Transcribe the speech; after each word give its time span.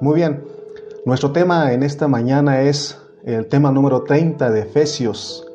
Muy 0.00 0.16
bien, 0.16 0.42
nuestro 1.06 1.30
tema 1.30 1.72
en 1.72 1.84
esta 1.84 2.08
mañana 2.08 2.62
es 2.62 3.00
el 3.22 3.46
tema 3.46 3.70
número 3.70 4.02
30 4.02 4.50
de 4.50 4.62
Efesios. 4.62 5.46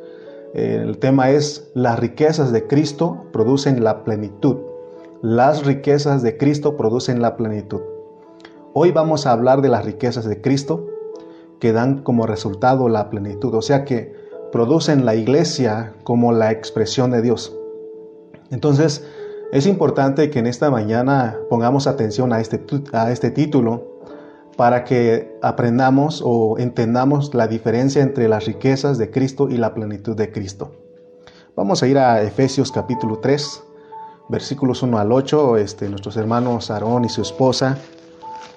El 0.54 0.98
tema 1.00 1.32
es 1.32 1.70
las 1.74 2.00
riquezas 2.00 2.54
de 2.54 2.66
Cristo 2.66 3.26
producen 3.34 3.84
la 3.84 4.06
plenitud. 4.06 4.60
Las 5.22 5.66
riquezas 5.66 6.24
de 6.24 6.38
Cristo 6.38 6.78
producen 6.78 7.22
la 7.22 7.36
plenitud. 7.36 7.82
Hoy 8.72 8.92
vamos 8.92 9.28
a 9.28 9.34
hablar 9.34 9.62
de 9.62 9.68
las 9.68 9.84
riquezas 9.84 10.24
de 10.24 10.40
Cristo 10.40 10.88
que 11.60 11.74
dan 11.74 12.02
como 12.02 12.26
resultado 12.26 12.88
la 12.88 13.10
plenitud, 13.10 13.54
o 13.54 13.62
sea 13.62 13.84
que 13.84 14.16
producen 14.54 15.04
la 15.04 15.16
iglesia 15.16 15.96
como 16.06 16.32
la 16.32 16.54
expresión 16.54 17.12
de 17.12 17.22
Dios. 17.22 17.58
Entonces, 18.52 19.06
es 19.52 19.68
importante 19.68 20.30
que 20.30 20.40
en 20.40 20.48
esta 20.48 20.72
mañana 20.72 21.40
pongamos 21.50 21.88
atención 21.88 22.32
a 22.32 22.40
este, 22.40 22.64
a 22.94 23.12
este 23.12 23.30
título 23.30 23.93
para 24.56 24.84
que 24.84 25.38
aprendamos 25.42 26.22
o 26.24 26.58
entendamos 26.60 27.34
la 27.34 27.48
diferencia 27.48 28.02
entre 28.02 28.28
las 28.28 28.46
riquezas 28.46 28.98
de 28.98 29.10
Cristo 29.10 29.50
y 29.50 29.58
la 29.58 29.74
plenitud 29.74 30.16
de 30.16 30.32
Cristo. 30.32 30.72
Vamos 31.56 31.84
a 31.84 31.88
ir 31.88 31.98
a 31.98 32.22
Efesios 32.22 32.72
capítulo 32.72 33.20
3, 33.20 33.64
versículos 34.30 34.84
1 34.84 34.98
al 34.98 35.12
8. 35.12 35.58
Este, 35.58 35.90
nuestros 35.90 36.18
hermanos 36.18 36.72
Aarón 36.72 37.06
y 37.06 37.10
su 37.10 37.22
esposa, 37.22 37.78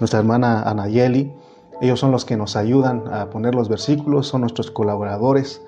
nuestra 0.01 0.21
hermana 0.21 0.63
Anayeli, 0.63 1.33
ellos 1.81 2.01
son 2.01 2.11
los 2.11 2.25
que 2.25 2.37
nos 2.37 2.57
ayudan 2.57 3.05
a 3.13 3.29
poner 3.29 3.55
los 3.55 3.69
versículos, 3.69 4.29
son 4.29 4.43
nuestros 4.43 4.71
colaboradores. 4.71 5.61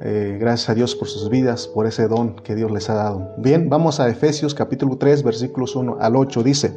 Eh, 0.00 0.38
gracias 0.40 0.70
a 0.70 0.74
Dios 0.74 0.96
por 0.96 1.08
sus 1.08 1.28
vidas, 1.28 1.68
por 1.68 1.86
ese 1.86 2.08
don 2.08 2.34
que 2.36 2.54
Dios 2.54 2.70
les 2.70 2.88
ha 2.88 2.94
dado. 2.94 3.30
Bien, 3.36 3.68
vamos 3.68 4.00
a 4.00 4.08
Efesios 4.08 4.54
capítulo 4.54 4.96
3, 4.96 5.22
versículos 5.22 5.76
1 5.76 5.98
al 6.00 6.16
8. 6.16 6.42
Dice, 6.42 6.76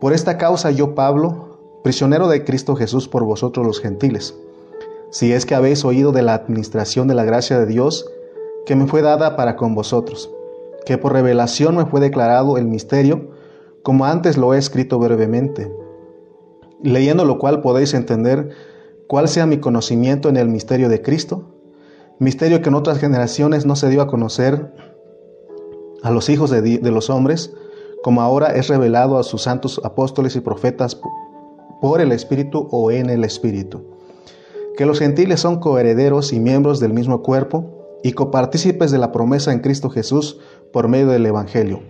por 0.00 0.12
esta 0.12 0.38
causa 0.38 0.70
yo, 0.70 0.94
Pablo, 0.94 1.53
prisionero 1.84 2.28
de 2.28 2.44
Cristo 2.44 2.76
Jesús 2.76 3.08
por 3.08 3.24
vosotros 3.24 3.66
los 3.66 3.78
gentiles, 3.78 4.34
si 5.10 5.32
es 5.32 5.44
que 5.44 5.54
habéis 5.54 5.84
oído 5.84 6.12
de 6.12 6.22
la 6.22 6.32
administración 6.32 7.08
de 7.08 7.14
la 7.14 7.24
gracia 7.24 7.58
de 7.58 7.66
Dios 7.66 8.06
que 8.64 8.74
me 8.74 8.86
fue 8.86 9.02
dada 9.02 9.36
para 9.36 9.54
con 9.54 9.74
vosotros, 9.74 10.30
que 10.86 10.96
por 10.96 11.12
revelación 11.12 11.76
me 11.76 11.84
fue 11.84 12.00
declarado 12.00 12.56
el 12.56 12.64
misterio, 12.64 13.32
como 13.82 14.06
antes 14.06 14.38
lo 14.38 14.54
he 14.54 14.58
escrito 14.58 14.98
brevemente, 14.98 15.70
leyendo 16.82 17.26
lo 17.26 17.38
cual 17.38 17.60
podéis 17.60 17.92
entender 17.92 18.48
cuál 19.06 19.28
sea 19.28 19.44
mi 19.44 19.58
conocimiento 19.58 20.30
en 20.30 20.38
el 20.38 20.48
misterio 20.48 20.88
de 20.88 21.02
Cristo, 21.02 21.50
misterio 22.18 22.62
que 22.62 22.70
en 22.70 22.76
otras 22.76 22.98
generaciones 22.98 23.66
no 23.66 23.76
se 23.76 23.90
dio 23.90 24.00
a 24.00 24.06
conocer 24.06 24.72
a 26.02 26.10
los 26.10 26.30
hijos 26.30 26.48
de, 26.48 26.80
los 26.90 27.10
hombres, 27.10 27.52
como 28.02 28.22
ahora 28.22 28.54
es 28.54 28.68
revelado 28.68 29.18
a 29.18 29.22
sus 29.22 29.42
santos 29.42 29.82
apóstoles 29.84 30.34
y 30.34 30.40
profetas 30.40 30.98
por 31.80 32.00
el 32.00 32.12
Espíritu 32.12 32.68
o 32.70 32.90
en 32.90 33.10
el 33.10 33.24
Espíritu. 33.24 33.82
Que 34.76 34.86
los 34.86 34.98
gentiles 34.98 35.40
son 35.40 35.60
coherederos 35.60 36.32
y 36.32 36.40
miembros 36.40 36.80
del 36.80 36.92
mismo 36.92 37.22
cuerpo 37.22 37.98
y 38.02 38.12
copartícipes 38.12 38.90
de 38.90 38.98
la 38.98 39.12
promesa 39.12 39.52
en 39.52 39.60
Cristo 39.60 39.88
Jesús 39.90 40.38
por 40.72 40.88
medio 40.88 41.08
del 41.08 41.26
Evangelio, 41.26 41.80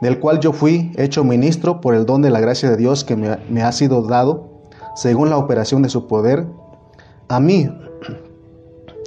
del 0.00 0.18
cual 0.18 0.40
yo 0.40 0.52
fui 0.52 0.92
hecho 0.96 1.24
ministro 1.24 1.80
por 1.80 1.94
el 1.94 2.06
don 2.06 2.22
de 2.22 2.30
la 2.30 2.40
gracia 2.40 2.70
de 2.70 2.76
Dios 2.76 3.04
que 3.04 3.16
me, 3.16 3.62
ha 3.62 3.72
sido 3.72 4.02
dado, 4.02 4.48
según 4.94 5.30
la 5.30 5.36
operación 5.36 5.82
de 5.82 5.88
su 5.88 6.06
poder, 6.06 6.46
a 7.28 7.38
mí, 7.38 7.68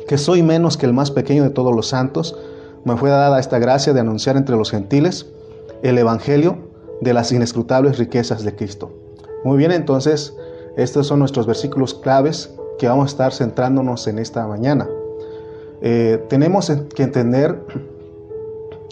que 0.08 0.18
soy 0.18 0.44
menos 0.44 0.78
que 0.78 0.86
el 0.86 0.94
más 0.94 1.12
pequeño 1.12 1.44
de 1.44 1.50
todos 1.50 1.76
los 1.76 1.88
santos, 1.88 2.38
me 2.86 2.96
fue 2.96 3.10
dada 3.10 3.40
esta 3.40 3.60
gracia 3.60 3.94
de 3.94 4.00
anunciar 4.00 4.38
entre 4.38 4.56
los 4.56 4.72
gentiles 4.72 5.28
el 5.82 5.98
Evangelio 5.98 6.70
de 7.02 7.14
las 7.14 7.32
inescrutables 7.32 7.98
riquezas 7.98 8.44
de 8.44 8.56
Cristo 8.56 8.99
muy 9.44 9.58
bien, 9.58 9.72
entonces 9.72 10.36
estos 10.76 11.08
son 11.08 11.20
nuestros 11.20 11.46
versículos 11.46 11.94
claves 11.94 12.54
que 12.78 12.88
vamos 12.88 13.06
a 13.06 13.10
estar 13.10 13.34
centrándonos 13.34 14.08
en 14.08 14.20
esta 14.20 14.48
mañana. 14.48 14.88
Eh, 15.82 16.26
tenemos 16.30 16.72
que 16.96 17.04
entender 17.04 17.64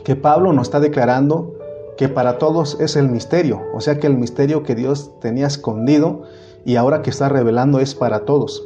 que 0.03 0.15
Pablo 0.15 0.53
nos 0.53 0.67
está 0.67 0.79
declarando 0.79 1.53
que 1.97 2.07
para 2.07 2.37
todos 2.37 2.77
es 2.79 2.95
el 2.95 3.09
misterio, 3.09 3.61
o 3.73 3.81
sea 3.81 3.99
que 3.99 4.07
el 4.07 4.17
misterio 4.17 4.63
que 4.63 4.75
Dios 4.75 5.11
tenía 5.19 5.47
escondido 5.47 6.23
y 6.63 6.75
ahora 6.75 7.01
que 7.01 7.09
está 7.09 7.27
revelando 7.27 7.79
es 7.79 7.95
para 7.95 8.25
todos. 8.25 8.63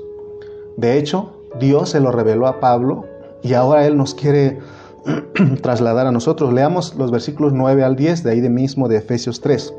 De 0.77 0.97
hecho, 0.97 1.31
Dios 1.59 1.89
se 1.89 1.99
lo 1.99 2.11
reveló 2.11 2.47
a 2.47 2.59
Pablo 2.59 3.05
y 3.41 3.53
ahora 3.53 3.85
Él 3.87 3.97
nos 3.97 4.15
quiere 4.15 4.59
trasladar 5.61 6.07
a 6.07 6.11
nosotros. 6.11 6.53
Leamos 6.53 6.95
los 6.95 7.11
versículos 7.11 7.53
9 7.53 7.83
al 7.83 7.95
10 7.95 8.23
de 8.23 8.31
ahí 8.31 8.41
de 8.41 8.49
mismo 8.49 8.87
de 8.87 8.97
Efesios 8.97 9.41
3. 9.41 9.73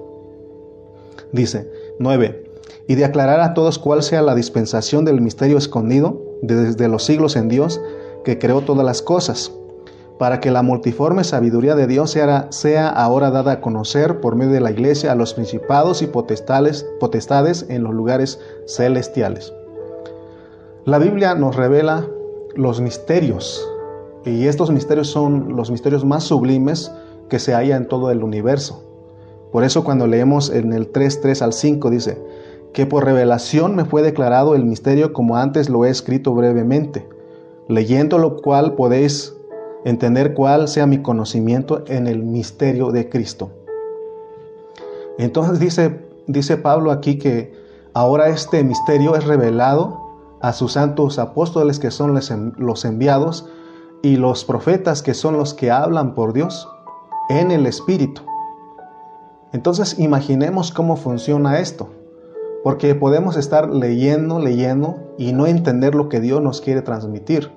Dice, 1.33 1.71
9. 1.99 2.51
Y 2.89 2.95
de 2.95 3.05
aclarar 3.05 3.41
a 3.41 3.55
todos 3.55 3.79
cuál 3.79 4.03
sea 4.03 4.23
la 4.23 4.35
dispensación 4.35 5.05
del 5.05 5.21
misterio 5.21 5.59
escondido 5.59 6.21
desde 6.43 6.89
los 6.89 7.05
siglos 7.05 7.37
en 7.37 7.49
Dios, 7.49 7.81
que 8.25 8.39
creó 8.39 8.63
todas 8.63 8.85
las 8.85 9.03
cosas, 9.03 9.53
para 10.19 10.41
que 10.41 10.51
la 10.51 10.63
multiforme 10.63 11.25
sabiduría 11.25 11.75
de 11.75 11.87
Dios 11.87 12.11
sea, 12.11 12.89
ahora 12.89 13.31
dada 13.31 13.53
a 13.53 13.61
conocer 13.61 14.21
por 14.21 14.37
medio 14.37 14.53
de 14.53 14.61
la 14.61 14.71
iglesia 14.71 15.13
a 15.13 15.17
los 15.17 15.35
principados 15.35 16.03
y 16.03 16.07
potestades, 16.07 16.87
potestades 17.01 17.67
en 17.69 17.83
los 17.83 17.95
lugares 17.95 18.39
celestiales. 18.67 19.53
La 20.85 20.99
Biblia 20.99 21.35
nos 21.35 21.57
revela 21.57 22.07
los 22.55 22.81
misterios, 22.81 23.69
y 24.25 24.47
estos 24.47 24.71
misterios 24.71 25.09
son 25.09 25.57
los 25.57 25.71
misterios 25.71 26.05
más 26.05 26.25
sublimes 26.25 26.93
que 27.29 27.39
se 27.39 27.55
halla 27.55 27.77
en 27.77 27.89
todo 27.89 28.11
el 28.11 28.23
universo. 28.23 28.92
Por 29.53 29.65
eso 29.65 29.85
cuando 29.85 30.07
leemos 30.07 30.51
en 30.51 30.73
el 30.73 30.89
3, 30.89 31.21
3 31.21 31.43
al 31.43 31.53
5 31.53 31.91
dice, 31.91 32.19
que 32.73 32.87
por 32.87 33.05
revelación 33.05 33.77
me 33.77 33.85
fue 33.85 34.03
declarado 34.03 34.55
el 34.55 34.65
misterio 34.65 35.13
como 35.13 35.37
antes 35.37 35.69
lo 35.69 35.85
he 35.85 35.91
escrito 35.91 36.35
brevemente, 36.35 37.07
leyendo 37.69 38.19
lo 38.19 38.41
cual 38.41 38.75
podéis 38.75 39.35
entender 39.85 40.35
cuál 40.35 40.69
sea 40.69 40.87
mi 40.87 41.03
conocimiento 41.03 41.85
en 41.87 42.07
el 42.07 42.23
misterio 42.23 42.93
de 42.93 43.09
Cristo. 43.09 43.51
Entonces 45.19 45.61
dice, 45.61 46.01
dice 46.27 46.57
Pablo 46.57 46.91
aquí 46.91 47.19
que 47.19 47.55
ahora 47.93 48.29
este 48.29 48.65
misterio 48.65 49.17
es 49.17 49.25
revelado 49.25 50.01
a 50.41 50.53
sus 50.55 50.73
santos 50.73 51.19
apóstoles 51.19 51.79
que 51.79 51.91
son 51.91 52.19
los 52.57 52.85
enviados 52.85 53.49
y 54.03 54.17
los 54.17 54.45
profetas 54.45 55.03
que 55.03 55.15
son 55.15 55.37
los 55.37 55.53
que 55.53 55.71
hablan 55.71 56.15
por 56.15 56.33
Dios 56.33 56.69
en 57.29 57.51
el 57.51 57.67
Espíritu. 57.67 58.23
Entonces 59.53 59.99
imaginemos 59.99 60.73
cómo 60.73 60.97
funciona 60.97 61.61
esto, 61.61 61.91
porque 62.65 62.95
podemos 62.95 63.37
estar 63.37 63.71
leyendo, 63.71 64.39
leyendo 64.39 65.15
y 65.19 65.33
no 65.33 65.47
entender 65.47 65.95
lo 65.95 66.09
que 66.09 66.21
Dios 66.21 66.41
nos 66.41 66.61
quiere 66.61 66.83
transmitir. 66.83 67.51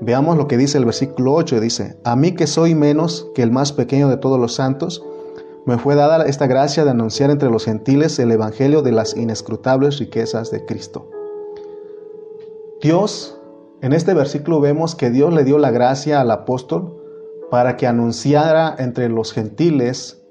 Veamos 0.00 0.36
lo 0.36 0.48
que 0.48 0.56
dice 0.56 0.78
el 0.78 0.84
versículo 0.84 1.34
8, 1.34 1.60
dice, 1.60 1.96
a 2.04 2.16
mí 2.16 2.32
que 2.32 2.46
soy 2.46 2.74
menos 2.74 3.30
que 3.34 3.42
el 3.42 3.50
más 3.50 3.72
pequeño 3.72 4.08
de 4.08 4.16
todos 4.16 4.38
los 4.38 4.54
santos, 4.54 5.04
me 5.66 5.76
fue 5.76 5.96
dada 5.96 6.24
esta 6.24 6.46
gracia 6.46 6.84
de 6.84 6.90
anunciar 6.90 7.30
entre 7.30 7.50
los 7.50 7.64
gentiles 7.64 8.18
el 8.18 8.32
Evangelio 8.32 8.82
de 8.82 8.92
las 8.92 9.16
inescrutables 9.16 9.98
riquezas 9.98 10.50
de 10.50 10.64
Cristo. 10.64 11.10
Dios, 12.80 13.38
en 13.82 13.92
este 13.92 14.14
versículo 14.14 14.60
vemos 14.60 14.94
que 14.94 15.10
Dios 15.10 15.34
le 15.34 15.44
dio 15.44 15.58
la 15.58 15.70
gracia 15.70 16.20
al 16.20 16.30
apóstol 16.30 16.96
para 17.50 17.76
que 17.76 17.86
anunciara 17.86 18.74
entre 18.78 19.08
los 19.08 19.32
gentiles 19.32 20.22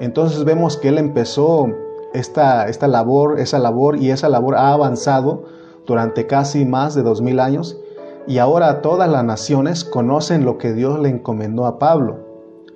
entonces 0.00 0.44
vemos 0.44 0.76
que 0.76 0.88
él 0.88 0.98
empezó 0.98 1.68
esta, 2.14 2.68
esta 2.68 2.88
labor, 2.88 3.40
esa 3.40 3.58
labor 3.58 3.96
y 3.96 4.10
esa 4.10 4.28
labor 4.28 4.56
ha 4.56 4.72
avanzado 4.72 5.44
durante 5.86 6.26
casi 6.26 6.64
más 6.64 6.94
de 6.94 7.02
dos 7.02 7.20
mil 7.20 7.40
años 7.40 7.78
y 8.26 8.38
ahora 8.38 8.82
todas 8.82 9.10
las 9.10 9.24
naciones 9.24 9.84
conocen 9.84 10.44
lo 10.44 10.58
que 10.58 10.72
Dios 10.72 10.98
le 11.00 11.08
encomendó 11.08 11.66
a 11.66 11.78
Pablo, 11.78 12.18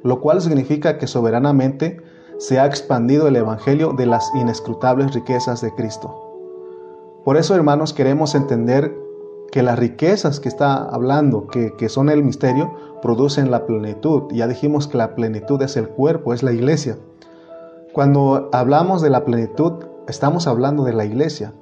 lo 0.03 0.21
cual 0.21 0.41
significa 0.41 0.99
que 0.99 1.07
soberanamente 1.07 2.01
se 2.39 2.59
ha 2.59 2.67
expandido 2.67 3.29
el 3.29 3.37
Evangelio 3.37 3.93
de 3.93 4.07
las 4.07 4.31
inescrutables 4.35 5.15
riquezas 5.15 5.61
de 5.61 5.73
Cristo. 5.75 6.33
Por 7.25 7.37
eso, 7.37 7.55
hermanos, 7.55 7.93
queremos 7.93 8.35
entender 8.35 8.97
que 9.53 9.63
las 9.63 9.79
riquezas 9.79 10.41
que 10.41 10.49
está 10.49 10.75
hablando, 10.75 11.47
que, 11.47 11.77
que, 11.77 11.91
son 11.91 12.09
el 12.09 12.25
misterio, 12.25 12.73
producen 13.03 13.51
la 13.51 13.67
plenitud. 13.67 14.25
Ya 14.33 14.49
dijimos 14.49 14.89
que 14.89 14.97
la 14.97 15.15
plenitud 15.15 15.61
es 15.63 15.77
el 15.77 15.89
cuerpo, 15.89 16.33
es 16.33 16.43
la 16.43 16.53
iglesia. 16.53 16.99
Cuando 17.93 18.49
hablamos 18.53 19.03
de 19.03 19.11
la 19.11 19.27
plenitud, 19.27 19.85
estamos 20.09 20.47
hablando 20.47 20.83
de 20.83 20.95
la 20.95 21.05
iglesia. 21.05 21.53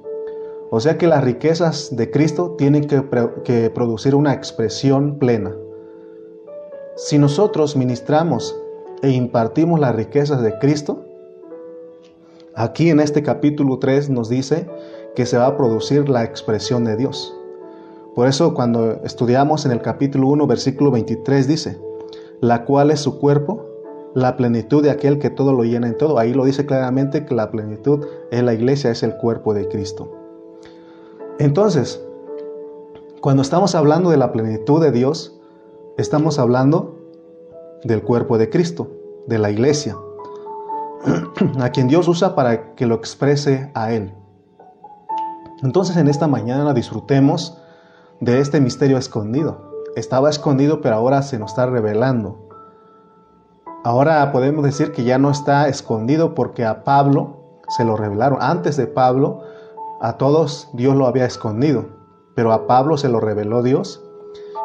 O 0.69 0.79
sea 0.79 0.97
que 0.97 1.05
las 1.05 1.25
riquezas 1.25 1.93
de 1.93 2.09
Cristo 2.09 2.55
tienen 2.57 2.87
que, 2.87 3.69
producir 3.75 4.15
una 4.15 4.33
expresión 4.33 5.19
plena. 5.19 5.53
Si 6.95 7.17
nosotros 7.17 7.75
ministramos 7.75 8.57
e 9.01 9.09
impartimos 9.09 9.77
las 9.81 9.93
riquezas 9.93 10.41
de 10.41 10.57
Cristo, 10.59 11.03
aquí 12.55 12.89
en 12.89 13.01
este 13.01 13.23
capítulo 13.23 13.79
3 13.79 14.09
nos 14.09 14.29
dice 14.29 14.69
que 15.15 15.25
se 15.25 15.37
va 15.37 15.47
a 15.47 15.57
producir 15.57 16.07
la 16.07 16.23
expresión 16.23 16.85
de 16.85 16.95
Dios. 16.95 17.35
Por 18.15 18.29
eso 18.29 18.53
cuando 18.53 19.01
estudiamos 19.03 19.65
en 19.65 19.73
el 19.73 19.81
capítulo 19.81 20.29
1, 20.29 20.47
versículo 20.47 20.91
23 20.91 21.45
dice, 21.45 21.77
la 22.39 22.63
cual 22.63 22.89
es 22.89 23.01
su 23.01 23.19
cuerpo, 23.19 23.70
la 24.13 24.35
plenitud 24.37 24.83
de 24.83 24.91
aquel 24.91 25.19
que 25.19 25.29
todo 25.29 25.53
lo 25.53 25.63
llena 25.63 25.87
en 25.87 25.97
todo. 25.97 26.17
Ahí 26.17 26.33
lo 26.33 26.45
dice 26.45 26.65
claramente 26.65 27.25
que 27.25 27.35
la 27.35 27.51
plenitud 27.51 28.05
es 28.31 28.43
la 28.43 28.53
iglesia, 28.53 28.91
es 28.91 29.03
el 29.03 29.15
cuerpo 29.17 29.53
de 29.53 29.67
Cristo. 29.67 30.11
Entonces, 31.39 32.03
cuando 33.21 33.41
estamos 33.41 33.75
hablando 33.75 34.09
de 34.09 34.17
la 34.17 34.31
plenitud 34.31 34.81
de 34.81 34.91
Dios, 34.91 35.39
estamos 35.97 36.39
hablando 36.39 36.97
del 37.83 38.03
cuerpo 38.03 38.37
de 38.37 38.49
Cristo, 38.49 38.89
de 39.27 39.39
la 39.39 39.51
iglesia, 39.51 39.95
a 41.59 41.69
quien 41.69 41.87
Dios 41.87 42.07
usa 42.07 42.35
para 42.35 42.75
que 42.75 42.85
lo 42.85 42.95
exprese 42.95 43.71
a 43.73 43.93
Él. 43.93 44.13
Entonces 45.63 45.97
en 45.97 46.07
esta 46.07 46.27
mañana 46.27 46.73
disfrutemos 46.73 47.57
de 48.19 48.39
este 48.39 48.59
misterio 48.59 48.97
escondido. 48.97 49.69
Estaba 49.95 50.29
escondido, 50.29 50.81
pero 50.81 50.95
ahora 50.95 51.21
se 51.21 51.37
nos 51.37 51.51
está 51.51 51.65
revelando. 51.65 52.40
Ahora 53.83 54.31
podemos 54.31 54.63
decir 54.63 54.91
que 54.91 55.03
ya 55.03 55.17
no 55.17 55.31
está 55.31 55.67
escondido 55.67 56.35
porque 56.35 56.65
a 56.65 56.83
Pablo 56.83 57.61
se 57.69 57.83
lo 57.83 57.95
revelaron. 57.95 58.37
Antes 58.39 58.77
de 58.77 58.85
Pablo, 58.85 59.41
a 60.01 60.17
todos 60.17 60.69
Dios 60.73 60.95
lo 60.95 61.07
había 61.07 61.25
escondido, 61.25 61.85
pero 62.35 62.53
a 62.53 62.67
Pablo 62.67 62.97
se 62.97 63.09
lo 63.09 63.19
reveló 63.19 63.63
Dios. 63.63 64.03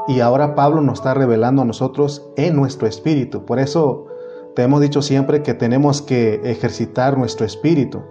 Y 0.06 0.20
ahora 0.20 0.54
Pablo 0.54 0.82
nos 0.82 0.98
está 0.98 1.14
revelando 1.14 1.62
a 1.62 1.64
nosotros 1.64 2.28
en 2.36 2.56
nuestro 2.56 2.86
espíritu. 2.86 3.46
Por 3.46 3.58
eso 3.58 4.06
te 4.54 4.62
hemos 4.62 4.82
dicho 4.82 5.00
siempre 5.00 5.42
que 5.42 5.54
tenemos 5.54 6.02
que 6.02 6.40
ejercitar 6.44 7.16
nuestro 7.16 7.46
espíritu. 7.46 8.02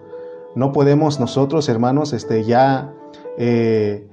No 0.56 0.72
podemos 0.72 1.20
nosotros, 1.20 1.70
hermanos, 1.70 2.14
este, 2.14 2.44
ya 2.44 2.94
eh, 3.38 4.10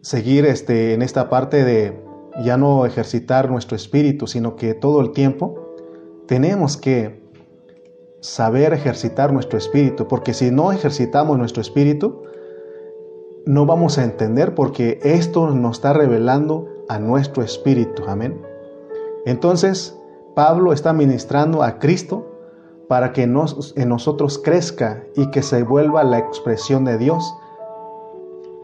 seguir 0.00 0.46
este, 0.46 0.94
en 0.94 1.02
esta 1.02 1.28
parte 1.28 1.64
de 1.64 2.02
ya 2.44 2.56
no 2.56 2.86
ejercitar 2.86 3.50
nuestro 3.50 3.76
espíritu, 3.76 4.26
sino 4.26 4.56
que 4.56 4.72
todo 4.72 5.00
el 5.02 5.12
tiempo 5.12 5.59
tenemos 6.30 6.76
que 6.76 7.28
saber 8.20 8.72
ejercitar 8.72 9.32
nuestro 9.32 9.58
espíritu, 9.58 10.06
porque 10.06 10.32
si 10.32 10.52
no 10.52 10.70
ejercitamos 10.70 11.36
nuestro 11.36 11.60
espíritu, 11.60 12.22
no 13.46 13.66
vamos 13.66 13.98
a 13.98 14.04
entender 14.04 14.54
porque 14.54 15.00
esto 15.02 15.50
nos 15.50 15.78
está 15.78 15.92
revelando 15.92 16.68
a 16.88 17.00
nuestro 17.00 17.42
espíritu. 17.42 18.04
Amén. 18.06 18.40
Entonces, 19.26 19.98
Pablo 20.36 20.72
está 20.72 20.92
ministrando 20.92 21.64
a 21.64 21.80
Cristo 21.80 22.24
para 22.86 23.12
que 23.12 23.24
en 23.24 23.88
nosotros 23.88 24.38
crezca 24.38 25.02
y 25.16 25.32
que 25.32 25.42
se 25.42 25.64
vuelva 25.64 26.04
la 26.04 26.20
expresión 26.20 26.84
de 26.84 26.96
Dios. 26.96 27.34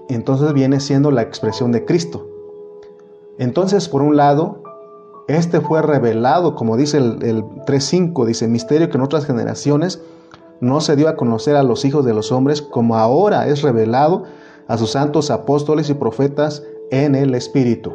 Entonces 0.08 0.52
viene 0.52 0.78
siendo 0.78 1.10
la 1.10 1.22
expresión 1.22 1.72
de 1.72 1.84
Cristo. 1.84 2.28
Entonces, 3.38 3.88
por 3.88 4.02
un 4.02 4.16
lado, 4.16 4.62
este 5.28 5.60
fue 5.60 5.82
revelado, 5.82 6.54
como 6.54 6.76
dice 6.76 6.98
el, 6.98 7.22
el 7.22 7.44
3.5, 7.44 8.26
dice, 8.26 8.48
misterio 8.48 8.88
que 8.88 8.96
en 8.96 9.02
otras 9.02 9.26
generaciones 9.26 10.00
no 10.60 10.80
se 10.80 10.96
dio 10.96 11.08
a 11.08 11.16
conocer 11.16 11.56
a 11.56 11.62
los 11.62 11.84
hijos 11.84 12.04
de 12.04 12.14
los 12.14 12.32
hombres, 12.32 12.62
como 12.62 12.96
ahora 12.96 13.48
es 13.48 13.62
revelado 13.62 14.24
a 14.68 14.78
sus 14.78 14.92
santos 14.92 15.30
apóstoles 15.30 15.90
y 15.90 15.94
profetas 15.94 16.62
en 16.90 17.14
el 17.14 17.34
Espíritu. 17.34 17.92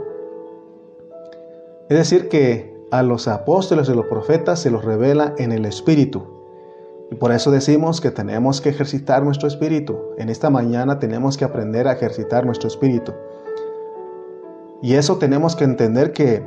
Es 1.89 1.97
decir, 1.97 2.29
que 2.29 2.71
a 2.91 3.03
los 3.03 3.27
apóstoles 3.27 3.89
y 3.89 3.93
los 3.93 4.05
profetas 4.05 4.59
se 4.59 4.71
los 4.71 4.83
revela 4.83 5.33
en 5.37 5.51
el 5.51 5.65
Espíritu. 5.65 6.23
Y 7.11 7.15
por 7.15 7.33
eso 7.33 7.51
decimos 7.51 7.99
que 7.99 8.11
tenemos 8.11 8.61
que 8.61 8.69
ejercitar 8.69 9.23
nuestro 9.23 9.49
espíritu. 9.49 9.99
En 10.17 10.29
esta 10.29 10.49
mañana 10.49 10.97
tenemos 10.97 11.35
que 11.35 11.43
aprender 11.43 11.89
a 11.89 11.91
ejercitar 11.91 12.45
nuestro 12.45 12.69
espíritu. 12.69 13.11
Y 14.81 14.93
eso 14.93 15.17
tenemos 15.17 15.57
que 15.57 15.65
entender 15.65 16.13
que, 16.13 16.41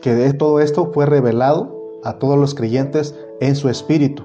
que 0.00 0.32
todo 0.34 0.60
esto 0.60 0.90
fue 0.92 1.06
revelado 1.06 1.76
a 2.04 2.18
todos 2.18 2.38
los 2.38 2.54
creyentes 2.54 3.18
en 3.40 3.56
su 3.56 3.68
espíritu. 3.68 4.24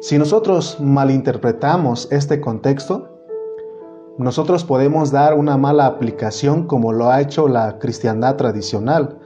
Si 0.00 0.18
nosotros 0.18 0.78
malinterpretamos 0.80 2.08
este 2.12 2.40
contexto, 2.40 3.08
nosotros 4.16 4.64
podemos 4.64 5.10
dar 5.10 5.34
una 5.34 5.56
mala 5.56 5.86
aplicación 5.86 6.66
como 6.66 6.92
lo 6.92 7.10
ha 7.10 7.20
hecho 7.20 7.48
la 7.48 7.78
cristiandad 7.78 8.36
tradicional, 8.36 9.18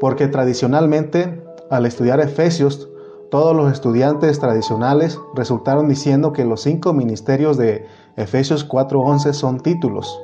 porque 0.00 0.28
tradicionalmente 0.28 1.44
al 1.70 1.86
estudiar 1.86 2.20
Efesios, 2.20 2.88
todos 3.30 3.56
los 3.56 3.72
estudiantes 3.72 4.38
tradicionales 4.38 5.18
resultaron 5.34 5.88
diciendo 5.88 6.32
que 6.32 6.44
los 6.44 6.60
cinco 6.60 6.92
ministerios 6.92 7.56
de 7.56 7.86
Efesios 8.16 8.68
4:11 8.68 9.32
son 9.32 9.60
títulos. 9.60 10.20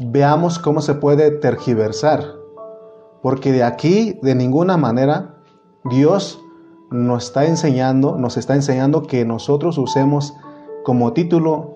Veamos 0.00 0.60
cómo 0.60 0.80
se 0.80 0.94
puede 0.94 1.32
tergiversar, 1.32 2.22
porque 3.20 3.50
de 3.50 3.64
aquí 3.64 4.16
de 4.22 4.36
ninguna 4.36 4.76
manera 4.76 5.34
Dios 5.90 6.40
nos 6.92 7.24
está 7.24 7.46
enseñando, 7.46 8.16
nos 8.16 8.36
está 8.36 8.54
enseñando 8.54 9.02
que 9.02 9.24
nosotros 9.24 9.76
usemos 9.76 10.36
como 10.84 11.12
título 11.14 11.74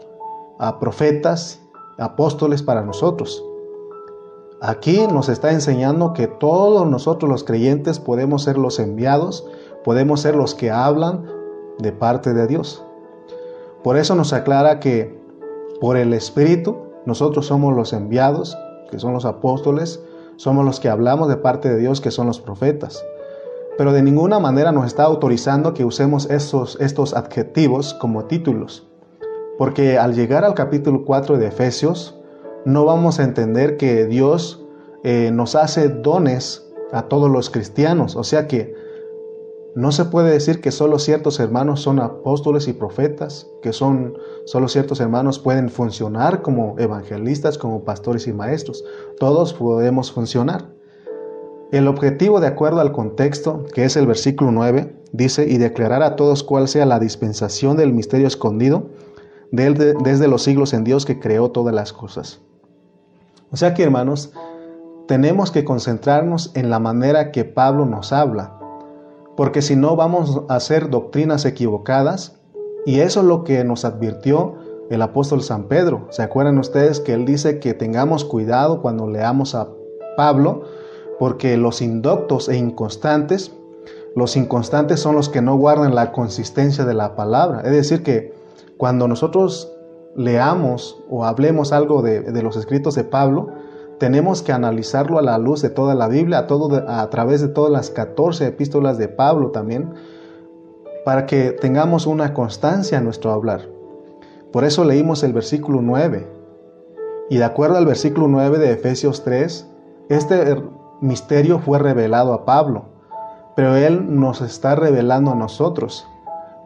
a 0.60 0.78
profetas, 0.78 1.62
apóstoles 1.98 2.62
para 2.62 2.82
nosotros. 2.82 3.44
Aquí 4.60 5.04
nos 5.12 5.28
está 5.28 5.50
enseñando 5.50 6.12
que 6.12 6.28
todos 6.28 6.86
nosotros 6.88 7.28
los 7.28 7.42
creyentes 7.42 7.98
podemos 7.98 8.44
ser 8.44 8.56
los 8.56 8.78
enviados, 8.78 9.44
podemos 9.82 10.20
ser 10.20 10.36
los 10.36 10.54
que 10.54 10.70
hablan 10.70 11.26
de 11.80 11.90
parte 11.90 12.34
de 12.34 12.46
Dios. 12.46 12.84
Por 13.82 13.96
eso 13.96 14.14
nos 14.14 14.32
aclara 14.32 14.78
que 14.78 15.20
por 15.80 15.96
el 15.96 16.14
Espíritu 16.14 16.81
nosotros 17.06 17.46
somos 17.46 17.74
los 17.74 17.92
enviados, 17.92 18.56
que 18.90 18.98
son 18.98 19.12
los 19.12 19.24
apóstoles, 19.24 20.02
somos 20.36 20.64
los 20.64 20.80
que 20.80 20.88
hablamos 20.88 21.28
de 21.28 21.36
parte 21.36 21.68
de 21.68 21.78
Dios, 21.78 22.00
que 22.00 22.10
son 22.10 22.26
los 22.26 22.40
profetas. 22.40 23.04
Pero 23.78 23.92
de 23.92 24.02
ninguna 24.02 24.38
manera 24.38 24.70
nos 24.72 24.86
está 24.86 25.04
autorizando 25.04 25.74
que 25.74 25.84
usemos 25.84 26.28
estos, 26.30 26.78
estos 26.80 27.14
adjetivos 27.14 27.94
como 27.94 28.24
títulos. 28.26 28.86
Porque 29.58 29.98
al 29.98 30.14
llegar 30.14 30.44
al 30.44 30.54
capítulo 30.54 31.04
4 31.04 31.38
de 31.38 31.46
Efesios, 31.46 32.18
no 32.64 32.84
vamos 32.84 33.18
a 33.18 33.24
entender 33.24 33.76
que 33.76 34.06
Dios 34.06 34.64
eh, 35.04 35.30
nos 35.32 35.54
hace 35.54 35.88
dones 35.88 36.70
a 36.92 37.02
todos 37.02 37.30
los 37.30 37.50
cristianos. 37.50 38.16
O 38.16 38.24
sea 38.24 38.46
que 38.46 38.74
no 39.74 39.90
se 39.90 40.04
puede 40.04 40.30
decir 40.30 40.60
que 40.60 40.70
solo 40.70 40.98
ciertos 40.98 41.40
hermanos 41.40 41.80
son 41.80 41.98
apóstoles 41.98 42.68
y 42.68 42.74
profetas, 42.74 43.48
que 43.62 43.72
son 43.72 44.14
solo 44.44 44.68
ciertos 44.68 45.00
hermanos 45.00 45.38
pueden 45.38 45.70
funcionar 45.70 46.42
como 46.42 46.78
evangelistas, 46.78 47.56
como 47.56 47.82
pastores 47.82 48.26
y 48.26 48.34
maestros. 48.34 48.84
Todos 49.18 49.54
podemos 49.54 50.12
funcionar. 50.12 50.68
El 51.70 51.88
objetivo, 51.88 52.40
de 52.40 52.48
acuerdo 52.48 52.80
al 52.80 52.92
contexto, 52.92 53.64
que 53.72 53.84
es 53.84 53.96
el 53.96 54.06
versículo 54.06 54.52
9, 54.52 54.94
dice, 55.12 55.48
y 55.48 55.56
declarar 55.56 56.02
a 56.02 56.16
todos 56.16 56.42
cuál 56.42 56.68
sea 56.68 56.84
la 56.84 56.98
dispensación 56.98 57.78
del 57.78 57.94
misterio 57.94 58.26
escondido 58.26 58.90
desde 59.50 60.28
los 60.28 60.42
siglos 60.42 60.74
en 60.74 60.84
Dios 60.84 61.06
que 61.06 61.18
creó 61.18 61.50
todas 61.50 61.74
las 61.74 61.94
cosas. 61.94 62.40
O 63.50 63.56
sea 63.56 63.72
que 63.72 63.84
hermanos, 63.84 64.32
tenemos 65.08 65.50
que 65.50 65.64
concentrarnos 65.64 66.50
en 66.54 66.68
la 66.68 66.78
manera 66.78 67.32
que 67.32 67.44
Pablo 67.44 67.86
nos 67.86 68.12
habla, 68.12 68.58
porque 69.36 69.62
si 69.62 69.76
no 69.76 69.96
vamos 69.96 70.42
a 70.48 70.56
hacer 70.56 70.90
doctrinas 70.90 71.44
equivocadas, 71.44 72.36
y 72.84 73.00
eso 73.00 73.20
es 73.20 73.26
lo 73.26 73.44
que 73.44 73.62
nos 73.64 73.84
advirtió 73.84 74.56
el 74.90 75.02
apóstol 75.02 75.42
San 75.42 75.64
Pedro. 75.64 76.06
¿Se 76.10 76.22
acuerdan 76.22 76.58
ustedes 76.58 77.00
que 77.00 77.14
él 77.14 77.24
dice 77.24 77.60
que 77.60 77.74
tengamos 77.74 78.24
cuidado 78.24 78.82
cuando 78.82 79.08
leamos 79.08 79.54
a 79.54 79.68
Pablo? 80.16 80.64
Porque 81.18 81.56
los 81.56 81.80
indoctos 81.80 82.48
e 82.48 82.56
inconstantes, 82.56 83.52
los 84.16 84.36
inconstantes 84.36 85.00
son 85.00 85.14
los 85.14 85.28
que 85.28 85.40
no 85.40 85.56
guardan 85.56 85.94
la 85.94 86.12
consistencia 86.12 86.84
de 86.84 86.94
la 86.94 87.14
palabra. 87.14 87.62
Es 87.64 87.70
decir, 87.70 88.02
que 88.02 88.34
cuando 88.76 89.06
nosotros 89.06 89.72
leamos 90.16 91.02
o 91.08 91.24
hablemos 91.24 91.72
algo 91.72 92.02
de, 92.02 92.42
los 92.42 92.56
escritos 92.56 92.94
de 92.94 93.04
Pablo, 93.04 93.48
tenemos 94.02 94.42
que 94.42 94.50
analizarlo 94.50 95.20
a 95.20 95.22
la 95.22 95.38
luz 95.38 95.62
de 95.62 95.70
toda 95.70 95.94
la 95.94 96.08
Biblia, 96.08 96.38
a, 96.38 96.46
todo, 96.48 96.82
a 96.88 97.08
través 97.08 97.40
de 97.40 97.46
todas 97.46 97.70
las 97.70 97.88
14 97.90 98.48
epístolas 98.48 98.98
de 98.98 99.06
Pablo 99.06 99.52
también, 99.52 99.94
para 101.04 101.24
que 101.24 101.52
tengamos 101.52 102.08
una 102.08 102.34
constancia 102.34 102.98
en 102.98 103.04
nuestro 103.04 103.30
hablar. 103.30 103.68
Por 104.52 104.64
eso 104.64 104.84
leímos 104.84 105.22
el 105.22 105.32
versículo 105.32 105.82
9. 105.82 106.26
Y 107.30 107.36
de 107.36 107.44
acuerdo 107.44 107.76
al 107.76 107.86
versículo 107.86 108.26
9 108.26 108.58
de 108.58 108.72
Efesios 108.72 109.22
3, 109.22 109.68
este 110.08 110.60
misterio 111.00 111.60
fue 111.60 111.78
revelado 111.78 112.32
a 112.32 112.44
Pablo, 112.44 112.86
pero 113.54 113.76
él 113.76 114.18
nos 114.18 114.40
está 114.40 114.74
revelando 114.74 115.30
a 115.30 115.36
nosotros 115.36 116.08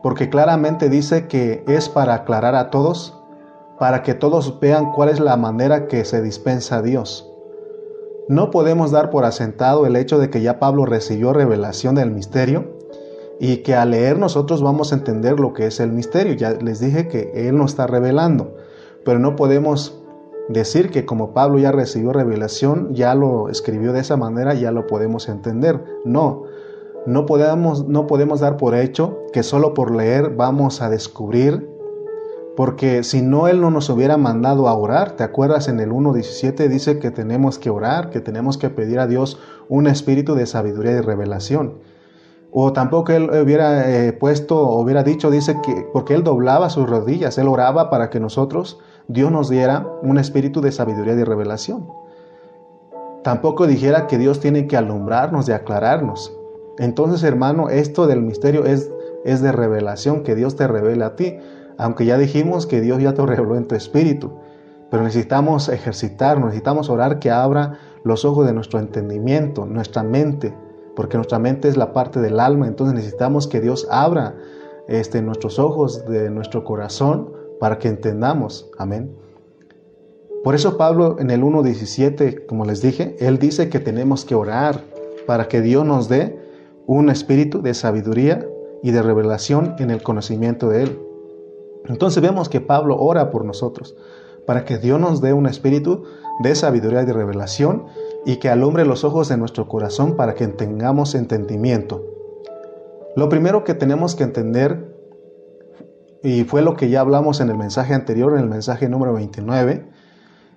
porque 0.03 0.31
claramente 0.31 0.89
dice 0.89 1.27
que 1.27 1.65
es 1.69 1.91
para 1.91 2.15
aclarar 2.15 2.55
a 2.55 2.71
todos, 2.71 3.21
para 3.79 4.03
que 4.03 4.15
todos 4.15 4.59
vean 4.59 4.93
cuál 4.93 5.11
es 5.11 5.21
la 5.21 5.37
manera 5.37 5.87
que 5.87 6.07
se 6.07 6.23
dispensa 6.23 6.77
a 6.77 6.83
Dios. 6.83 7.26
No 8.29 8.51
podemos 8.51 8.91
dar 8.91 9.11
por 9.11 9.25
asentado 9.25 9.87
el 9.87 9.95
hecho 9.95 10.19
de 10.19 10.31
que 10.31 10.43
ya 10.43 10.59
Pablo 10.59 10.85
recibió 10.85 11.33
revelación 11.33 11.95
del 11.95 12.11
misterio 12.11 12.77
y 13.39 13.59
que 13.59 13.75
al 13.75 13.93
leer 13.93 14.19
nosotros 14.19 14.63
vamos 14.63 14.93
a 14.93 14.97
entender 14.97 15.39
lo 15.39 15.53
que 15.53 15.67
es 15.67 15.79
el 15.79 15.93
misterio. 15.93 16.35
Ya 16.35 16.53
les 16.53 16.81
dije 16.81 17.07
que 17.07 17.49
Él 17.49 17.57
nos 17.57 17.73
está 17.73 17.87
revelando, 17.87 18.57
pero 19.05 19.21
no 19.21 19.37
podemos 19.37 20.03
decir 20.49 20.91
que 20.91 21.07
como 21.07 21.35
Pablo 21.35 21.59
ya 21.59 21.71
recibió 21.71 22.13
revelación, 22.13 22.95
ya 22.95 23.15
lo 23.15 23.49
escribió 23.49 23.93
de 23.93 24.01
esa 24.01 24.17
manera, 24.17 24.55
ya 24.55 24.73
lo 24.73 24.87
podemos 24.89 25.29
entender. 25.29 25.83
No, 26.05 26.45
no 27.07 27.27
podemos, 27.27 27.87
no 27.87 28.09
podemos 28.09 28.41
dar 28.41 28.57
por 28.57 28.75
hecho 28.75 29.19
que 29.33 29.45
solo 29.45 29.73
por 29.73 29.95
leer 29.95 30.31
vamos 30.31 30.83
a 30.83 30.91
descubrir, 30.91 31.69
porque 32.57 33.05
si 33.05 33.21
no 33.21 33.49
Él 33.49 33.61
no 33.61 33.71
nos 33.71 33.91
hubiera 33.91 34.17
mandado 34.17 34.67
a 34.67 34.75
orar, 34.75 35.13
¿te 35.13 35.23
acuerdas 35.23 35.69
en 35.69 35.79
el 35.79 35.91
1.17 35.91 36.69
dice 36.69 36.99
que 36.99 37.11
tenemos 37.11 37.59
que 37.59 37.71
orar, 37.71 38.11
que 38.11 38.21
tenemos 38.21 38.57
que 38.57 38.71
pedir 38.71 38.99
a 38.99 39.07
Dios 39.07 39.39
un 39.69 39.87
espíritu 39.87 40.35
de 40.35 40.47
sabiduría 40.47 40.93
y 40.93 41.01
revelación? 41.01 41.75
O 42.51 42.73
tampoco 42.73 43.13
Él 43.13 43.29
hubiera 43.31 43.91
eh, 43.91 44.15
puesto, 44.15 44.63
hubiera 44.71 45.03
dicho, 45.03 45.31
dice 45.31 45.57
que, 45.63 45.87
porque 45.93 46.15
Él 46.15 46.25
doblaba 46.25 46.71
sus 46.71 46.89
rodillas, 46.89 47.37
Él 47.37 47.49
oraba 47.49 47.91
para 47.91 48.09
que 48.09 48.19
nosotros, 48.19 48.81
Dios 49.09 49.31
nos 49.31 49.51
diera 49.51 49.87
un 50.03 50.17
espíritu 50.17 50.63
de 50.63 50.73
sabiduría 50.73 51.13
y 51.13 51.25
revelación. 51.25 51.87
Tampoco 53.23 53.67
dijera 53.67 54.07
que 54.07 54.17
Dios 54.17 54.41
tiene 54.41 54.67
que 54.67 54.79
alumbrarnos 54.79 55.49
y 55.49 55.53
aclararnos. 55.53 56.35
Entonces, 56.79 57.23
hermano, 57.23 57.69
esto 57.69 58.07
del 58.07 58.23
misterio 58.23 58.65
es, 58.65 58.91
es 59.25 59.43
de 59.43 59.53
revelación, 59.53 60.23
que 60.23 60.35
Dios 60.35 60.57
te 60.57 60.67
revele 60.67 61.05
a 61.05 61.17
ti. 61.17 61.37
Aunque 61.79 62.05
ya 62.05 62.19
dijimos 62.19 62.67
que 62.67 62.81
Dios 62.81 63.03
ya 63.03 63.15
te 63.15 63.25
reveló 63.25 63.57
en 63.57 63.67
tu 63.67 63.75
espíritu. 63.75 64.33
Pero 64.91 65.03
necesitamos 65.03 65.69
ejercitar, 65.69 66.39
necesitamos 66.39 66.89
orar 66.89 67.19
que 67.19 67.31
abra 67.31 67.79
los 68.05 68.25
ojos 68.25 68.47
de 68.47 68.53
nuestro 68.53 68.79
entendimiento, 68.79 69.67
nuestra 69.67 70.03
mente, 70.03 70.55
porque 70.95 71.17
nuestra 71.17 71.39
mente 71.39 71.69
es 71.69 71.77
la 71.77 71.93
parte 71.93 72.21
del 72.21 72.39
alma. 72.39 72.67
Entonces 72.67 72.95
necesitamos 72.95 73.49
que 73.49 73.61
Dios 73.61 73.87
abra 73.91 74.37
este, 74.89 75.23
nuestros 75.23 75.59
ojos 75.59 76.07
de 76.07 76.31
nuestro 76.31 76.65
corazón 76.65 77.33
para 77.59 77.79
que 77.79 77.89
entendamos. 77.89 78.71
Amén. 78.79 79.15
Por 80.45 80.55
eso 80.55 80.77
Pablo 80.77 81.17
en 81.19 81.31
el 81.31 81.43
1.17, 81.43 82.47
como 82.47 82.65
les 82.65 82.81
dije, 82.81 83.17
él 83.19 83.39
dice 83.39 83.69
que 83.69 83.81
tenemos 83.81 84.25
que 84.25 84.37
orar 84.37 84.81
para 85.27 85.49
que 85.49 85.61
Dios 85.61 85.85
nos 85.85 86.09
dé 86.09 86.39
un 86.87 87.11
espíritu 87.11 87.63
de 87.63 87.75
sabiduría 87.75 88.47
y 88.83 88.93
de 88.93 89.03
revelación 89.03 89.75
en 89.79 89.91
el 89.91 90.03
conocimiento 90.03 90.69
de 90.69 90.85
Él. 90.85 91.01
Entonces 91.89 92.23
vemos 92.23 92.49
que 92.49 92.61
Pablo 92.61 92.97
ora 92.99 93.31
por 93.31 93.45
nosotros, 93.45 93.97
para 94.47 94.65
que 94.65 94.79
Dios 94.79 95.01
nos 95.01 95.21
dé 95.21 95.33
un 95.33 95.47
espíritu 95.47 96.05
de 96.41 96.55
sabiduría 96.55 97.03
y 97.03 97.07
de 97.07 97.13
revelación 97.13 97.87
y 98.25 98.37
que 98.37 98.49
alumbre 98.49 98.85
los 98.85 99.05
ojos 99.05 99.29
de 99.29 99.37
nuestro 99.37 99.69
corazón 99.69 100.17
para 100.17 100.35
que 100.35 100.47
tengamos 100.49 101.15
entendimiento. 101.15 102.05
Lo 103.17 103.29
primero 103.29 103.65
que 103.65 103.75
tenemos 103.75 104.15
que 104.15 104.25
entender, 104.25 104.95
y 106.23 106.45
fue 106.45 106.63
lo 106.63 106.77
que 106.77 106.91
ya 106.91 107.01
hablamos 107.01 107.41
en 107.41 107.49
el 107.49 107.57
mensaje 107.57 107.95
anterior, 107.95 108.35
en 108.35 108.41
el 108.41 108.49
mensaje 108.49 108.89
número 108.89 109.15
29, 109.15 109.89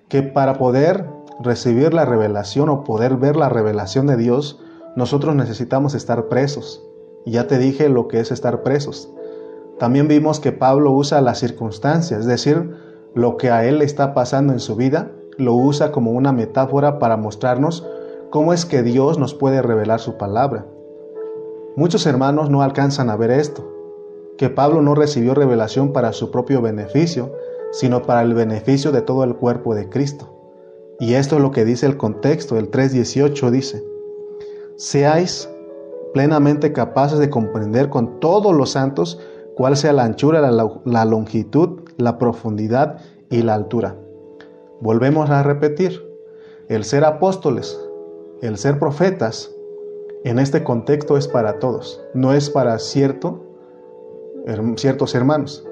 que 0.08 0.22
para 0.22 0.58
poder 0.58 1.06
recibir 1.40 1.94
la 1.94 2.04
revelación 2.04 2.68
o 2.68 2.84
poder 2.84 3.16
ver 3.16 3.36
la 3.36 3.48
revelación 3.48 4.06
de 4.06 4.16
Dios, 4.16 4.60
nosotros 4.96 5.34
necesitamos 5.34 5.94
estar 5.94 6.28
presos. 6.28 6.84
Y 7.24 7.32
ya 7.32 7.46
te 7.46 7.58
dije 7.58 7.88
lo 7.88 8.08
que 8.08 8.20
es 8.20 8.30
estar 8.30 8.62
presos. 8.62 9.10
También 9.80 10.08
vimos 10.08 10.40
que 10.40 10.52
Pablo 10.52 10.92
usa 10.92 11.22
las 11.22 11.38
circunstancias, 11.38 12.20
es 12.20 12.26
decir, 12.26 12.76
lo 13.14 13.38
que 13.38 13.50
a 13.50 13.64
él 13.64 13.78
le 13.78 13.86
está 13.86 14.12
pasando 14.12 14.52
en 14.52 14.60
su 14.60 14.76
vida, 14.76 15.10
lo 15.38 15.54
usa 15.54 15.90
como 15.90 16.10
una 16.10 16.32
metáfora 16.32 16.98
para 16.98 17.16
mostrarnos 17.16 17.86
cómo 18.28 18.52
es 18.52 18.66
que 18.66 18.82
Dios 18.82 19.18
nos 19.18 19.32
puede 19.32 19.62
revelar 19.62 19.98
su 19.98 20.18
palabra. 20.18 20.66
Muchos 21.76 22.04
hermanos 22.04 22.50
no 22.50 22.60
alcanzan 22.60 23.08
a 23.08 23.16
ver 23.16 23.30
esto, 23.30 23.66
que 24.36 24.50
Pablo 24.50 24.82
no 24.82 24.94
recibió 24.94 25.32
revelación 25.32 25.94
para 25.94 26.12
su 26.12 26.30
propio 26.30 26.60
beneficio, 26.60 27.32
sino 27.72 28.02
para 28.02 28.20
el 28.20 28.34
beneficio 28.34 28.92
de 28.92 29.00
todo 29.00 29.24
el 29.24 29.34
cuerpo 29.36 29.74
de 29.74 29.88
Cristo. 29.88 30.28
Y 30.98 31.14
esto 31.14 31.36
es 31.36 31.42
lo 31.42 31.52
que 31.52 31.64
dice 31.64 31.86
el 31.86 31.96
contexto, 31.96 32.58
el 32.58 32.70
3.18 32.70 33.48
dice, 33.48 33.82
seáis 34.76 35.48
plenamente 36.12 36.74
capaces 36.74 37.18
de 37.18 37.30
comprender 37.30 37.88
con 37.88 38.20
todos 38.20 38.54
los 38.54 38.72
santos 38.72 39.18
cuál 39.60 39.76
sea 39.76 39.92
la 39.92 40.04
anchura, 40.04 40.40
la, 40.40 41.04
longitud, 41.04 41.80
la 41.98 42.16
profundidad 42.16 42.96
y 43.28 43.42
la 43.42 43.52
altura. 43.52 43.94
Volvemos 44.80 45.28
a 45.28 45.42
repetir, 45.42 46.02
el 46.70 46.82
ser 46.82 47.04
apóstoles, 47.04 47.78
el 48.40 48.56
ser 48.56 48.78
profetas, 48.78 49.54
en 50.24 50.38
este 50.38 50.64
contexto 50.64 51.18
es 51.18 51.28
para 51.28 51.58
todos, 51.58 52.02
no 52.14 52.32
es 52.32 52.48
para 52.48 52.78
cierto, 52.78 53.44
ciertos 54.76 55.14
hermanos. 55.14 55.68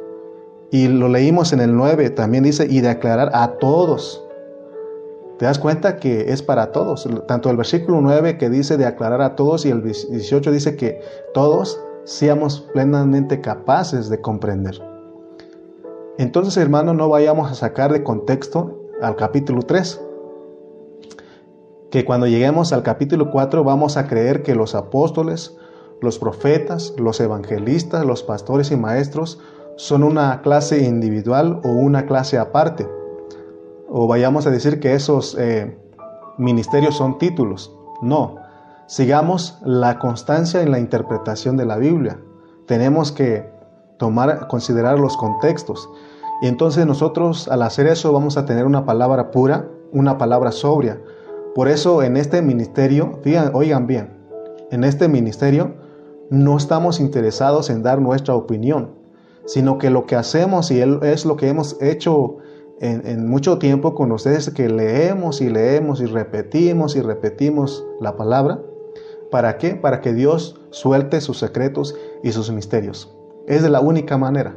Y 0.71 0.88
lo 0.88 1.09
leímos 1.09 1.54
en 1.54 1.61
el 1.61 1.75
9, 1.75 2.11
también 2.11 2.45
dice, 2.45 2.66
y 2.68 2.83
de 2.83 2.90
aclarar 2.90 3.30
a 3.33 3.57
todos. 3.57 4.23
Te 5.38 5.47
das 5.47 5.59
cuenta 5.59 5.97
que 5.97 6.30
es 6.30 6.42
para 6.42 6.73
todos. 6.73 7.09
Tanto 7.26 7.49
el 7.49 7.57
versículo 7.57 8.02
9 8.02 8.37
que 8.37 8.50
dice 8.50 8.76
de 8.76 8.85
aclarar 8.85 9.23
a 9.23 9.35
todos 9.35 9.64
y 9.64 9.71
el 9.71 9.83
18 9.83 10.52
dice 10.52 10.76
que 10.76 11.00
todos 11.33 11.80
seamos 12.09 12.61
plenamente 12.73 13.41
capaces 13.41 14.09
de 14.09 14.21
comprender. 14.21 14.81
Entonces, 16.17 16.57
hermano, 16.57 16.95
no 16.95 17.09
vayamos 17.09 17.50
a 17.50 17.55
sacar 17.55 17.93
de 17.93 18.03
contexto 18.03 18.81
al 19.03 19.17
capítulo 19.17 19.62
3. 19.62 20.00
Que 21.91 22.05
cuando 22.05 22.27
lleguemos 22.27 22.73
al 22.73 22.83
capítulo 22.83 23.31
4 23.31 23.62
vamos 23.62 23.97
a 23.97 24.07
creer 24.07 24.43
que 24.43 24.55
los 24.55 24.75
apóstoles, 24.75 25.57
los 26.00 26.19
profetas, 26.19 26.95
los 26.97 27.21
evangelistas, 27.21 28.05
los 28.05 28.23
pastores 28.23 28.71
y 28.71 28.77
maestros 28.77 29.41
son 29.77 30.03
una 30.03 30.41
clase 30.43 30.85
individual 30.85 31.61
o 31.65 31.69
una 31.69 32.07
clase 32.07 32.38
aparte 32.38 32.87
o 33.88 34.07
vayamos 34.07 34.47
a 34.47 34.50
decir 34.50 34.81
que 34.81 34.95
esos 34.95 35.37
eh, 35.38 35.77
ministerios 36.37 36.97
son 36.97 37.19
títulos. 37.19 37.75
No, 38.03 38.37
sigamos 38.88 39.59
la 39.64 39.99
constancia 39.99 40.62
en 40.62 40.73
la 40.73 40.80
interpretación 40.80 41.57
de 41.57 41.66
la 41.66 41.76
Biblia. 41.76 42.18
Tenemos 42.66 43.12
que 43.12 43.49
tomar, 43.99 44.49
considerar 44.49 44.99
los 44.99 45.16
contextos. 45.16 45.88
Y 46.40 46.47
entonces 46.47 46.87
nosotros 46.87 47.49
al 47.49 47.62
hacer 47.62 47.87
eso 47.87 48.12
vamos 48.12 48.37
a 48.37 48.47
tener 48.47 48.64
una 48.64 48.85
palabra 48.87 49.30
pura, 49.30 49.68
una 49.92 50.16
palabra 50.16 50.52
sobria. 50.52 51.00
Por 51.54 51.68
eso 51.68 52.02
en 52.02 52.16
este 52.16 52.40
ministerio, 52.40 53.21
oigan 53.52 53.87
bien, 53.87 54.18
en 54.71 54.85
este 54.85 55.07
ministerio 55.07 55.75
no 56.30 56.57
estamos 56.57 56.99
interesados 56.99 57.68
en 57.71 57.83
dar 57.83 58.00
nuestra 58.00 58.35
opinión, 58.35 58.95
sino 59.45 59.76
que 59.78 59.90
lo 59.90 60.07
que 60.07 60.16
hacemos 60.16 60.71
y 60.71 60.80
es 60.80 61.26
lo 61.26 61.37
que 61.37 61.49
hemos 61.49 61.76
hecho 61.83 62.38
en, 62.80 63.28
mucho 63.28 63.59
tiempo 63.59 63.95
con 63.95 64.12
ustedes 64.12 64.50
que 64.50 64.68
leemos 64.68 65.40
y 65.40 65.50
leemos 65.50 66.00
y 66.00 66.07
repetimos 66.07 66.97
y 66.97 67.02
repetimos 67.02 67.85
la 68.00 68.16
palabra. 68.16 68.61
¿Para 69.30 69.58
qué? 69.58 69.75
Para 69.75 70.00
que 70.00 70.12
Dios 70.12 70.61
suelte 70.70 71.20
sus 71.20 71.38
secretos 71.38 71.94
y 72.23 72.32
sus 72.32 72.50
misterios. 72.50 73.14
Es 73.47 73.62
de 73.62 73.70
la 73.70 73.80
única 73.80 74.16
manera. 74.18 74.56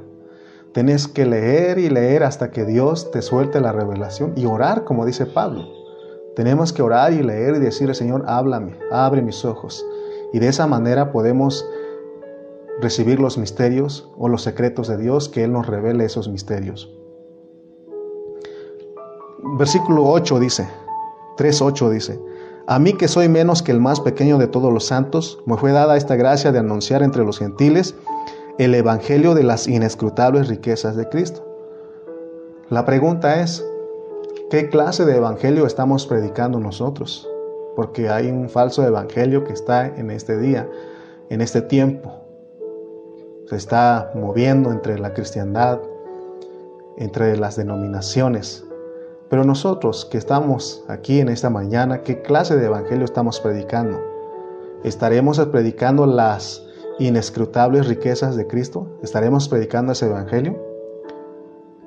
Tenés 0.73 1.07
que 1.07 1.25
leer 1.25 1.79
y 1.79 1.89
leer 1.89 2.23
hasta 2.23 2.51
que 2.51 2.65
Dios 2.65 3.11
te 3.11 3.21
suelte 3.21 3.59
la 3.59 3.71
revelación 3.71 4.33
y 4.35 4.45
orar, 4.45 4.83
como 4.85 5.05
dice 5.05 5.25
Pablo. 5.25 5.67
Tenemos 6.35 6.71
que 6.71 6.81
orar 6.81 7.11
y 7.11 7.21
leer 7.21 7.55
y 7.55 7.59
decirle, 7.59 7.93
Señor, 7.93 8.23
háblame, 8.27 8.79
abre 8.91 9.21
mis 9.21 9.43
ojos. 9.43 9.85
Y 10.31 10.39
de 10.39 10.47
esa 10.47 10.65
manera 10.67 11.11
podemos 11.11 11.65
recibir 12.79 13.19
los 13.19 13.37
misterios 13.37 14.09
o 14.17 14.29
los 14.29 14.43
secretos 14.43 14.87
de 14.87 14.97
Dios, 14.97 15.27
que 15.27 15.43
Él 15.43 15.51
nos 15.51 15.67
revele 15.67 16.05
esos 16.05 16.29
misterios 16.29 16.89
versículo 19.43 20.05
8 20.05 20.39
dice, 20.39 20.67
3.8 21.37 21.89
dice, 21.89 22.19
a 22.67 22.79
mí 22.79 22.93
que 22.93 23.07
soy 23.07 23.27
menos 23.27 23.63
que 23.63 23.71
el 23.71 23.79
más 23.79 23.99
pequeño 23.99 24.37
de 24.37 24.47
todos 24.47 24.71
los 24.71 24.85
santos, 24.85 25.39
me 25.45 25.57
fue 25.57 25.71
dada 25.71 25.97
esta 25.97 26.15
gracia 26.15 26.51
de 26.51 26.59
anunciar 26.59 27.03
entre 27.03 27.25
los 27.25 27.39
gentiles 27.39 27.95
el 28.57 28.75
evangelio 28.75 29.33
de 29.33 29.43
las 29.43 29.67
inescrutables 29.67 30.47
riquezas 30.47 30.95
de 30.95 31.09
Cristo. 31.09 31.45
La 32.69 32.85
pregunta 32.85 33.41
es, 33.41 33.65
¿qué 34.49 34.69
clase 34.69 35.05
de 35.05 35.17
evangelio 35.17 35.65
estamos 35.65 36.05
predicando 36.05 36.59
nosotros? 36.59 37.27
Porque 37.75 38.09
hay 38.09 38.29
un 38.29 38.49
falso 38.49 38.85
evangelio 38.85 39.43
que 39.43 39.53
está 39.53 39.87
en 39.87 40.11
este 40.11 40.37
día, 40.37 40.69
en 41.29 41.41
este 41.41 41.61
tiempo. 41.61 42.13
Se 43.47 43.55
está 43.55 44.11
moviendo 44.13 44.71
entre 44.71 44.99
la 44.99 45.13
cristiandad, 45.13 45.79
entre 46.97 47.35
las 47.37 47.55
denominaciones. 47.55 48.63
Pero 49.31 49.45
nosotros 49.45 50.03
que 50.03 50.17
estamos 50.17 50.83
aquí 50.89 51.21
en 51.21 51.29
esta 51.29 51.49
mañana, 51.49 52.01
¿qué 52.01 52.21
clase 52.21 52.57
de 52.57 52.65
evangelio 52.65 53.05
estamos 53.05 53.39
predicando? 53.39 53.97
¿Estaremos 54.83 55.39
predicando 55.47 56.05
las 56.05 56.61
inescrutables 56.99 57.87
riquezas 57.87 58.35
de 58.35 58.45
Cristo? 58.45 58.99
¿Estaremos 59.01 59.47
predicando 59.47 59.93
ese 59.93 60.07
evangelio? 60.07 60.61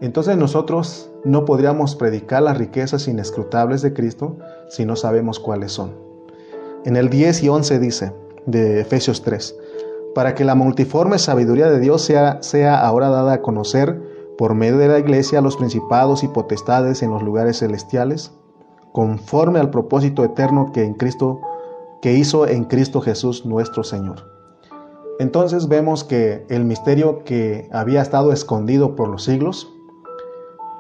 Entonces 0.01 0.39
nosotros 0.39 1.11
no 1.23 1.45
podríamos 1.45 1.97
predicar 1.97 2.43
las 2.43 2.57
riquezas 2.57 3.09
inescrutables 3.09 3.83
de 3.83 3.93
Cristo 3.93 4.39
si 4.71 4.87
no 4.87 4.97
sabemos 4.97 5.39
cuáles 5.39 5.73
son. 5.73 5.93
En 6.87 6.97
el 6.97 7.11
10 7.11 7.43
y 7.43 7.51
11 7.51 7.79
dice 7.79 8.13
de 8.47 8.81
Efesios 8.81 9.21
3, 9.21 9.55
para 10.15 10.35
que 10.35 10.47
la 10.47 10.55
multiforme 10.55 11.19
sabiduría 11.19 11.69
de 11.69 11.81
Dios 11.81 12.01
sea, 12.01 12.43
sea 12.43 12.81
ahora 12.81 13.11
dada 13.11 13.35
a 13.35 13.43
conocer 13.43 14.14
por 14.39 14.55
medio 14.55 14.79
de 14.79 14.89
la 14.89 14.99
iglesia 14.99 15.39
a 15.39 15.43
los 15.43 15.57
principados 15.57 16.25
y 16.25 16.29
potestades 16.29 17.03
en 17.03 17.11
los 17.11 17.23
lugares 17.23 17.59
celestiales, 17.59 18.33
conforme 18.93 19.61
al 19.61 19.71
propósito 19.71 20.25
eterno 20.25 20.73
que 20.73 20.85
en 20.85 20.95
Cristo 20.95 21.41
que 22.05 22.13
hizo 22.13 22.47
en 22.47 22.65
Cristo 22.65 23.01
Jesús 23.01 23.47
nuestro 23.47 23.83
Señor. 23.83 24.31
Entonces 25.19 25.69
vemos 25.69 26.05
que 26.05 26.45
el 26.51 26.65
misterio 26.65 27.25
que 27.25 27.67
había 27.73 28.03
estado 28.03 28.31
escondido 28.31 28.95
por 28.95 29.09
los 29.09 29.25
siglos, 29.25 29.73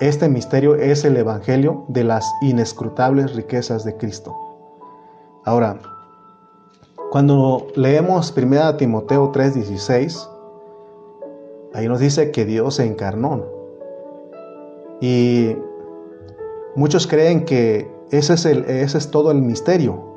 este 0.00 0.28
misterio 0.28 0.75
es 0.75 1.04
el 1.06 1.16
Evangelio 1.16 1.87
de 1.88 2.04
las 2.04 2.30
inescrutables 2.42 3.34
riquezas 3.34 3.84
de 3.84 3.96
Cristo. 3.96 4.37
Ahora, 5.46 5.78
cuando 7.11 7.68
leemos 7.76 8.34
1 8.37 8.76
Timoteo 8.76 9.30
3:16, 9.32 10.28
ahí 11.75 11.88
nos 11.88 12.00
dice 12.00 12.31
que 12.31 12.45
Dios 12.47 12.76
se 12.76 12.87
encarnó. 12.87 13.45
Y 15.00 15.57
muchos 16.76 17.07
creen 17.07 17.45
que 17.45 17.90
ese 18.11 18.35
es, 18.35 18.47
el, 18.47 18.64
ese 18.64 18.97
es 18.97 19.11
todo 19.11 19.31
el 19.33 19.43
misterio, 19.43 20.14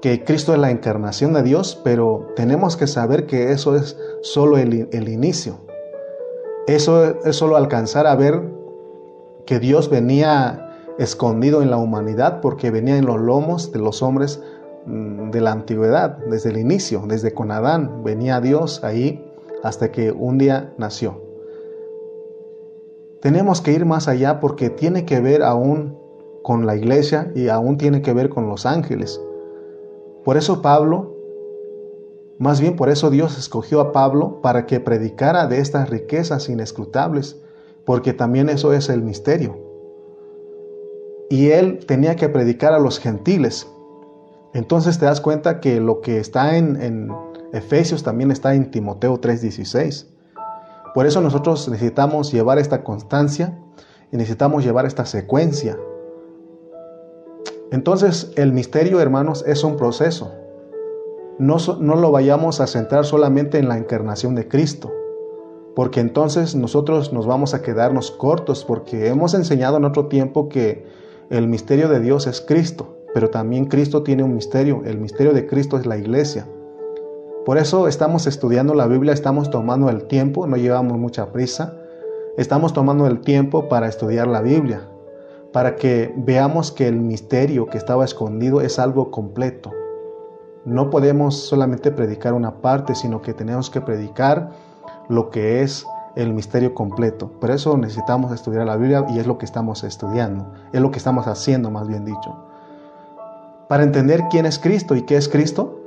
que 0.00 0.24
Cristo 0.24 0.54
es 0.54 0.60
la 0.60 0.70
encarnación 0.70 1.32
de 1.32 1.42
Dios, 1.42 1.80
pero 1.82 2.28
tenemos 2.36 2.76
que 2.76 2.86
saber 2.86 3.26
que 3.26 3.50
eso 3.50 3.74
es 3.74 3.98
solo 4.22 4.56
el, 4.56 4.88
el 4.92 5.08
inicio. 5.08 5.56
Eso 6.68 7.20
es 7.24 7.34
solo 7.34 7.56
alcanzar 7.56 8.06
a 8.06 8.14
ver 8.14 8.42
que 9.44 9.58
Dios 9.58 9.90
venía 9.90 10.94
escondido 10.98 11.62
en 11.62 11.70
la 11.70 11.78
humanidad 11.78 12.40
porque 12.40 12.70
venía 12.70 12.96
en 12.96 13.06
los 13.06 13.20
lomos 13.20 13.72
de 13.72 13.78
los 13.80 14.02
hombres 14.02 14.40
mm, 14.86 15.30
de 15.30 15.40
la 15.40 15.50
antigüedad, 15.50 16.18
desde 16.30 16.50
el 16.50 16.58
inicio, 16.58 17.02
desde 17.08 17.34
con 17.34 17.50
Adán, 17.50 18.04
venía 18.04 18.40
Dios 18.40 18.84
ahí 18.84 19.27
hasta 19.62 19.90
que 19.92 20.12
un 20.12 20.38
día 20.38 20.72
nació. 20.78 21.20
Tenemos 23.20 23.60
que 23.60 23.72
ir 23.72 23.84
más 23.84 24.06
allá 24.06 24.38
porque 24.40 24.70
tiene 24.70 25.04
que 25.04 25.20
ver 25.20 25.42
aún 25.42 25.98
con 26.42 26.66
la 26.66 26.76
iglesia 26.76 27.32
y 27.34 27.48
aún 27.48 27.76
tiene 27.76 28.00
que 28.00 28.12
ver 28.12 28.28
con 28.28 28.48
los 28.48 28.64
ángeles. 28.64 29.20
Por 30.24 30.36
eso 30.36 30.62
Pablo, 30.62 31.16
más 32.38 32.60
bien 32.60 32.76
por 32.76 32.88
eso 32.88 33.10
Dios 33.10 33.36
escogió 33.36 33.80
a 33.80 33.92
Pablo 33.92 34.40
para 34.40 34.66
que 34.66 34.78
predicara 34.78 35.46
de 35.46 35.58
estas 35.58 35.90
riquezas 35.90 36.48
inescrutables, 36.48 37.40
porque 37.84 38.12
también 38.12 38.48
eso 38.48 38.72
es 38.72 38.88
el 38.88 39.02
misterio. 39.02 39.56
Y 41.28 41.50
él 41.50 41.84
tenía 41.86 42.14
que 42.16 42.28
predicar 42.28 42.72
a 42.72 42.78
los 42.78 43.00
gentiles. 43.00 43.66
Entonces 44.54 44.98
te 44.98 45.06
das 45.06 45.20
cuenta 45.20 45.60
que 45.60 45.80
lo 45.80 46.00
que 46.00 46.18
está 46.18 46.56
en, 46.56 46.80
en 46.80 47.10
Efesios 47.52 48.02
también 48.02 48.30
está 48.30 48.54
en 48.54 48.70
Timoteo 48.70 49.20
3:16. 49.20 50.06
Por 50.94 51.06
eso 51.06 51.20
nosotros 51.20 51.68
necesitamos 51.68 52.32
llevar 52.32 52.58
esta 52.58 52.82
constancia 52.82 53.58
y 54.12 54.16
necesitamos 54.16 54.64
llevar 54.64 54.86
esta 54.86 55.06
secuencia. 55.06 55.78
Entonces 57.70 58.32
el 58.36 58.52
misterio, 58.52 59.00
hermanos, 59.00 59.44
es 59.46 59.64
un 59.64 59.76
proceso. 59.76 60.32
No, 61.38 61.56
no 61.80 61.96
lo 61.96 62.10
vayamos 62.10 62.60
a 62.60 62.66
centrar 62.66 63.04
solamente 63.04 63.58
en 63.58 63.68
la 63.68 63.78
encarnación 63.78 64.34
de 64.34 64.48
Cristo, 64.48 64.92
porque 65.76 66.00
entonces 66.00 66.56
nosotros 66.56 67.12
nos 67.12 67.26
vamos 67.26 67.54
a 67.54 67.62
quedarnos 67.62 68.10
cortos, 68.10 68.64
porque 68.64 69.08
hemos 69.08 69.34
enseñado 69.34 69.76
en 69.76 69.84
otro 69.84 70.06
tiempo 70.06 70.48
que 70.48 70.86
el 71.30 71.46
misterio 71.46 71.88
de 71.88 72.00
Dios 72.00 72.26
es 72.26 72.40
Cristo, 72.40 72.96
pero 73.14 73.30
también 73.30 73.66
Cristo 73.66 74.02
tiene 74.02 74.24
un 74.24 74.34
misterio. 74.34 74.82
El 74.84 74.98
misterio 74.98 75.32
de 75.32 75.46
Cristo 75.46 75.78
es 75.78 75.86
la 75.86 75.96
iglesia. 75.96 76.46
Por 77.44 77.56
eso 77.56 77.88
estamos 77.88 78.26
estudiando 78.26 78.74
la 78.74 78.86
Biblia, 78.86 79.12
estamos 79.12 79.50
tomando 79.50 79.88
el 79.88 80.06
tiempo, 80.06 80.46
no 80.46 80.56
llevamos 80.56 80.98
mucha 80.98 81.32
prisa, 81.32 81.74
estamos 82.36 82.72
tomando 82.72 83.06
el 83.06 83.20
tiempo 83.20 83.68
para 83.68 83.88
estudiar 83.88 84.26
la 84.26 84.42
Biblia, 84.42 84.82
para 85.52 85.76
que 85.76 86.12
veamos 86.16 86.72
que 86.72 86.86
el 86.86 86.96
misterio 86.96 87.66
que 87.66 87.78
estaba 87.78 88.04
escondido 88.04 88.60
es 88.60 88.78
algo 88.78 89.10
completo. 89.10 89.72
No 90.66 90.90
podemos 90.90 91.36
solamente 91.36 91.90
predicar 91.90 92.34
una 92.34 92.60
parte, 92.60 92.94
sino 92.94 93.22
que 93.22 93.32
tenemos 93.32 93.70
que 93.70 93.80
predicar 93.80 94.50
lo 95.08 95.30
que 95.30 95.62
es 95.62 95.86
el 96.16 96.34
misterio 96.34 96.74
completo. 96.74 97.30
Por 97.40 97.50
eso 97.50 97.78
necesitamos 97.78 98.32
estudiar 98.32 98.66
la 98.66 98.76
Biblia 98.76 99.06
y 99.08 99.18
es 99.20 99.26
lo 99.26 99.38
que 99.38 99.46
estamos 99.46 99.84
estudiando, 99.84 100.52
es 100.72 100.80
lo 100.80 100.90
que 100.90 100.98
estamos 100.98 101.26
haciendo 101.26 101.70
más 101.70 101.88
bien 101.88 102.04
dicho. 102.04 102.36
Para 103.68 103.84
entender 103.84 104.24
quién 104.30 104.44
es 104.44 104.58
Cristo 104.58 104.96
y 104.96 105.02
qué 105.02 105.16
es 105.16 105.28
Cristo, 105.28 105.78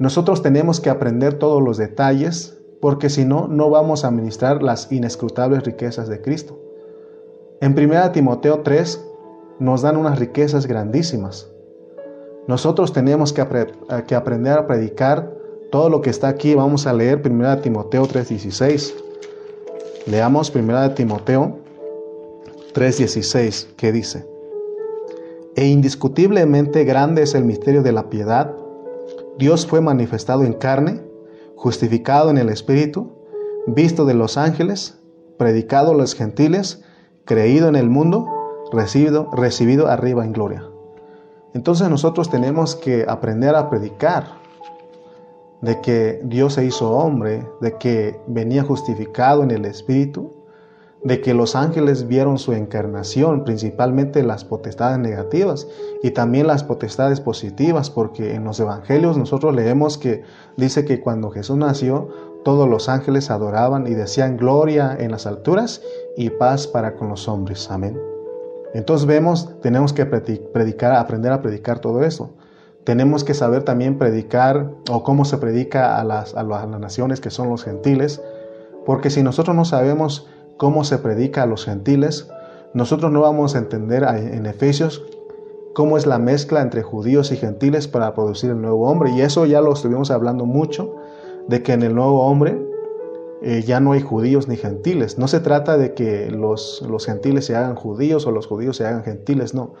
nosotros 0.00 0.40
tenemos 0.40 0.80
que 0.80 0.88
aprender 0.88 1.34
todos 1.34 1.62
los 1.62 1.76
detalles 1.76 2.58
porque 2.80 3.10
si 3.10 3.26
no, 3.26 3.48
no 3.48 3.68
vamos 3.68 4.02
a 4.02 4.08
administrar 4.08 4.62
las 4.62 4.90
inescrutables 4.90 5.62
riquezas 5.62 6.08
de 6.08 6.22
Cristo. 6.22 6.58
En 7.60 7.78
1 7.78 8.10
Timoteo 8.12 8.60
3 8.60 9.04
nos 9.58 9.82
dan 9.82 9.98
unas 9.98 10.18
riquezas 10.18 10.66
grandísimas. 10.66 11.50
Nosotros 12.46 12.94
tenemos 12.94 13.34
que, 13.34 13.46
que, 14.06 14.14
aprender 14.14 14.54
a 14.54 14.66
predicar 14.66 15.34
todo 15.70 15.90
lo 15.90 16.00
que 16.00 16.08
está 16.08 16.28
aquí. 16.28 16.54
Vamos 16.54 16.86
a 16.86 16.94
leer 16.94 17.20
1 17.22 17.58
Timoteo 17.58 18.04
3:16. 18.06 18.94
Leamos 20.06 20.50
1 20.54 20.94
Timoteo 20.94 21.58
3:16, 22.72 23.66
que 23.76 23.92
dice, 23.92 24.26
E 25.56 25.66
indiscutiblemente 25.66 26.84
grande 26.84 27.24
es 27.24 27.34
el 27.34 27.44
misterio 27.44 27.82
de 27.82 27.92
la 27.92 28.08
piedad 28.08 28.59
Dios 29.40 29.66
fue 29.66 29.80
manifestado 29.80 30.44
en 30.44 30.52
carne, 30.52 31.00
justificado 31.56 32.28
en 32.28 32.36
el 32.36 32.50
Espíritu, 32.50 33.12
visto 33.66 34.04
de 34.04 34.12
los 34.12 34.36
ángeles, 34.36 35.00
predicado 35.38 35.92
a 35.92 35.94
los 35.94 36.14
gentiles, 36.14 36.84
creído 37.24 37.66
en 37.66 37.74
el 37.74 37.88
mundo, 37.88 38.28
recibido, 38.70 39.30
recibido 39.32 39.88
arriba 39.88 40.26
en 40.26 40.34
gloria. 40.34 40.68
Entonces 41.54 41.88
nosotros 41.88 42.28
tenemos 42.28 42.76
que 42.76 43.06
aprender 43.08 43.54
a 43.54 43.70
predicar 43.70 44.26
de 45.62 45.80
que 45.80 46.20
Dios 46.22 46.52
se 46.52 46.66
hizo 46.66 46.90
hombre, 46.90 47.48
de 47.62 47.78
que 47.78 48.20
venía 48.26 48.62
justificado 48.62 49.42
en 49.42 49.52
el 49.52 49.64
Espíritu, 49.64 50.39
de 51.02 51.20
que 51.22 51.32
los 51.32 51.56
ángeles 51.56 52.08
vieron 52.08 52.38
su 52.38 52.52
encarnación, 52.52 53.44
principalmente 53.44 54.22
las 54.22 54.44
potestades 54.44 54.98
negativas 54.98 55.66
y 56.02 56.10
también 56.10 56.46
las 56.46 56.62
potestades 56.62 57.20
positivas, 57.20 57.90
porque 57.90 58.34
en 58.34 58.44
los 58.44 58.60
evangelios 58.60 59.16
nosotros 59.16 59.54
leemos 59.54 59.96
que 59.96 60.22
dice 60.56 60.84
que 60.84 61.00
cuando 61.00 61.30
Jesús 61.30 61.56
nació, 61.56 62.08
todos 62.44 62.68
los 62.68 62.88
ángeles 62.88 63.30
adoraban 63.30 63.86
y 63.86 63.94
decían 63.94 64.36
gloria 64.36 64.96
en 64.98 65.10
las 65.10 65.26
alturas 65.26 65.82
y 66.16 66.30
paz 66.30 66.66
para 66.66 66.94
con 66.94 67.08
los 67.08 67.28
hombres. 67.28 67.70
Amén. 67.70 67.98
Entonces 68.74 69.06
vemos, 69.06 69.60
tenemos 69.62 69.92
que 69.92 70.06
predicar, 70.06 70.92
aprender 70.92 71.32
a 71.32 71.42
predicar 71.42 71.80
todo 71.80 72.02
eso. 72.02 72.34
Tenemos 72.84 73.24
que 73.24 73.34
saber 73.34 73.62
también 73.62 73.98
predicar 73.98 74.70
o 74.90 75.02
cómo 75.02 75.24
se 75.24 75.38
predica 75.38 75.98
a 75.98 76.04
las, 76.04 76.34
a 76.34 76.42
las 76.42 76.66
naciones 76.68 77.20
que 77.20 77.30
son 77.30 77.48
los 77.50 77.64
gentiles, 77.64 78.22
porque 78.86 79.10
si 79.10 79.22
nosotros 79.22 79.54
no 79.54 79.64
sabemos 79.64 80.28
cómo 80.60 80.84
se 80.84 80.98
predica 80.98 81.44
a 81.44 81.46
los 81.46 81.64
gentiles, 81.64 82.28
nosotros 82.74 83.10
no 83.10 83.22
vamos 83.22 83.54
a 83.54 83.58
entender 83.58 84.02
en 84.04 84.44
Efesios 84.44 85.02
cómo 85.72 85.96
es 85.96 86.06
la 86.06 86.18
mezcla 86.18 86.60
entre 86.60 86.82
judíos 86.82 87.32
y 87.32 87.38
gentiles 87.38 87.88
para 87.88 88.12
producir 88.12 88.50
el 88.50 88.60
nuevo 88.60 88.86
hombre. 88.86 89.10
Y 89.10 89.22
eso 89.22 89.46
ya 89.46 89.62
lo 89.62 89.72
estuvimos 89.72 90.10
hablando 90.10 90.44
mucho, 90.44 90.96
de 91.48 91.62
que 91.62 91.72
en 91.72 91.82
el 91.82 91.94
nuevo 91.94 92.26
hombre 92.26 92.60
eh, 93.40 93.64
ya 93.66 93.80
no 93.80 93.92
hay 93.92 94.02
judíos 94.02 94.48
ni 94.48 94.58
gentiles. 94.58 95.18
No 95.18 95.28
se 95.28 95.40
trata 95.40 95.78
de 95.78 95.94
que 95.94 96.30
los, 96.30 96.84
los 96.86 97.06
gentiles 97.06 97.46
se 97.46 97.56
hagan 97.56 97.74
judíos 97.74 98.26
o 98.26 98.30
los 98.30 98.46
judíos 98.46 98.76
se 98.76 98.86
hagan 98.86 99.02
gentiles, 99.02 99.54
no. 99.54 99.72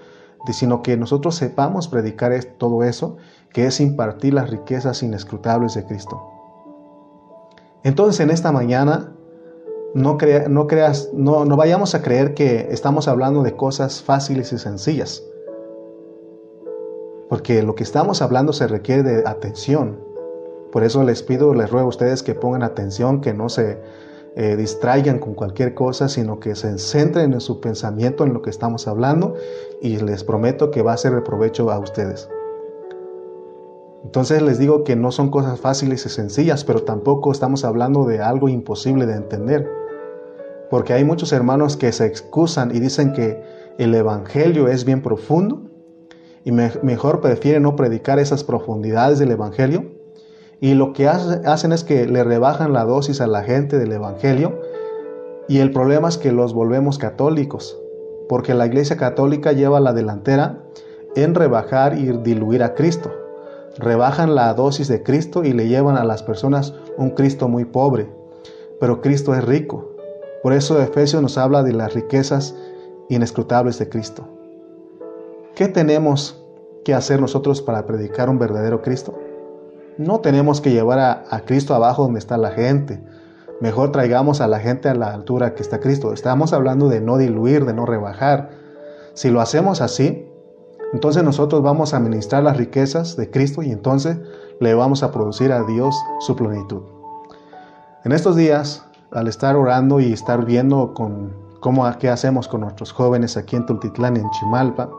Sino 0.50 0.82
que 0.82 0.96
nosotros 0.96 1.34
sepamos 1.34 1.88
predicar 1.88 2.32
todo 2.56 2.84
eso, 2.84 3.18
que 3.52 3.66
es 3.66 3.80
impartir 3.80 4.32
las 4.32 4.48
riquezas 4.48 5.02
inescrutables 5.02 5.74
de 5.74 5.84
Cristo. 5.84 6.22
Entonces 7.82 8.18
en 8.20 8.30
esta 8.30 8.50
mañana 8.50 9.12
no, 9.94 10.18
no, 10.48 10.66
creas, 10.66 11.10
no, 11.12 11.44
no 11.44 11.56
vayamos 11.56 11.94
a 11.94 12.02
creer 12.02 12.34
que 12.34 12.68
estamos 12.70 13.08
hablando 13.08 13.42
de 13.42 13.56
cosas 13.56 14.02
fáciles 14.02 14.52
y 14.52 14.58
sencillas. 14.58 15.24
Porque 17.28 17.62
lo 17.62 17.74
que 17.74 17.82
estamos 17.82 18.22
hablando 18.22 18.52
se 18.52 18.66
requiere 18.66 19.02
de 19.02 19.22
atención. 19.26 19.98
Por 20.72 20.84
eso 20.84 21.02
les 21.02 21.22
pido, 21.22 21.54
les 21.54 21.70
ruego 21.70 21.86
a 21.86 21.88
ustedes 21.88 22.22
que 22.22 22.34
pongan 22.34 22.62
atención, 22.62 23.20
que 23.20 23.34
no 23.34 23.48
se 23.48 23.78
eh, 24.36 24.56
distraigan 24.56 25.18
con 25.18 25.34
cualquier 25.34 25.74
cosa, 25.74 26.08
sino 26.08 26.38
que 26.38 26.54
se 26.54 26.78
centren 26.78 27.32
en 27.32 27.40
su 27.40 27.60
pensamiento, 27.60 28.24
en 28.24 28.32
lo 28.32 28.42
que 28.42 28.50
estamos 28.50 28.86
hablando, 28.86 29.34
y 29.80 29.98
les 29.98 30.22
prometo 30.22 30.70
que 30.70 30.82
va 30.82 30.92
a 30.92 30.96
ser 30.96 31.14
de 31.14 31.22
provecho 31.22 31.70
a 31.70 31.78
ustedes. 31.78 32.28
Entonces 34.04 34.40
les 34.40 34.58
digo 34.58 34.84
que 34.84 34.96
no 34.96 35.12
son 35.12 35.30
cosas 35.30 35.60
fáciles 35.60 36.06
y 36.06 36.08
sencillas, 36.08 36.64
pero 36.64 36.84
tampoco 36.84 37.32
estamos 37.32 37.64
hablando 37.64 38.04
de 38.04 38.20
algo 38.20 38.48
imposible 38.48 39.06
de 39.06 39.14
entender. 39.14 39.79
Porque 40.70 40.92
hay 40.92 41.04
muchos 41.04 41.32
hermanos 41.32 41.76
que 41.76 41.92
se 41.92 42.06
excusan 42.06 42.74
y 42.74 42.78
dicen 42.78 43.12
que 43.12 43.42
el 43.78 43.94
Evangelio 43.94 44.68
es 44.68 44.84
bien 44.84 45.02
profundo 45.02 45.62
y 46.44 46.52
mejor 46.52 47.20
prefieren 47.20 47.64
no 47.64 47.76
predicar 47.76 48.18
esas 48.18 48.44
profundidades 48.44 49.18
del 49.18 49.32
Evangelio. 49.32 49.90
Y 50.60 50.74
lo 50.74 50.92
que 50.92 51.08
hacen 51.08 51.72
es 51.72 51.84
que 51.84 52.06
le 52.06 52.22
rebajan 52.22 52.72
la 52.72 52.84
dosis 52.84 53.20
a 53.20 53.26
la 53.26 53.42
gente 53.42 53.78
del 53.78 53.92
Evangelio. 53.92 54.60
Y 55.48 55.58
el 55.58 55.72
problema 55.72 56.08
es 56.08 56.18
que 56.18 56.32
los 56.32 56.54
volvemos 56.54 56.98
católicos, 56.98 57.76
porque 58.28 58.54
la 58.54 58.66
Iglesia 58.66 58.96
Católica 58.96 59.52
lleva 59.52 59.80
la 59.80 59.92
delantera 59.92 60.62
en 61.16 61.34
rebajar 61.34 61.98
y 61.98 62.06
diluir 62.18 62.62
a 62.62 62.74
Cristo. 62.74 63.10
rebajan 63.78 64.34
la 64.34 64.52
dosis 64.52 64.88
de 64.88 65.02
Cristo 65.02 65.44
y 65.44 65.52
le 65.52 65.68
llevan 65.68 65.96
a 65.96 66.04
las 66.04 66.22
personas 66.22 66.74
un 66.98 67.10
Cristo 67.10 67.48
muy 67.48 67.64
pobre. 67.64 68.10
Pero 68.78 69.00
Cristo 69.00 69.34
es 69.34 69.44
rico. 69.44 69.89
Por 70.42 70.52
eso 70.52 70.80
Efesios 70.80 71.20
nos 71.20 71.36
habla 71.36 71.62
de 71.62 71.72
las 71.72 71.94
riquezas 71.94 72.54
inescrutables 73.08 73.78
de 73.78 73.88
Cristo. 73.88 74.26
¿Qué 75.54 75.68
tenemos 75.68 76.42
que 76.84 76.94
hacer 76.94 77.20
nosotros 77.20 77.60
para 77.60 77.84
predicar 77.86 78.30
un 78.30 78.38
verdadero 78.38 78.80
Cristo? 78.80 79.18
No 79.98 80.20
tenemos 80.20 80.62
que 80.62 80.70
llevar 80.70 80.98
a, 80.98 81.40
Cristo 81.44 81.74
abajo 81.74 82.04
donde 82.04 82.20
está 82.20 82.38
la 82.38 82.52
gente. 82.52 83.04
Mejor 83.60 83.92
traigamos 83.92 84.40
a 84.40 84.48
la 84.48 84.60
gente 84.60 84.88
a 84.88 84.94
la 84.94 85.12
altura 85.12 85.54
que 85.54 85.62
está 85.62 85.80
Cristo. 85.80 86.14
Estamos 86.14 86.54
hablando 86.54 86.88
de 86.88 87.02
no 87.02 87.18
diluir, 87.18 87.66
de 87.66 87.74
no 87.74 87.84
rebajar. 87.84 88.50
Si 89.12 89.28
lo 89.28 89.42
hacemos 89.42 89.82
así, 89.82 90.26
entonces 90.94 91.22
nosotros 91.22 91.62
vamos 91.62 91.92
a 91.92 92.00
ministrar 92.00 92.42
las 92.42 92.56
riquezas 92.56 93.16
de 93.16 93.30
Cristo 93.30 93.62
y 93.62 93.70
entonces 93.70 94.18
le 94.60 94.72
vamos 94.72 95.02
a 95.02 95.12
producir 95.12 95.52
a 95.52 95.64
Dios 95.64 95.94
su 96.20 96.34
plenitud. 96.34 96.82
En 98.04 98.12
estos 98.12 98.36
días, 98.36 98.86
al 99.12 99.28
estar 99.28 99.56
orando 99.56 100.00
y 100.00 100.12
estar 100.12 100.44
viendo 100.44 100.94
con 100.94 101.32
cómo 101.60 101.90
qué 101.98 102.08
hacemos 102.08 102.48
con 102.48 102.62
nuestros 102.62 102.92
jóvenes 102.92 103.36
aquí 103.36 103.56
en 103.56 103.66
Tultitlán 103.66 104.16
en 104.16 104.30
Chimalpa, 104.30 104.90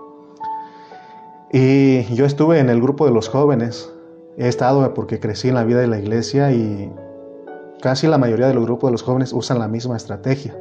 y 1.53 2.03
yo 2.15 2.25
estuve 2.25 2.59
en 2.59 2.69
el 2.69 2.81
grupo 2.81 3.05
de 3.05 3.11
los 3.11 3.27
jóvenes, 3.27 3.91
he 4.37 4.47
estado 4.47 4.93
porque 4.93 5.19
crecí 5.19 5.49
en 5.49 5.55
la 5.55 5.65
vida 5.65 5.81
de 5.81 5.87
la 5.87 5.99
iglesia 5.99 6.51
y 6.53 6.93
casi 7.81 8.07
la 8.07 8.17
mayoría 8.17 8.47
de 8.47 8.53
los 8.53 8.63
grupos 8.63 8.87
de 8.87 8.91
los 8.93 9.03
jóvenes 9.03 9.33
usan 9.33 9.59
la 9.59 9.67
misma 9.67 9.97
estrategia. 9.97 10.55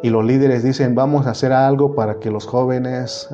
Y 0.00 0.10
los 0.10 0.24
líderes 0.24 0.62
dicen, 0.62 0.94
vamos 0.94 1.26
a 1.26 1.30
hacer 1.30 1.52
algo 1.52 1.96
para 1.96 2.20
que 2.20 2.30
los 2.30 2.46
jóvenes 2.46 3.28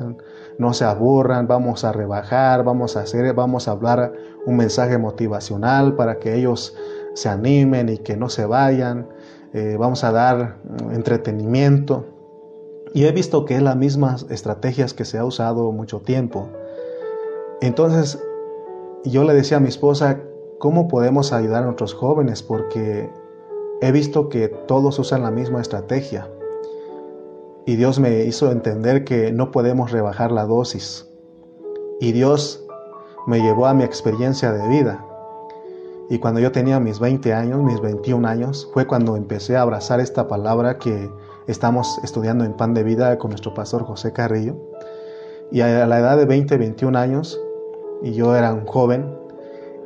no 0.57 0.73
se 0.73 0.85
aburran, 0.85 1.47
vamos 1.47 1.83
a 1.83 1.91
rebajar, 1.91 2.63
vamos 2.63 2.97
a 2.97 3.01
hacer, 3.01 3.31
vamos 3.33 3.67
a 3.67 3.71
hablar 3.71 4.13
un 4.47 4.57
mensaje 4.57 4.97
motivacional 4.97 5.95
para 5.95 6.17
que 6.17 6.33
ellos 6.33 6.75
se 7.13 7.29
animen 7.29 7.89
y 7.89 7.97
que 7.97 8.17
no 8.17 8.29
se 8.29 8.45
vayan, 8.45 9.09
eh, 9.53 9.75
vamos 9.79 10.03
a 10.03 10.11
dar 10.11 10.57
mm, 10.63 10.91
entretenimiento. 10.91 12.05
Y 12.93 13.05
he 13.05 13.11
visto 13.11 13.45
que 13.45 13.55
es 13.55 13.61
las 13.61 13.75
mismas 13.75 14.25
estrategias 14.29 14.93
que 14.93 15.05
se 15.05 15.17
ha 15.17 15.25
usado 15.25 15.71
mucho 15.71 15.99
tiempo. 15.99 16.49
Entonces, 17.61 18.23
yo 19.03 19.23
le 19.23 19.33
decía 19.33 19.57
a 19.57 19.59
mi 19.59 19.69
esposa, 19.69 20.19
¿cómo 20.59 20.87
podemos 20.87 21.33
ayudar 21.33 21.63
a 21.63 21.65
nuestros 21.65 21.93
jóvenes? 21.93 22.41
Porque 22.41 23.09
he 23.81 23.91
visto 23.91 24.29
que 24.29 24.47
todos 24.47 24.97
usan 24.99 25.23
la 25.23 25.31
misma 25.31 25.61
estrategia 25.61 26.27
y 27.69 27.75
Dios 27.75 27.99
me 27.99 28.23
hizo 28.23 28.51
entender 28.51 29.03
que 29.03 29.31
no 29.31 29.51
podemos 29.51 29.91
rebajar 29.91 30.31
la 30.31 30.45
dosis. 30.45 31.07
Y 31.99 32.13
Dios 32.13 32.65
me 33.27 33.41
llevó 33.41 33.67
a 33.67 33.75
mi 33.75 33.83
experiencia 33.83 34.51
de 34.51 34.67
vida. 34.67 35.05
Y 36.09 36.17
cuando 36.19 36.39
yo 36.39 36.51
tenía 36.51 36.79
mis 36.79 36.99
20 36.99 37.33
años, 37.33 37.61
mis 37.61 37.79
21 37.81 38.27
años, 38.27 38.67
fue 38.73 38.87
cuando 38.87 39.15
empecé 39.15 39.55
a 39.55 39.61
abrazar 39.61 39.99
esta 39.99 40.27
palabra 40.27 40.79
que 40.79 41.09
estamos 41.47 41.99
estudiando 42.03 42.45
en 42.45 42.53
Pan 42.53 42.73
de 42.73 42.83
Vida 42.83 43.17
con 43.19 43.29
nuestro 43.29 43.53
pastor 43.53 43.83
José 43.83 44.11
Carrillo. 44.11 44.55
Y 45.51 45.61
a 45.61 45.85
la 45.85 45.99
edad 45.99 46.17
de 46.17 46.25
20, 46.25 46.57
21 46.57 46.97
años, 46.97 47.39
y 48.01 48.13
yo 48.13 48.35
era 48.35 48.53
un 48.53 48.65
joven, 48.65 49.19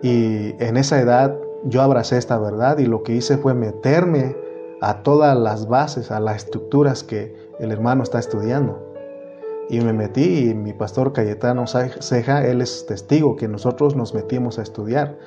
y 0.01 0.55
en 0.63 0.77
esa 0.77 0.99
edad 0.99 1.37
yo 1.65 1.81
abracé 1.81 2.17
esta 2.17 2.37
verdad 2.37 2.77
y 2.77 2.85
lo 2.85 3.03
que 3.03 3.13
hice 3.13 3.37
fue 3.37 3.53
meterme 3.53 4.35
a 4.81 5.01
todas 5.01 5.37
las 5.37 5.67
bases, 5.67 6.11
a 6.11 6.19
las 6.19 6.43
estructuras 6.43 7.03
que 7.03 7.35
el 7.59 7.71
hermano 7.71 8.03
está 8.03 8.19
estudiando. 8.19 8.93
Y 9.69 9.79
me 9.79 9.93
metí 9.93 10.49
y 10.49 10.53
mi 10.53 10.73
pastor 10.73 11.13
Cayetano 11.13 11.65
Ceja, 11.67 12.45
él 12.45 12.61
es 12.61 12.85
testigo 12.85 13.37
que 13.37 13.47
nosotros 13.47 13.95
nos 13.95 14.13
metimos 14.13 14.59
a 14.59 14.61
estudiar. 14.61 15.17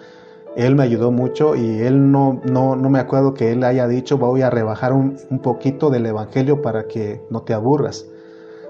Él 0.56 0.74
me 0.74 0.82
ayudó 0.82 1.10
mucho 1.10 1.54
y 1.54 1.80
él 1.80 2.10
no, 2.10 2.40
no, 2.44 2.76
no 2.76 2.88
me 2.88 2.98
acuerdo 2.98 3.34
que 3.34 3.52
él 3.52 3.62
haya 3.62 3.86
dicho 3.86 4.16
voy 4.16 4.42
a 4.42 4.50
rebajar 4.50 4.92
un, 4.92 5.18
un 5.30 5.40
poquito 5.40 5.90
del 5.90 6.06
Evangelio 6.06 6.62
para 6.62 6.86
que 6.86 7.22
no 7.30 7.42
te 7.42 7.52
aburras, 7.52 8.06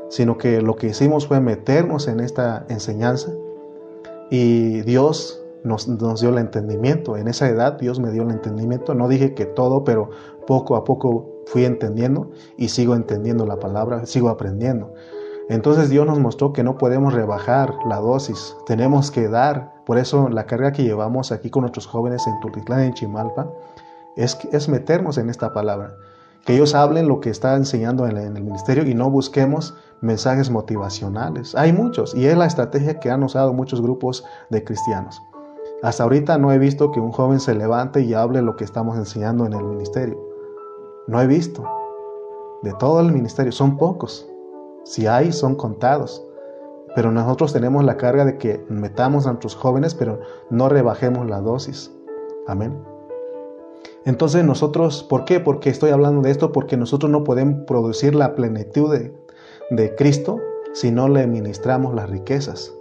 sino 0.09 0.37
que 0.37 0.61
lo 0.61 0.77
que 0.77 0.88
hicimos 0.88 1.27
fue 1.27 1.40
meternos 1.40 2.09
en 2.09 2.20
esta 2.20 2.66
enseñanza 2.68 3.33
y 4.31 4.83
Dios 4.83 5.42
nos, 5.62 5.88
nos, 5.88 6.20
dio 6.20 6.31
el 6.31 6.38
entendimiento. 6.38 7.16
En 7.16 7.29
esa 7.29 7.49
edad 7.49 7.79
Dios 7.79 8.01
me 8.01 8.11
dio 8.11 8.22
el 8.22 8.31
entendimiento. 8.31 8.94
No 8.94 9.09
dije 9.09 9.35
que 9.35 9.46
todo, 9.46 9.85
pero 9.85 10.11
poco 10.46 10.77
a 10.77 10.85
poco 10.85 11.42
fui 11.46 11.64
entendiendo 11.64 12.31
y 12.57 12.68
sigo 12.68 12.94
entendiendo 12.94 13.46
la 13.46 13.59
palabra, 13.59 14.07
sigo 14.07 14.29
aprendiendo. 14.29 14.92
Entonces 15.49 15.90
Dios 15.90 16.07
nos 16.07 16.18
mostró 16.18 16.53
que 16.53 16.64
no 16.64 16.77
podemos 16.77 17.14
rebajar 17.14 17.75
la 17.88 17.99
dosis, 17.99 18.57
tenemos 18.66 19.11
que 19.11 19.29
dar. 19.29 19.76
Por 19.87 19.99
eso 19.99 20.29
la 20.29 20.46
carga 20.46 20.72
que 20.72 20.83
llevamos 20.83 21.31
aquí 21.33 21.49
con 21.49 21.62
nuestros 21.62 21.87
jóvenes 21.87 22.27
en 22.27 22.38
Tultitlán, 22.40 22.81
en 22.81 22.94
Chimalpa, 22.94 23.49
es, 24.16 24.68
meternos 24.68 25.16
en 25.16 25.31
esta 25.31 25.53
palabra. 25.53 25.94
Que 26.44 26.55
ellos 26.55 26.75
hablen 26.75 27.09
lo 27.09 27.20
que 27.20 27.31
está 27.31 27.55
enseñando 27.55 28.07
en, 28.07 28.16
en 28.16 28.37
el 28.37 28.42
ministerio 28.42 28.85
y 28.85 28.94
no 28.94 29.11
busquemos 29.11 29.75
mensajes 30.01 30.51
motivacionales. 30.51 31.55
Hay 31.55 31.72
muchos 31.72 32.14
y 32.14 32.27
es 32.27 32.37
la 32.37 32.46
estrategia 32.46 32.99
que 32.99 33.11
han 33.11 33.22
usado 33.22 33.53
muchos 33.53 33.81
grupos 33.81 34.25
de 34.51 34.64
cristianos. 34.64 35.22
Hasta 35.83 36.03
ahorita 36.03 36.38
no 36.38 36.53
he 36.53 36.59
visto 36.59 36.90
que 36.90 37.01
un 37.01 37.12
joven 37.12 37.38
se 37.38 37.55
levante 37.55 38.01
y 38.01 38.14
hable 38.14 38.42
lo 38.42 38.57
que 38.57 38.64
estamos 38.64 38.96
enseñando 38.96 39.46
en 39.46 39.53
el 39.53 39.62
ministerio. 39.64 40.18
No 41.07 41.20
he 41.20 41.27
visto. 41.27 41.64
De 42.62 42.72
todo 42.75 43.01
el 43.01 43.12
ministerio, 43.12 43.53
son 43.53 43.77
pocos. 43.77 44.27
Si 44.85 45.07
hay, 45.07 45.33
son 45.33 45.55
contados. 45.55 46.25
Pero 46.97 47.13
nosotros 47.13 47.53
tenemos 47.53 47.85
la 47.85 47.99
carga 47.99 48.25
de 48.25 48.39
que 48.39 48.65
metamos 48.71 49.27
a 49.27 49.29
nuestros 49.29 49.55
jóvenes, 49.55 49.95
pero 49.95 50.19
no 50.49 50.71
rebajemos 50.71 51.29
la 51.29 51.43
dosis. 51.43 51.93
Amén. 52.49 52.75
Entonces 54.07 54.43
nosotros, 54.45 55.03
¿por 55.03 55.27
qué? 55.27 55.39
Porque 55.39 55.69
estoy 55.69 55.91
hablando 55.91 56.23
de 56.23 56.31
esto, 56.31 56.53
porque 56.53 56.79
nosotros 56.79 57.13
no 57.13 57.23
podemos 57.23 57.67
producir 57.67 58.15
la 58.15 58.35
plenitud 58.35 58.91
de, 59.71 59.95
Cristo 59.97 60.41
si 60.73 60.91
no 60.91 61.07
le 61.09 61.27
ministramos 61.27 61.95
las 61.95 62.09
riquezas. 62.09 62.73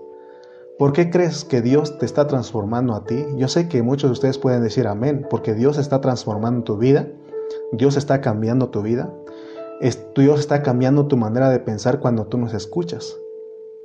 ¿Por 0.79 0.93
qué 0.93 1.09
crees 1.09 1.43
que 1.43 1.61
Dios 1.61 1.97
te 1.97 2.05
está 2.05 2.25
transformando 2.25 2.93
a 2.93 3.03
ti? 3.03 3.25
Yo 3.35 3.49
sé 3.49 3.67
que 3.67 3.83
muchos 3.83 4.11
de 4.11 4.13
ustedes 4.13 4.37
pueden 4.37 4.61
decir 4.61 4.87
amén, 4.87 5.27
porque 5.29 5.53
Dios 5.53 5.77
está 5.77 5.99
transformando 5.99 6.63
tu 6.63 6.77
vida, 6.77 7.09
Dios 7.73 7.97
está 7.97 8.21
cambiando 8.21 8.69
tu 8.69 8.81
vida, 8.81 9.13
Dios 10.15 10.39
está 10.39 10.63
cambiando 10.63 11.07
tu 11.07 11.17
manera 11.17 11.49
de 11.49 11.59
pensar 11.59 11.99
cuando 11.99 12.27
tú 12.27 12.37
nos 12.37 12.53
escuchas. 12.53 13.17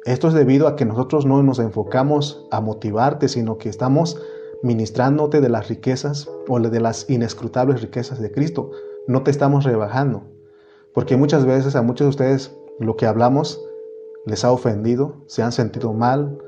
Esto 0.07 0.29
es 0.29 0.35
debido 0.35 0.67
a 0.67 0.77
que 0.77 0.87
nosotros 0.87 1.27
no 1.27 1.43
nos 1.43 1.59
enfocamos 1.59 2.47
a 2.51 2.61
motivarte, 2.61 3.29
sino 3.29 3.59
que 3.59 3.69
estamos 3.69 4.21
ministrándote 4.63 5.41
de 5.41 5.49
las 5.51 5.69
riquezas 5.69 6.31
o 6.49 6.59
de 6.59 6.81
las 6.81 7.09
inescrutables 7.11 7.83
riquezas 7.83 8.21
de 8.21 8.33
Cristo. 8.33 8.71
No 9.07 9.23
te 9.23 9.31
estamos 9.31 9.65
rebajando, 9.65 10.23
porque 10.95 11.17
muchas 11.17 11.45
veces 11.45 11.77
a 11.77 11.83
muchos 11.83 12.07
de 12.07 12.11
ustedes 12.11 12.57
lo 12.79 12.97
que 12.97 13.07
hablamos 13.07 13.63
les 14.25 14.45
ha 14.45 14.53
ofendido, 14.53 15.17
se 15.27 15.43
han 15.43 15.53
sentido 15.53 15.93
mal, 15.93 16.39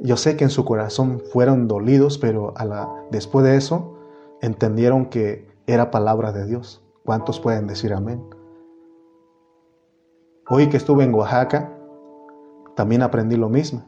yo 0.00 0.16
sé 0.16 0.36
que 0.36 0.44
en 0.44 0.50
su 0.50 0.64
corazón 0.64 1.22
fueron 1.32 1.68
dolidos, 1.68 2.18
pero 2.18 2.52
a 2.56 2.64
la, 2.64 2.88
después 3.10 3.44
de 3.46 3.56
eso 3.56 3.96
entendieron 4.42 5.06
que 5.06 5.46
era 5.66 5.90
palabra 5.90 6.32
de 6.32 6.46
Dios. 6.46 6.82
¿Cuántos 7.04 7.40
pueden 7.40 7.66
decir 7.66 7.94
amén? 7.94 8.22
Hoy 10.48 10.68
que 10.68 10.76
estuve 10.76 11.04
en 11.04 11.14
Oaxaca, 11.14 11.72
también 12.74 13.02
aprendí 13.02 13.36
lo 13.36 13.48
mismo. 13.48 13.84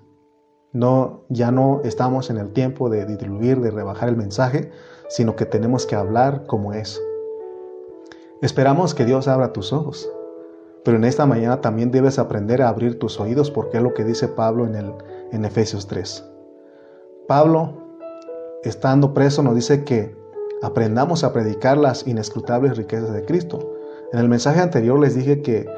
No, 0.72 1.24
ya 1.28 1.50
no 1.50 1.80
estamos 1.84 2.30
en 2.30 2.36
el 2.36 2.52
tiempo 2.52 2.90
de 2.90 3.06
diluir, 3.06 3.60
de 3.60 3.70
rebajar 3.70 4.08
el 4.08 4.16
mensaje, 4.16 4.70
sino 5.08 5.36
que 5.36 5.46
tenemos 5.46 5.86
que 5.86 5.96
hablar 5.96 6.46
como 6.46 6.72
es. 6.72 7.00
Esperamos 8.42 8.94
que 8.94 9.04
Dios 9.04 9.28
abra 9.28 9.52
tus 9.52 9.72
ojos, 9.72 10.10
pero 10.84 10.98
en 10.98 11.04
esta 11.04 11.24
mañana 11.24 11.60
también 11.60 11.90
debes 11.90 12.18
aprender 12.18 12.62
a 12.62 12.68
abrir 12.68 12.98
tus 12.98 13.18
oídos 13.18 13.50
porque 13.50 13.78
es 13.78 13.82
lo 13.82 13.94
que 13.94 14.04
dice 14.04 14.28
Pablo 14.28 14.66
en 14.66 14.74
el 14.74 14.94
en 15.32 15.44
Efesios 15.44 15.86
3. 15.86 16.24
Pablo, 17.26 17.72
estando 18.62 19.14
preso, 19.14 19.42
nos 19.42 19.54
dice 19.54 19.84
que 19.84 20.16
aprendamos 20.62 21.24
a 21.24 21.32
predicar 21.32 21.76
las 21.76 22.06
inescrutables 22.06 22.76
riquezas 22.76 23.12
de 23.12 23.24
Cristo. 23.24 23.58
En 24.12 24.20
el 24.20 24.28
mensaje 24.28 24.60
anterior 24.60 24.98
les 24.98 25.14
dije 25.14 25.42
que 25.42 25.68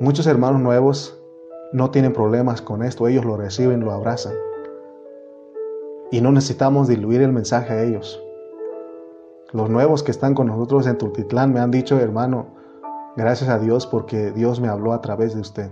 muchos 0.00 0.26
hermanos 0.26 0.60
nuevos 0.60 1.21
no 1.72 1.90
tienen 1.90 2.12
problemas 2.12 2.62
con 2.62 2.82
esto, 2.82 3.08
ellos 3.08 3.24
lo 3.24 3.36
reciben, 3.36 3.80
lo 3.80 3.92
abrazan. 3.92 4.34
Y 6.10 6.20
no 6.20 6.30
necesitamos 6.32 6.88
diluir 6.88 7.22
el 7.22 7.32
mensaje 7.32 7.72
a 7.72 7.82
ellos. 7.82 8.22
Los 9.52 9.70
nuevos 9.70 10.02
que 10.02 10.10
están 10.10 10.34
con 10.34 10.46
nosotros 10.46 10.86
en 10.86 10.98
Tultitlán 10.98 11.52
me 11.52 11.60
han 11.60 11.70
dicho, 11.70 11.98
hermano, 11.98 12.46
gracias 13.16 13.50
a 13.50 13.58
Dios 13.58 13.86
porque 13.86 14.32
Dios 14.32 14.60
me 14.60 14.68
habló 14.68 14.92
a 14.92 15.00
través 15.00 15.34
de 15.34 15.40
usted 15.40 15.70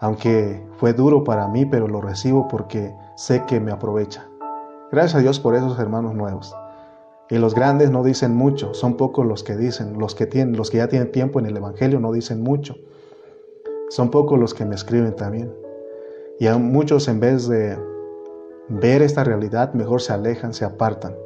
aunque 0.00 0.64
fue 0.76 0.92
duro 0.92 1.24
para 1.24 1.48
mí, 1.48 1.66
pero 1.66 1.88
lo 1.88 2.00
recibo 2.00 2.46
porque 2.48 2.94
sé 3.16 3.44
que 3.46 3.60
me 3.60 3.72
aprovecha. 3.72 4.26
Gracias 4.92 5.16
a 5.16 5.18
Dios 5.18 5.40
por 5.40 5.54
esos 5.54 5.78
hermanos 5.78 6.14
nuevos. 6.14 6.54
Y 7.30 7.36
los 7.38 7.54
grandes 7.54 7.90
no 7.90 8.02
dicen 8.02 8.34
mucho, 8.34 8.72
son 8.74 8.96
pocos 8.96 9.26
los 9.26 9.42
que 9.42 9.56
dicen, 9.56 9.98
los 9.98 10.14
que 10.14 10.26
tienen, 10.26 10.56
los 10.56 10.70
que 10.70 10.78
ya 10.78 10.88
tienen 10.88 11.12
tiempo 11.12 11.40
en 11.40 11.46
el 11.46 11.56
evangelio 11.56 12.00
no 12.00 12.12
dicen 12.12 12.42
mucho. 12.42 12.76
Son 13.88 14.10
pocos 14.10 14.38
los 14.38 14.54
que 14.54 14.64
me 14.64 14.74
escriben 14.74 15.16
también. 15.16 15.54
Y 16.38 16.46
a 16.46 16.56
muchos 16.58 17.08
en 17.08 17.20
vez 17.20 17.48
de 17.48 17.78
ver 18.68 19.02
esta 19.02 19.24
realidad, 19.24 19.72
mejor 19.72 20.02
se 20.02 20.12
alejan, 20.12 20.52
se 20.52 20.64
apartan. 20.64 21.16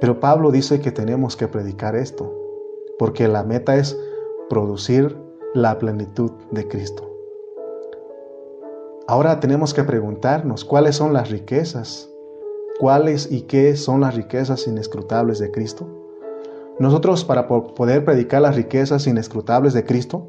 Pero 0.00 0.20
Pablo 0.20 0.50
dice 0.50 0.80
que 0.80 0.90
tenemos 0.90 1.36
que 1.36 1.48
predicar 1.48 1.94
esto, 1.96 2.34
porque 2.98 3.28
la 3.28 3.44
meta 3.44 3.76
es 3.76 3.98
producir 4.48 5.16
la 5.54 5.78
plenitud 5.78 6.32
de 6.50 6.66
Cristo. 6.66 7.10
Ahora 9.06 9.38
tenemos 9.38 9.72
que 9.72 9.84
preguntarnos 9.84 10.64
cuáles 10.64 10.96
son 10.96 11.12
las 11.12 11.30
riquezas, 11.30 12.10
cuáles 12.80 13.30
y 13.30 13.42
qué 13.42 13.76
son 13.76 14.00
las 14.00 14.16
riquezas 14.16 14.66
inescrutables 14.66 15.38
de 15.38 15.50
Cristo. 15.50 15.86
Nosotros 16.78 17.24
para 17.24 17.46
poder 17.46 18.04
predicar 18.04 18.42
las 18.42 18.56
riquezas 18.56 19.06
inescrutables 19.06 19.72
de 19.72 19.84
Cristo, 19.84 20.28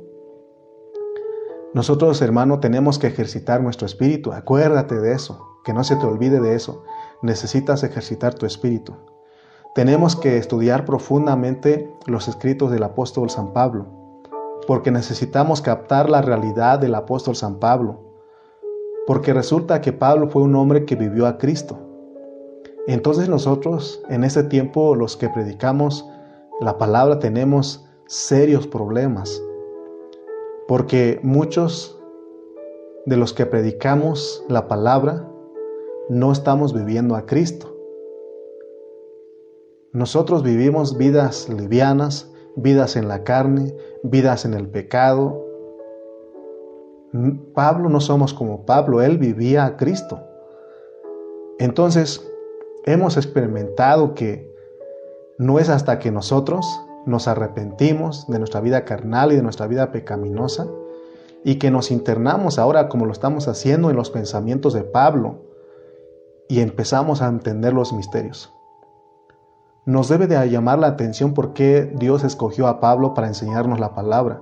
nosotros 1.73 2.21
hermano 2.21 2.59
tenemos 2.59 2.97
que 2.97 3.07
ejercitar 3.07 3.61
nuestro 3.61 3.85
espíritu. 3.85 4.31
Acuérdate 4.31 4.99
de 4.99 5.13
eso, 5.13 5.59
que 5.63 5.73
no 5.73 5.83
se 5.83 5.95
te 5.97 6.05
olvide 6.05 6.39
de 6.39 6.55
eso. 6.55 6.83
Necesitas 7.21 7.83
ejercitar 7.83 8.33
tu 8.33 8.45
espíritu. 8.45 8.95
Tenemos 9.75 10.15
que 10.15 10.37
estudiar 10.37 10.85
profundamente 10.85 11.93
los 12.07 12.27
escritos 12.27 12.71
del 12.71 12.83
apóstol 12.83 13.29
San 13.29 13.53
Pablo, 13.53 13.85
porque 14.65 14.91
necesitamos 14.91 15.61
captar 15.61 16.09
la 16.09 16.21
realidad 16.21 16.79
del 16.79 16.95
apóstol 16.95 17.35
San 17.35 17.59
Pablo, 17.59 17.99
porque 19.05 19.33
resulta 19.33 19.81
que 19.81 19.93
Pablo 19.93 20.29
fue 20.29 20.41
un 20.41 20.55
hombre 20.55 20.85
que 20.85 20.95
vivió 20.95 21.27
a 21.27 21.37
Cristo. 21.37 21.77
Entonces 22.87 23.29
nosotros 23.29 24.01
en 24.09 24.23
ese 24.23 24.43
tiempo 24.43 24.95
los 24.95 25.17
que 25.17 25.29
predicamos 25.29 26.09
la 26.59 26.77
palabra 26.77 27.19
tenemos 27.19 27.85
serios 28.07 28.65
problemas, 28.65 29.41
porque 30.67 31.19
muchos 31.23 31.97
de 33.05 33.17
los 33.17 33.33
que 33.33 33.45
predicamos 33.45 34.43
la 34.49 34.67
palabra 34.67 35.31
no 36.09 36.31
estamos 36.31 36.73
viviendo 36.73 37.15
a 37.15 37.25
Cristo. 37.25 37.73
Nosotros 39.93 40.43
vivimos 40.43 40.97
vidas 40.97 41.47
livianas, 41.49 42.31
vidas 42.55 42.95
en 42.95 43.07
la 43.07 43.23
carne, 43.23 43.73
vidas 44.03 44.45
en 44.45 44.53
el 44.53 44.67
pecado. 44.67 45.45
Pablo 47.53 47.89
no 47.89 48.01
somos 48.01 48.33
como 48.33 48.65
Pablo, 48.65 49.01
él 49.01 49.17
vivía 49.17 49.65
a 49.65 49.77
Cristo. 49.77 50.19
Entonces, 51.59 52.29
hemos 52.85 53.17
experimentado 53.17 54.13
que 54.13 54.53
no 55.37 55.59
es 55.59 55.69
hasta 55.69 55.99
que 55.99 56.11
nosotros 56.11 56.65
nos 57.07 57.27
arrepentimos 57.27 58.27
de 58.27 58.37
nuestra 58.39 58.61
vida 58.61 58.85
carnal 58.85 59.31
y 59.31 59.35
de 59.35 59.43
nuestra 59.43 59.67
vida 59.67 59.91
pecaminosa 59.91 60.67
y 61.43 61.55
que 61.55 61.71
nos 61.71 61.91
internamos 61.91 62.59
ahora 62.59 62.89
como 62.89 63.05
lo 63.05 63.11
estamos 63.11 63.47
haciendo 63.47 63.89
en 63.89 63.95
los 63.95 64.11
pensamientos 64.11 64.73
de 64.73 64.83
Pablo 64.83 65.41
y 66.47 66.59
empezamos 66.59 67.21
a 67.21 67.27
entender 67.27 67.73
los 67.73 67.93
misterios 67.93 68.53
nos 69.87 70.09
debe 70.09 70.27
de 70.27 70.49
llamar 70.49 70.79
la 70.79 70.87
atención 70.87 71.33
por 71.33 71.53
qué 71.53 71.89
Dios 71.95 72.25
escogió 72.25 72.67
a 72.67 72.81
Pablo 72.81 73.13
para 73.13 73.27
enseñarnos 73.27 73.79
la 73.79 73.95
palabra. 73.95 74.41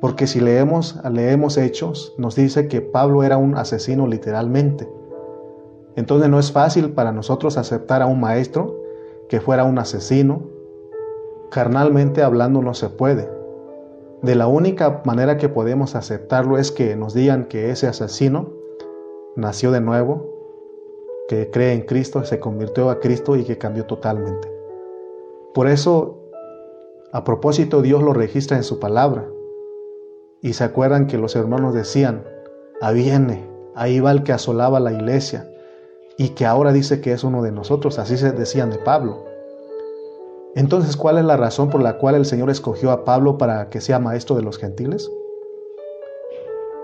Porque 0.00 0.26
si 0.26 0.40
leemos, 0.40 0.98
leemos 1.04 1.58
Hechos, 1.58 2.14
nos 2.16 2.34
dice 2.34 2.66
que 2.66 2.80
Pablo 2.80 3.24
era 3.24 3.36
un 3.36 3.58
asesino 3.58 4.06
literalmente. 4.06 4.90
Entonces 5.96 6.30
no 6.30 6.38
es 6.38 6.50
fácil 6.50 6.92
para 6.94 7.12
nosotros 7.12 7.58
aceptar 7.58 8.00
a 8.00 8.06
un 8.06 8.20
maestro 8.20 8.80
que 9.28 9.38
fuera 9.38 9.64
un 9.64 9.78
asesino. 9.78 10.44
Carnalmente 11.52 12.22
hablando 12.22 12.62
no 12.62 12.72
se 12.72 12.88
puede. 12.88 13.30
De 14.22 14.34
la 14.34 14.46
única 14.46 15.02
manera 15.04 15.36
que 15.36 15.50
podemos 15.50 15.94
aceptarlo 15.94 16.56
es 16.56 16.72
que 16.72 16.96
nos 16.96 17.12
digan 17.12 17.44
que 17.44 17.70
ese 17.70 17.86
asesino 17.86 18.48
nació 19.36 19.70
de 19.70 19.82
nuevo, 19.82 20.30
que 21.28 21.50
cree 21.50 21.74
en 21.74 21.82
Cristo, 21.82 22.24
se 22.24 22.40
convirtió 22.40 22.88
a 22.88 23.00
Cristo 23.00 23.36
y 23.36 23.44
que 23.44 23.58
cambió 23.58 23.84
totalmente. 23.84 24.50
Por 25.52 25.68
eso, 25.68 26.30
a 27.12 27.22
propósito, 27.22 27.82
Dios 27.82 28.02
lo 28.02 28.14
registra 28.14 28.56
en 28.56 28.64
su 28.64 28.80
palabra. 28.80 29.28
Y 30.40 30.54
se 30.54 30.64
acuerdan 30.64 31.06
que 31.06 31.18
los 31.18 31.36
hermanos 31.36 31.74
decían, 31.74 32.24
ahí 32.80 32.94
viene, 32.94 33.46
ahí 33.74 34.00
va 34.00 34.12
el 34.12 34.22
que 34.22 34.32
asolaba 34.32 34.80
la 34.80 34.92
iglesia 34.92 35.50
y 36.16 36.30
que 36.30 36.46
ahora 36.46 36.72
dice 36.72 37.02
que 37.02 37.12
es 37.12 37.24
uno 37.24 37.42
de 37.42 37.52
nosotros, 37.52 37.98
así 37.98 38.16
se 38.16 38.32
decían 38.32 38.70
de 38.70 38.78
Pablo. 38.78 39.31
Entonces, 40.54 40.96
¿cuál 40.96 41.18
es 41.18 41.24
la 41.24 41.36
razón 41.36 41.70
por 41.70 41.82
la 41.82 41.96
cual 41.98 42.14
el 42.14 42.26
Señor 42.26 42.50
escogió 42.50 42.90
a 42.90 43.04
Pablo 43.04 43.38
para 43.38 43.70
que 43.70 43.80
sea 43.80 43.98
maestro 43.98 44.36
de 44.36 44.42
los 44.42 44.58
gentiles? 44.58 45.10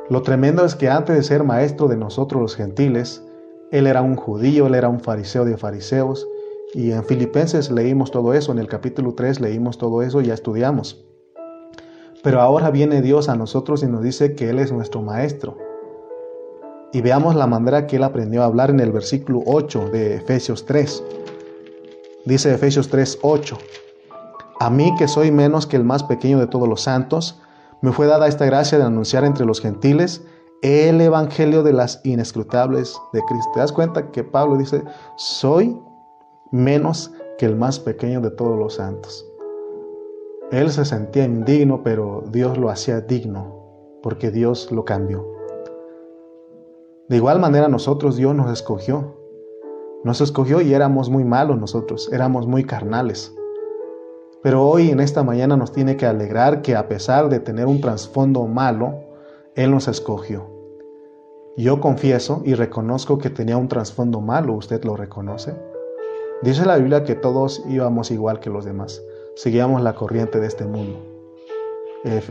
Lo 0.09 0.23
tremendo 0.23 0.65
es 0.65 0.75
que 0.75 0.89
antes 0.89 1.15
de 1.17 1.23
ser 1.23 1.45
maestro 1.45 1.87
de 1.87 1.99
nosotros 1.99 2.41
los 2.41 2.57
gentiles, 2.57 3.23
él 3.71 3.87
era 3.87 4.01
un 4.01 4.17
judío, 4.17 4.67
él 4.67 4.75
era 4.75 4.89
un 4.89 5.01
fariseo 5.01 5.45
de 5.45 5.59
fariseos. 5.59 6.27
Y 6.73 6.93
en 6.93 7.05
Filipenses 7.05 7.71
leímos 7.71 8.11
todo 8.11 8.33
eso, 8.33 8.53
en 8.53 8.59
el 8.59 8.69
capítulo 8.69 9.15
3 9.15 9.41
leímos 9.41 9.77
todo 9.77 10.03
eso, 10.03 10.23
y 10.23 10.27
ya 10.27 10.35
estudiamos. 10.35 11.05
Pero 12.23 12.41
ahora 12.41 12.71
viene 12.71 13.03
Dios 13.03 13.29
a 13.29 13.37
nosotros 13.37 13.83
y 13.83 13.87
nos 13.87 14.03
dice 14.03 14.35
que 14.35 14.49
Él 14.49 14.59
es 14.59 14.73
nuestro 14.73 15.03
maestro. 15.03 15.59
Y 16.93 17.03
veamos 17.03 17.35
la 17.35 17.47
manera 17.47 17.87
que 17.87 17.97
Él 17.97 18.03
aprendió 18.03 18.43
a 18.43 18.47
hablar 18.47 18.71
en 18.71 18.81
el 18.81 18.93
versículo 18.93 19.43
8 19.45 19.91
de 19.91 20.17
Efesios 20.17 20.65
3. 20.65 21.05
Dice 22.29 22.53
Efesios 22.53 22.91
3, 22.91 23.21
8. 23.23 23.57
A 24.61 24.69
mí 24.69 24.95
que 24.99 25.09
soy 25.09 25.31
menos 25.31 25.67
que 25.67 25.77
el 25.79 25.85
más 25.85 26.03
pequeño 26.03 26.39
de 26.39 26.47
todos 26.47 26.69
los 26.69 26.83
santos, 26.83 27.41
me 27.81 27.91
fue 27.91 28.07
dada 28.07 28.29
esta 28.29 28.45
gracia 28.45 28.77
de 28.77 28.85
anunciar 28.85 29.25
entre 29.25 29.47
los 29.47 29.63
gentiles 29.63 30.27
el 30.61 31.01
Evangelio 31.01 31.63
de 31.63 31.73
las 31.73 32.03
inescrutables 32.05 33.01
de 33.15 33.23
Cristo. 33.23 33.51
¿Te 33.55 33.61
das 33.61 33.73
cuenta 33.73 34.11
que 34.11 34.25
Pablo 34.25 34.59
dice, 34.59 34.85
soy 35.17 35.81
menos 36.53 37.15
que 37.39 37.47
el 37.47 37.57
más 37.57 37.81
pequeño 37.81 38.21
de 38.21 38.31
todos 38.31 38.59
los 38.59 38.75
santos? 38.75 39.27
Él 40.51 40.71
se 40.71 40.85
sentía 40.85 41.25
indigno, 41.25 41.83
pero 41.83 42.25
Dios 42.31 42.59
lo 42.59 42.69
hacía 42.69 43.01
digno, 43.01 43.99
porque 44.03 44.31
Dios 44.31 44.71
lo 44.71 44.85
cambió. 44.85 45.27
De 47.09 47.17
igual 47.17 47.39
manera 47.41 47.69
nosotros 47.69 48.17
Dios 48.17 48.35
nos 48.35 48.53
escogió. 48.53 49.18
Nos 50.05 50.21
escogió 50.21 50.61
y 50.61 50.75
éramos 50.75 51.11
muy 51.11 51.25
malos 51.25 51.59
nosotros, 51.59 52.09
éramos 52.13 52.47
muy 52.47 52.63
carnales. 52.65 53.35
Pero 54.43 54.65
hoy 54.65 54.91
en 54.91 55.01
esta 55.01 55.25
mañana 55.25 55.57
nos 55.57 55.73
tiene 55.73 55.97
que 55.97 56.07
alegrar 56.07 56.63
que 56.63 56.77
a 56.77 56.87
pesar 56.87 57.29
de 57.29 57.41
tener 57.41 57.67
un 57.67 57.81
trasfondo 57.81 58.47
malo, 58.47 58.95
él 59.57 59.73
nos 59.73 59.89
escogió. 59.89 60.47
Yo 61.57 61.81
confieso 61.81 62.43
y 62.45 62.55
reconozco 62.55 63.19
que 63.19 63.31
tenía 63.31 63.57
un 63.57 63.67
trasfondo 63.67 64.21
malo, 64.21 64.55
usted 64.55 64.85
lo 64.85 64.95
reconoce. 64.95 65.57
Dice 66.43 66.65
la 66.65 66.77
Biblia 66.77 67.03
que 67.03 67.17
todos 67.17 67.65
íbamos 67.69 68.13
igual 68.13 68.39
que 68.39 68.51
los 68.51 68.65
demás, 68.65 69.03
seguíamos 69.35 69.83
la 69.83 69.97
corriente 69.97 70.39
de 70.39 70.47
este 70.47 70.65
mundo. 70.65 71.01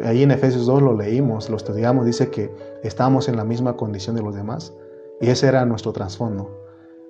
Ahí 0.05 0.23
en 0.23 0.31
Efesios 0.31 0.65
2 0.65 0.81
lo 0.81 0.95
leímos, 0.95 1.49
lo 1.49 1.57
estudiamos, 1.57 2.05
dice 2.05 2.29
que 2.29 2.49
estábamos 2.83 3.27
en 3.27 3.35
la 3.35 3.43
misma 3.43 3.75
condición 3.75 4.15
de 4.15 4.21
los 4.21 4.33
demás 4.33 4.73
y 5.19 5.29
ese 5.29 5.47
era 5.47 5.65
nuestro 5.65 5.91
trasfondo. 5.91 6.66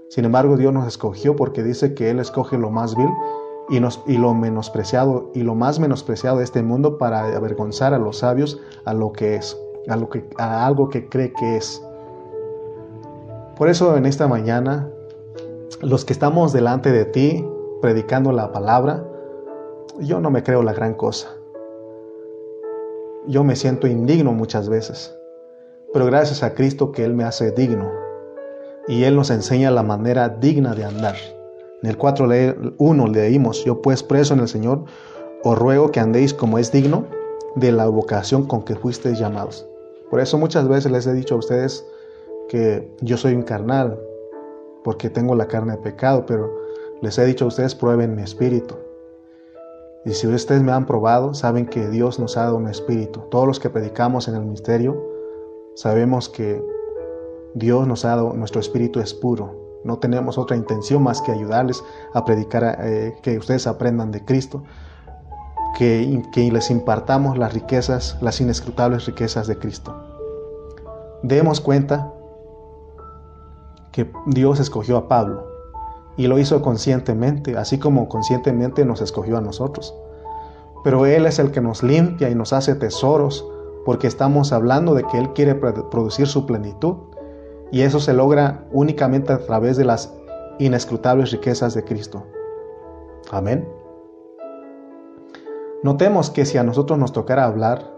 Sin 0.10 0.24
embargo, 0.24 0.56
Dios 0.56 0.74
nos 0.74 0.88
escogió 0.88 1.36
porque 1.36 1.63
dice 1.63 1.93
que 1.93 2.10
Él 2.10 2.20
escoge 2.20 2.58
lo 2.58 2.70
más 2.72 2.96
vil 2.96 3.10
y, 3.70 4.17
lo 4.17 4.34
menospreciado 4.34 5.30
y 5.34 5.41
lo 5.41 5.54
más 5.54 5.80
menospreciado 5.80 6.38
de 6.38 6.46
este 6.46 6.63
mundo 6.63 6.98
para 6.98 7.36
avergonzar 7.36 7.93
a 7.93 8.00
los 8.00 8.20
sabios 8.20 8.62
a 8.86 8.93
lo 8.93 9.12
que 9.12 9.36
es 9.36 9.58
a, 9.89 9.98
que, 10.08 10.26
a 10.38 10.65
algo 10.65 10.89
que 10.89 11.10
cree 11.10 11.34
que 11.34 11.58
es. 11.58 11.84
Por 13.58 13.70
eso 13.70 13.98
en 13.98 14.06
esta 14.06 14.28
mañana, 14.28 14.89
los 15.82 16.06
que 16.06 16.13
estamos 16.13 16.54
delante 16.54 16.91
de 16.91 17.06
ti 17.06 17.46
predicando 17.82 18.32
la 18.32 18.52
palabra, 18.52 19.06
yo 20.00 20.22
no 20.22 20.30
me 20.30 20.43
creo 20.43 20.63
la 20.63 20.74
gran 20.74 20.93
cosa. 20.93 21.30
Yo 23.28 23.43
me 23.43 23.58
siento 23.58 23.88
indigno 23.88 24.32
muchas 24.32 24.70
veces, 24.70 25.13
pero 25.91 26.06
gracias 26.06 26.43
a 26.43 26.54
Cristo 26.54 26.93
que 26.93 27.04
Él 27.04 27.13
me 27.13 27.26
hace 27.26 27.52
digno 27.52 28.07
y 28.88 29.04
Él 29.04 29.15
nos 29.15 29.30
enseña 29.30 29.71
la 29.71 29.84
manera 29.84 30.30
digna 30.30 30.73
de 30.73 30.86
andar. 30.86 31.15
En 31.84 31.89
el 31.89 31.97
4.1 31.97 33.12
leímos, 33.13 33.63
yo 33.65 33.82
pues 33.82 34.02
preso 34.02 34.34
en 34.34 34.39
el 34.39 34.47
Señor, 34.47 34.86
os 35.43 35.58
ruego 35.58 35.91
que 35.91 36.00
andéis 36.00 36.34
como 36.34 36.58
es 36.58 36.71
digno 36.71 37.06
de 37.56 37.71
la 37.71 37.88
vocación 37.88 38.47
con 38.47 38.63
que 38.63 38.76
fuisteis 38.76 39.19
llamados. 39.19 39.67
Por 40.10 40.19
eso 40.19 40.38
muchas 40.38 40.67
veces 40.67 40.91
les 40.91 41.06
he 41.06 41.13
dicho 41.13 41.36
a 41.36 41.38
ustedes 41.38 41.86
que 42.50 42.89
yo 43.02 43.17
soy 43.17 43.34
un 43.34 43.43
carnal, 43.43 44.00
porque 44.84 45.10
tengo 45.10 45.36
la 45.36 45.47
carne 45.47 45.73
de 45.73 45.80
pecado, 45.80 46.26
pero 46.26 46.50
les 47.02 47.17
he 47.17 47.26
dicho 47.26 47.45
a 47.45 47.50
ustedes 47.50 47.76
prueben 47.76 48.15
mi 48.15 48.23
espíritu. 48.23 48.76
Y 50.06 50.12
si 50.12 50.26
ustedes 50.28 50.62
me 50.62 50.71
han 50.71 50.86
probado, 50.86 51.34
saben 51.34 51.65
que 51.65 51.89
Dios 51.89 52.19
nos 52.19 52.38
ha 52.38 52.43
dado 52.43 52.56
un 52.56 52.69
espíritu. 52.69 53.19
Todos 53.30 53.45
los 53.45 53.60
que 53.60 53.69
predicamos 53.69 54.30
en 54.30 54.36
el 54.36 54.45
misterio, 54.45 54.95
sabemos 55.76 56.30
que 56.30 56.63
Dios 57.54 57.88
nos 57.88 58.06
ha 58.06 58.10
dado, 58.10 58.34
nuestro 58.34 58.62
espíritu 58.62 59.00
es 59.00 59.14
puro. 59.14 59.68
No 59.84 60.00
tenemos 60.00 60.38
otra 60.38 60.58
intención 60.58 61.04
más 61.04 61.22
que 61.22 61.32
ayudarles 61.32 61.84
a 62.14 62.26
predicar, 62.26 62.78
eh, 62.82 63.16
que 63.22 63.38
ustedes 63.38 63.68
aprendan 63.68 64.12
de 64.12 64.26
Cristo, 64.26 64.64
que, 65.78 66.50
les 66.52 66.72
impartamos 66.72 67.38
las 67.38 67.54
riquezas, 67.54 68.18
las 68.22 68.42
inescrutables 68.42 69.06
riquezas 69.06 69.48
de 69.48 69.58
Cristo. 69.58 69.96
Demos 71.24 71.62
cuenta 71.62 72.12
que 73.92 74.12
Dios 74.26 74.60
escogió 74.60 74.98
a 74.98 75.08
Pablo 75.08 75.46
y 76.16 76.28
lo 76.28 76.40
hizo 76.40 76.62
conscientemente, 76.62 77.58
así 77.58 77.78
como 77.78 78.10
conscientemente 78.10 78.86
nos 78.86 79.02
escogió 79.02 79.38
a 79.38 79.42
nosotros. 79.42 79.96
Pero 80.84 81.06
Él 81.06 81.26
es 81.26 81.40
el 81.40 81.52
que 81.52 81.62
nos 81.62 81.84
limpia 81.84 82.30
y 82.30 82.36
nos 82.36 82.54
hace 82.54 82.76
tesoros 82.76 83.48
porque 83.86 84.08
estamos 84.08 84.52
hablando 84.52 84.94
de 84.94 85.04
que 85.04 85.18
Él 85.18 85.34
quiere 85.34 85.56
producir 85.56 86.28
su 86.28 86.46
plenitud 86.46 86.96
y 87.72 87.82
eso 87.82 88.00
se 88.00 88.14
logra 88.14 88.66
únicamente 88.72 89.34
a 89.34 89.40
través 89.40 89.78
de 89.78 89.86
las 89.86 90.14
inescrutables 90.60 91.32
riquezas 91.32 91.74
de 91.74 91.84
Cristo. 91.84 92.24
Amén. 93.32 93.68
Notemos 95.84 96.30
que 96.30 96.46
si 96.46 96.58
a 96.58 96.64
nosotros 96.64 96.98
nos 96.98 97.14
tocara 97.14 97.46
hablar, 97.46 97.98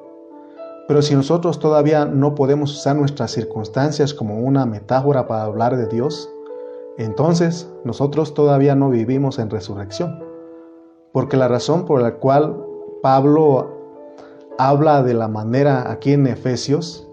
pero 0.88 1.02
si 1.02 1.16
nosotros 1.16 1.60
todavía 1.60 2.06
no 2.06 2.36
podemos 2.36 2.72
usar 2.72 2.96
nuestras 2.96 3.32
circunstancias 3.32 4.14
como 4.14 4.40
una 4.40 4.66
metáfora 4.66 5.28
para 5.28 5.44
hablar 5.44 5.78
de 5.78 5.88
Dios, 5.88 6.30
entonces 6.98 7.72
nosotros 7.86 8.34
todavía 8.34 8.76
no 8.76 8.90
vivimos 8.90 9.40
en 9.40 9.50
resurrección. 9.50 10.24
Porque 11.14 11.38
la 11.38 11.48
razón 11.48 11.86
por 11.86 12.02
la 12.02 12.16
cual 12.16 12.66
Pablo 13.02 13.70
habla 14.58 15.02
de 15.02 15.14
la 15.14 15.28
manera 15.28 15.90
aquí 15.90 16.14
en 16.14 16.28
Efesios, 16.28 17.09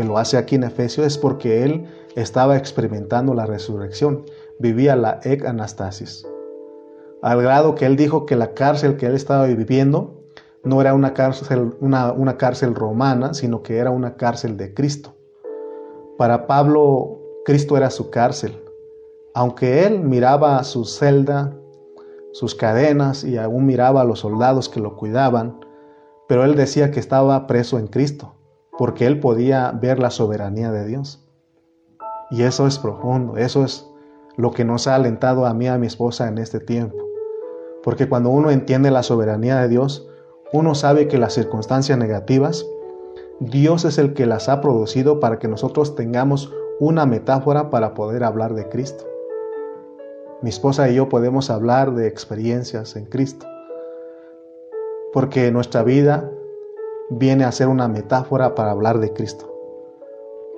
que 0.00 0.06
lo 0.06 0.16
hace 0.16 0.38
aquí 0.38 0.54
en 0.54 0.64
Efesios, 0.64 1.06
es 1.06 1.18
porque 1.18 1.62
él 1.62 1.84
estaba 2.16 2.56
experimentando 2.56 3.34
la 3.34 3.44
resurrección, 3.44 4.24
vivía 4.58 4.96
la 4.96 5.20
ec 5.24 5.44
anastasis. 5.44 6.26
Al 7.20 7.42
grado 7.42 7.74
que 7.74 7.84
él 7.84 7.96
dijo 7.96 8.24
que 8.24 8.34
la 8.34 8.54
cárcel 8.54 8.96
que 8.96 9.04
él 9.04 9.14
estaba 9.14 9.44
viviendo 9.44 10.22
no 10.64 10.80
era 10.80 10.94
una 10.94 11.12
cárcel, 11.12 11.74
una, 11.80 12.12
una 12.12 12.38
cárcel 12.38 12.74
romana, 12.74 13.34
sino 13.34 13.62
que 13.62 13.76
era 13.76 13.90
una 13.90 14.16
cárcel 14.16 14.56
de 14.56 14.72
Cristo. 14.72 15.12
Para 16.16 16.46
Pablo, 16.46 17.20
Cristo 17.44 17.76
era 17.76 17.90
su 17.90 18.08
cárcel. 18.08 18.58
Aunque 19.34 19.84
él 19.84 20.00
miraba 20.00 20.64
su 20.64 20.86
celda, 20.86 21.54
sus 22.32 22.54
cadenas 22.54 23.22
y 23.22 23.36
aún 23.36 23.66
miraba 23.66 24.00
a 24.00 24.04
los 24.04 24.20
soldados 24.20 24.70
que 24.70 24.80
lo 24.80 24.96
cuidaban, 24.96 25.60
pero 26.26 26.42
él 26.46 26.56
decía 26.56 26.90
que 26.90 27.00
estaba 27.00 27.46
preso 27.46 27.78
en 27.78 27.86
Cristo, 27.86 28.32
porque 28.80 29.06
él 29.06 29.20
podía 29.20 29.72
ver 29.72 29.98
la 29.98 30.08
soberanía 30.08 30.72
de 30.72 30.86
Dios. 30.86 31.22
Y 32.30 32.44
eso 32.44 32.66
es 32.66 32.78
profundo, 32.78 33.36
eso 33.36 33.62
es 33.62 33.86
lo 34.38 34.52
que 34.52 34.64
nos 34.64 34.86
ha 34.86 34.94
alentado 34.94 35.44
a 35.44 35.52
mí 35.52 35.66
y 35.66 35.68
a 35.68 35.76
mi 35.76 35.86
esposa 35.86 36.28
en 36.28 36.38
este 36.38 36.60
tiempo. 36.60 36.96
Porque 37.82 38.08
cuando 38.08 38.30
uno 38.30 38.50
entiende 38.50 38.90
la 38.90 39.02
soberanía 39.02 39.60
de 39.60 39.68
Dios, 39.68 40.08
uno 40.54 40.74
sabe 40.74 41.08
que 41.08 41.18
las 41.18 41.34
circunstancias 41.34 41.98
negativas, 41.98 42.64
Dios 43.38 43.84
es 43.84 43.98
el 43.98 44.14
que 44.14 44.24
las 44.24 44.48
ha 44.48 44.62
producido 44.62 45.20
para 45.20 45.38
que 45.38 45.46
nosotros 45.46 45.94
tengamos 45.94 46.50
una 46.78 47.04
metáfora 47.04 47.68
para 47.68 47.92
poder 47.92 48.24
hablar 48.24 48.54
de 48.54 48.66
Cristo. 48.70 49.04
Mi 50.40 50.48
esposa 50.48 50.88
y 50.88 50.94
yo 50.94 51.10
podemos 51.10 51.50
hablar 51.50 51.94
de 51.94 52.06
experiencias 52.06 52.96
en 52.96 53.04
Cristo, 53.04 53.46
porque 55.12 55.52
nuestra 55.52 55.82
vida 55.82 56.30
viene 57.10 57.44
a 57.44 57.52
ser 57.52 57.68
una 57.68 57.88
metáfora 57.88 58.54
para 58.54 58.70
hablar 58.70 58.98
de 58.98 59.12
Cristo. 59.12 59.52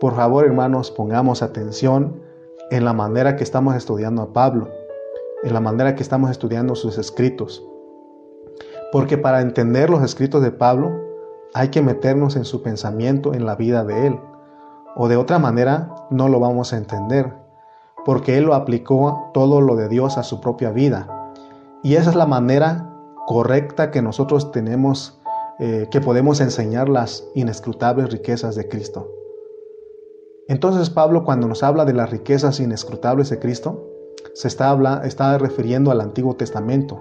Por 0.01 0.15
favor, 0.15 0.45
hermanos, 0.45 0.91
pongamos 0.91 1.43
atención 1.43 2.23
en 2.71 2.85
la 2.85 2.93
manera 2.93 3.37
que 3.37 3.45
estamos 3.45 3.75
estudiando 3.75 4.23
a 4.23 4.33
Pablo, 4.33 4.69
en 5.43 5.53
la 5.53 5.61
manera 5.61 5.95
que 5.95 6.03
estamos 6.03 6.31
estudiando 6.31 6.75
sus 6.75 6.99
escritos. 6.99 7.65
Porque 8.93 9.19
para 9.19 9.41
entender 9.41 9.91
los 9.91 10.03
escritos 10.03 10.43
de 10.43 10.53
Pablo 10.53 10.93
hay 11.55 11.69
que 11.69 11.83
meternos 11.83 12.37
en 12.37 12.45
su 12.45 12.63
pensamiento, 12.63 13.35
en 13.35 13.47
la 13.47 13.57
vida 13.57 13.85
de 13.85 14.07
él. 14.07 14.21
O 14.95 15.09
de 15.09 15.17
otra 15.17 15.39
manera 15.39 15.95
no 16.11 16.29
lo 16.29 16.39
vamos 16.39 16.73
a 16.73 16.77
entender 16.77 17.43
porque 18.05 18.37
Él 18.39 18.45
lo 18.45 18.55
aplicó 18.55 19.31
todo 19.33 19.61
lo 19.61 19.77
de 19.77 19.89
Dios 19.89 20.19
a 20.19 20.23
su 20.23 20.41
propia 20.41 20.71
vida. 20.71 21.33
Y 21.83 21.97
esa 21.97 22.11
es 22.11 22.17
la 22.17 22.27
manera 22.27 22.91
correcta 23.27 23.91
que 23.91 24.03
nosotros 24.03 24.53
tenemos, 24.53 25.21
eh, 25.65 25.87
que 25.93 26.01
podemos 26.01 26.41
enseñar 26.41 26.89
las 26.89 27.25
inescrutables 27.37 28.11
riquezas 28.11 28.57
de 28.57 28.67
Cristo. 28.67 29.09
Entonces 30.49 30.91
Pablo 30.91 31.23
cuando 31.23 31.47
nos 31.47 31.63
habla 31.63 31.85
de 31.85 31.93
las 31.93 32.11
riquezas 32.11 32.59
inescrutables 32.59 33.31
de 33.31 33.39
Cristo, 33.39 33.89
se 34.35 34.49
está, 34.49 34.77
está 35.05 35.39
refiriendo 35.39 35.93
al 35.93 36.01
Antiguo 36.01 36.35
Testamento, 36.35 37.01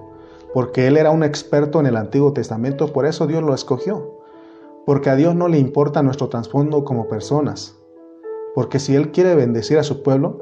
porque 0.53 0.85
él 0.85 0.97
era 0.97 1.09
un 1.09 1.23
experto 1.23 1.79
en 1.79 1.87
el 1.87 1.97
Antiguo 1.97 2.33
Testamento, 2.33 2.93
por 2.93 3.07
eso 3.07 3.25
Dios 3.25 3.41
lo 3.41 3.55
escogió, 3.55 4.19
porque 4.85 5.09
a 5.09 5.15
Dios 5.15 5.33
no 5.33 5.47
le 5.47 5.57
importa 5.57 6.03
nuestro 6.03 6.29
trasfondo 6.29 6.83
como 6.83 7.07
personas, 7.07 7.75
porque 8.53 8.77
si 8.77 8.95
Él 8.95 9.09
quiere 9.09 9.33
bendecir 9.33 9.79
a 9.79 9.83
su 9.83 10.03
pueblo, 10.03 10.37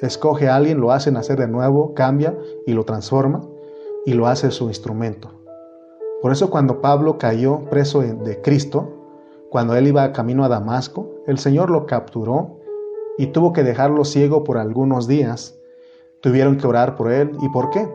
escoge 0.00 0.48
a 0.48 0.56
alguien, 0.56 0.80
lo 0.80 0.90
hace 0.90 1.12
nacer 1.12 1.38
de 1.38 1.46
nuevo, 1.46 1.94
cambia 1.94 2.36
y 2.66 2.72
lo 2.72 2.82
transforma 2.82 3.48
y 4.04 4.14
lo 4.14 4.26
hace 4.26 4.50
su 4.50 4.66
instrumento. 4.66 5.41
Por 6.22 6.32
eso 6.32 6.48
cuando 6.48 6.80
Pablo 6.80 7.18
cayó 7.18 7.60
preso 7.68 8.00
de 8.00 8.40
Cristo, 8.40 8.88
cuando 9.50 9.74
él 9.74 9.88
iba 9.88 10.12
camino 10.12 10.44
a 10.44 10.48
Damasco, 10.48 11.10
el 11.26 11.38
Señor 11.38 11.68
lo 11.70 11.84
capturó 11.84 12.60
y 13.18 13.26
tuvo 13.26 13.52
que 13.52 13.62
dejarlo 13.64 14.04
ciego 14.04 14.44
por 14.44 14.56
algunos 14.56 15.06
días. 15.06 15.58
Tuvieron 16.20 16.56
que 16.56 16.66
orar 16.66 16.94
por 16.94 17.12
él. 17.12 17.32
¿Y 17.42 17.48
por 17.48 17.70
qué? 17.70 17.86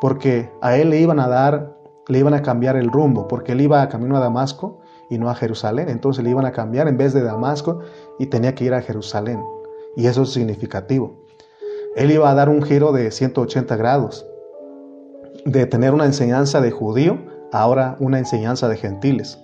Porque 0.00 0.52
a 0.60 0.76
él 0.76 0.90
le 0.90 1.00
iban 1.00 1.18
a 1.18 1.26
dar, 1.26 1.76
le 2.06 2.18
iban 2.18 2.34
a 2.34 2.42
cambiar 2.42 2.76
el 2.76 2.92
rumbo, 2.92 3.26
porque 3.26 3.52
él 3.52 3.62
iba 3.62 3.88
camino 3.88 4.16
a 4.16 4.20
Damasco 4.20 4.78
y 5.10 5.18
no 5.18 5.30
a 5.30 5.34
Jerusalén. 5.34 5.88
Entonces 5.88 6.22
le 6.22 6.30
iban 6.30 6.44
a 6.44 6.52
cambiar 6.52 6.86
en 6.86 6.98
vez 6.98 7.14
de 7.14 7.22
Damasco 7.22 7.80
y 8.18 8.26
tenía 8.26 8.54
que 8.54 8.64
ir 8.64 8.74
a 8.74 8.82
Jerusalén 8.82 9.42
y 9.98 10.06
eso 10.06 10.22
es 10.22 10.30
significativo. 10.30 11.24
Él 11.96 12.12
iba 12.12 12.30
a 12.30 12.34
dar 12.34 12.48
un 12.48 12.62
giro 12.62 12.92
de 12.92 13.10
180 13.10 13.76
grados, 13.76 14.24
de 15.44 15.66
tener 15.66 15.92
una 15.92 16.04
enseñanza 16.04 16.60
de 16.60 16.70
judío, 16.70 17.18
ahora 17.52 17.96
una 18.00 18.18
enseñanza 18.18 18.68
de 18.68 18.76
gentiles, 18.76 19.38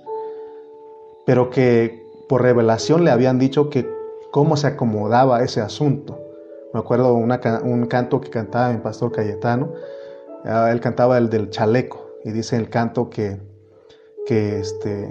pero 1.27 1.51
que 1.51 2.05
por 2.29 2.43
revelación 2.43 3.05
le 3.05 3.11
habían 3.11 3.39
dicho 3.39 3.71
que 3.71 3.89
cómo 4.31 4.57
se 4.57 4.67
acomodaba 4.67 5.43
ese 5.43 5.61
asunto. 5.61 6.19
Me 6.73 6.81
acuerdo 6.81 7.15
un 7.15 7.87
canto 7.87 8.21
que 8.21 8.31
cantaba 8.31 8.73
mi 8.73 8.79
pastor 8.79 9.13
Cayetano, 9.13 9.73
ah, 10.45 10.71
él 10.73 10.81
cantaba 10.81 11.19
el 11.19 11.31
del 11.31 11.51
chaleco, 11.51 12.05
y 12.25 12.33
dice 12.33 12.57
el 12.57 12.71
canto 12.71 13.11
que, 13.11 13.39
que 14.27 14.59
este, 14.59 15.11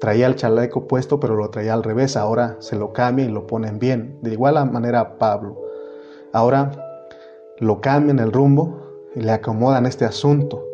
traía 0.00 0.26
el 0.26 0.36
chaleco 0.36 0.86
puesto, 0.86 1.18
pero 1.18 1.34
lo 1.34 1.48
traía 1.48 1.72
al 1.72 1.82
revés. 1.82 2.16
Ahora 2.16 2.56
se 2.60 2.76
lo 2.76 2.92
cambian 2.92 3.30
y 3.30 3.32
lo 3.32 3.46
ponen 3.46 3.78
bien. 3.78 4.18
De 4.20 4.32
igual 4.32 4.70
manera 4.70 5.18
Pablo. 5.18 5.62
Ahora 6.32 6.70
lo 7.58 7.80
cambian 7.80 8.18
el 8.18 8.32
rumbo 8.32 8.78
y 9.14 9.20
le 9.20 9.32
acomodan 9.32 9.86
este 9.86 10.04
asunto. 10.04 10.65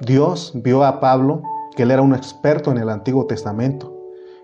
Dios 0.00 0.52
vio 0.54 0.84
a 0.84 1.00
Pablo 1.00 1.42
que 1.74 1.84
él 1.84 1.90
era 1.90 2.02
un 2.02 2.14
experto 2.14 2.70
en 2.70 2.78
el 2.78 2.90
Antiguo 2.90 3.26
Testamento. 3.26 3.94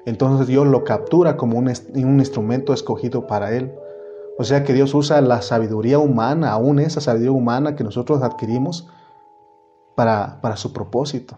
Entonces 0.06 0.46
Dios 0.46 0.66
lo 0.66 0.84
captura 0.84 1.36
como 1.36 1.58
un, 1.58 1.68
instrumento 1.68 2.72
escogido 2.72 3.26
para 3.26 3.52
él. 3.52 3.72
O 4.38 4.44
sea 4.44 4.64
que 4.64 4.72
Dios 4.72 4.94
usa 4.94 5.20
la 5.20 5.42
sabiduría 5.42 5.98
humana, 5.98 6.52
aún 6.52 6.78
esa 6.78 7.00
sabiduría 7.00 7.32
humana 7.32 7.76
que 7.76 7.84
nosotros 7.84 8.22
adquirimos, 8.22 8.88
para, 9.94 10.40
para 10.40 10.56
su 10.56 10.72
propósito. 10.72 11.36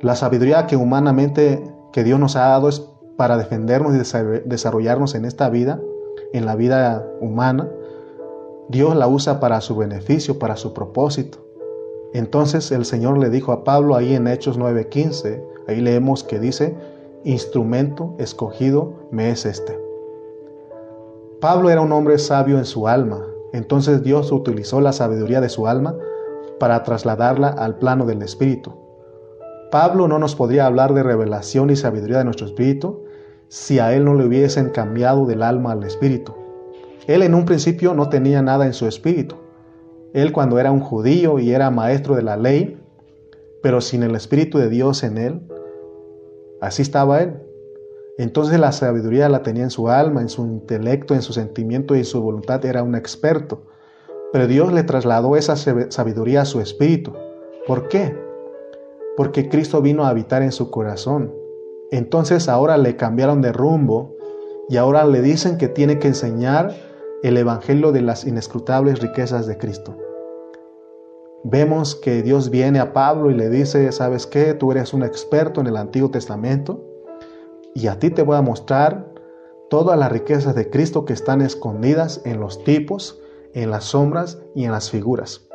La 0.00 0.14
sabiduría 0.14 0.66
que 0.68 0.76
humanamente 0.76 1.64
que 1.92 2.04
Dios 2.04 2.18
nos 2.20 2.36
ha 2.36 2.48
dado 2.48 2.68
es 2.68 2.88
para 3.16 3.36
defendernos 3.36 3.94
y 3.94 3.98
desarrollarnos 4.48 5.16
en 5.16 5.24
esta 5.24 5.50
vida, 5.50 5.80
en 6.32 6.46
la 6.46 6.54
vida 6.54 7.06
humana. 7.20 7.68
Dios 8.68 8.96
la 8.96 9.08
usa 9.08 9.40
para 9.40 9.60
su 9.60 9.76
beneficio, 9.76 10.38
para 10.38 10.56
su 10.56 10.72
propósito. 10.72 11.41
Entonces 12.12 12.70
el 12.72 12.84
Señor 12.84 13.18
le 13.18 13.30
dijo 13.30 13.52
a 13.52 13.64
Pablo 13.64 13.96
ahí 13.96 14.14
en 14.14 14.26
Hechos 14.26 14.58
9:15, 14.58 15.42
ahí 15.66 15.80
leemos 15.80 16.24
que 16.24 16.38
dice, 16.38 16.74
instrumento 17.24 18.14
escogido 18.18 18.92
me 19.10 19.30
es 19.30 19.46
este. 19.46 19.78
Pablo 21.40 21.70
era 21.70 21.80
un 21.80 21.92
hombre 21.92 22.18
sabio 22.18 22.58
en 22.58 22.64
su 22.64 22.86
alma, 22.86 23.26
entonces 23.52 24.02
Dios 24.02 24.30
utilizó 24.30 24.80
la 24.80 24.92
sabiduría 24.92 25.40
de 25.40 25.48
su 25.48 25.66
alma 25.66 25.96
para 26.58 26.82
trasladarla 26.82 27.48
al 27.48 27.76
plano 27.76 28.06
del 28.06 28.22
Espíritu. 28.22 28.72
Pablo 29.72 30.06
no 30.06 30.18
nos 30.18 30.36
podría 30.36 30.66
hablar 30.66 30.92
de 30.92 31.02
revelación 31.02 31.70
y 31.70 31.76
sabiduría 31.76 32.18
de 32.18 32.24
nuestro 32.24 32.46
espíritu 32.46 33.04
si 33.48 33.78
a 33.78 33.94
él 33.94 34.04
no 34.04 34.14
le 34.14 34.26
hubiesen 34.26 34.68
cambiado 34.68 35.24
del 35.24 35.42
alma 35.42 35.72
al 35.72 35.82
espíritu. 35.84 36.34
Él 37.06 37.22
en 37.22 37.34
un 37.34 37.46
principio 37.46 37.94
no 37.94 38.10
tenía 38.10 38.42
nada 38.42 38.66
en 38.66 38.74
su 38.74 38.86
espíritu. 38.86 39.36
Él 40.14 40.32
cuando 40.32 40.58
era 40.58 40.70
un 40.70 40.80
judío 40.80 41.38
y 41.38 41.52
era 41.52 41.70
maestro 41.70 42.14
de 42.14 42.22
la 42.22 42.36
ley, 42.36 42.78
pero 43.62 43.80
sin 43.80 44.02
el 44.02 44.14
espíritu 44.14 44.58
de 44.58 44.68
Dios 44.68 45.02
en 45.02 45.18
él, 45.18 45.40
así 46.60 46.82
estaba 46.82 47.22
él. 47.22 47.34
Entonces 48.18 48.60
la 48.60 48.72
sabiduría 48.72 49.28
la 49.28 49.42
tenía 49.42 49.62
en 49.62 49.70
su 49.70 49.88
alma, 49.88 50.20
en 50.20 50.28
su 50.28 50.44
intelecto, 50.44 51.14
en 51.14 51.22
su 51.22 51.32
sentimiento 51.32 51.94
y 51.94 52.00
en 52.00 52.04
su 52.04 52.20
voluntad, 52.20 52.64
era 52.64 52.82
un 52.82 52.94
experto. 52.94 53.62
Pero 54.32 54.46
Dios 54.46 54.72
le 54.72 54.82
trasladó 54.82 55.36
esa 55.36 55.56
sabiduría 55.56 56.42
a 56.42 56.46
su 56.46 56.60
espíritu. 56.60 57.12
¿Por 57.66 57.88
qué? 57.88 58.14
porque 59.16 59.48
Cristo 59.48 59.82
vino 59.82 60.04
a 60.04 60.08
habitar 60.08 60.42
en 60.42 60.52
su 60.52 60.70
corazón. 60.70 61.32
Entonces 61.90 62.48
ahora 62.48 62.78
le 62.78 62.96
cambiaron 62.96 63.42
de 63.42 63.52
rumbo 63.52 64.16
y 64.68 64.76
ahora 64.76 65.04
le 65.04 65.20
dicen 65.20 65.58
que 65.58 65.68
tiene 65.68 65.98
que 65.98 66.08
enseñar 66.08 66.74
el 67.22 67.36
Evangelio 67.36 67.92
de 67.92 68.02
las 68.02 68.24
inescrutables 68.24 69.00
riquezas 69.00 69.46
de 69.46 69.56
Cristo. 69.56 69.96
Vemos 71.44 71.94
que 71.94 72.22
Dios 72.22 72.50
viene 72.50 72.80
a 72.80 72.92
Pablo 72.92 73.30
y 73.30 73.34
le 73.34 73.48
dice, 73.48 73.90
¿sabes 73.92 74.26
qué? 74.26 74.54
Tú 74.54 74.72
eres 74.72 74.92
un 74.92 75.04
experto 75.04 75.60
en 75.60 75.68
el 75.68 75.76
Antiguo 75.76 76.10
Testamento 76.10 76.84
y 77.74 77.86
a 77.86 77.98
ti 77.98 78.10
te 78.10 78.22
voy 78.22 78.36
a 78.36 78.42
mostrar 78.42 79.12
todas 79.70 79.98
las 79.98 80.10
riquezas 80.10 80.54
de 80.54 80.68
Cristo 80.68 81.04
que 81.04 81.12
están 81.12 81.42
escondidas 81.42 82.20
en 82.24 82.40
los 82.40 82.62
tipos, 82.64 83.20
en 83.54 83.70
las 83.70 83.84
sombras 83.84 84.42
y 84.54 84.64
en 84.64 84.72
las 84.72 84.90
figuras. 84.90 85.48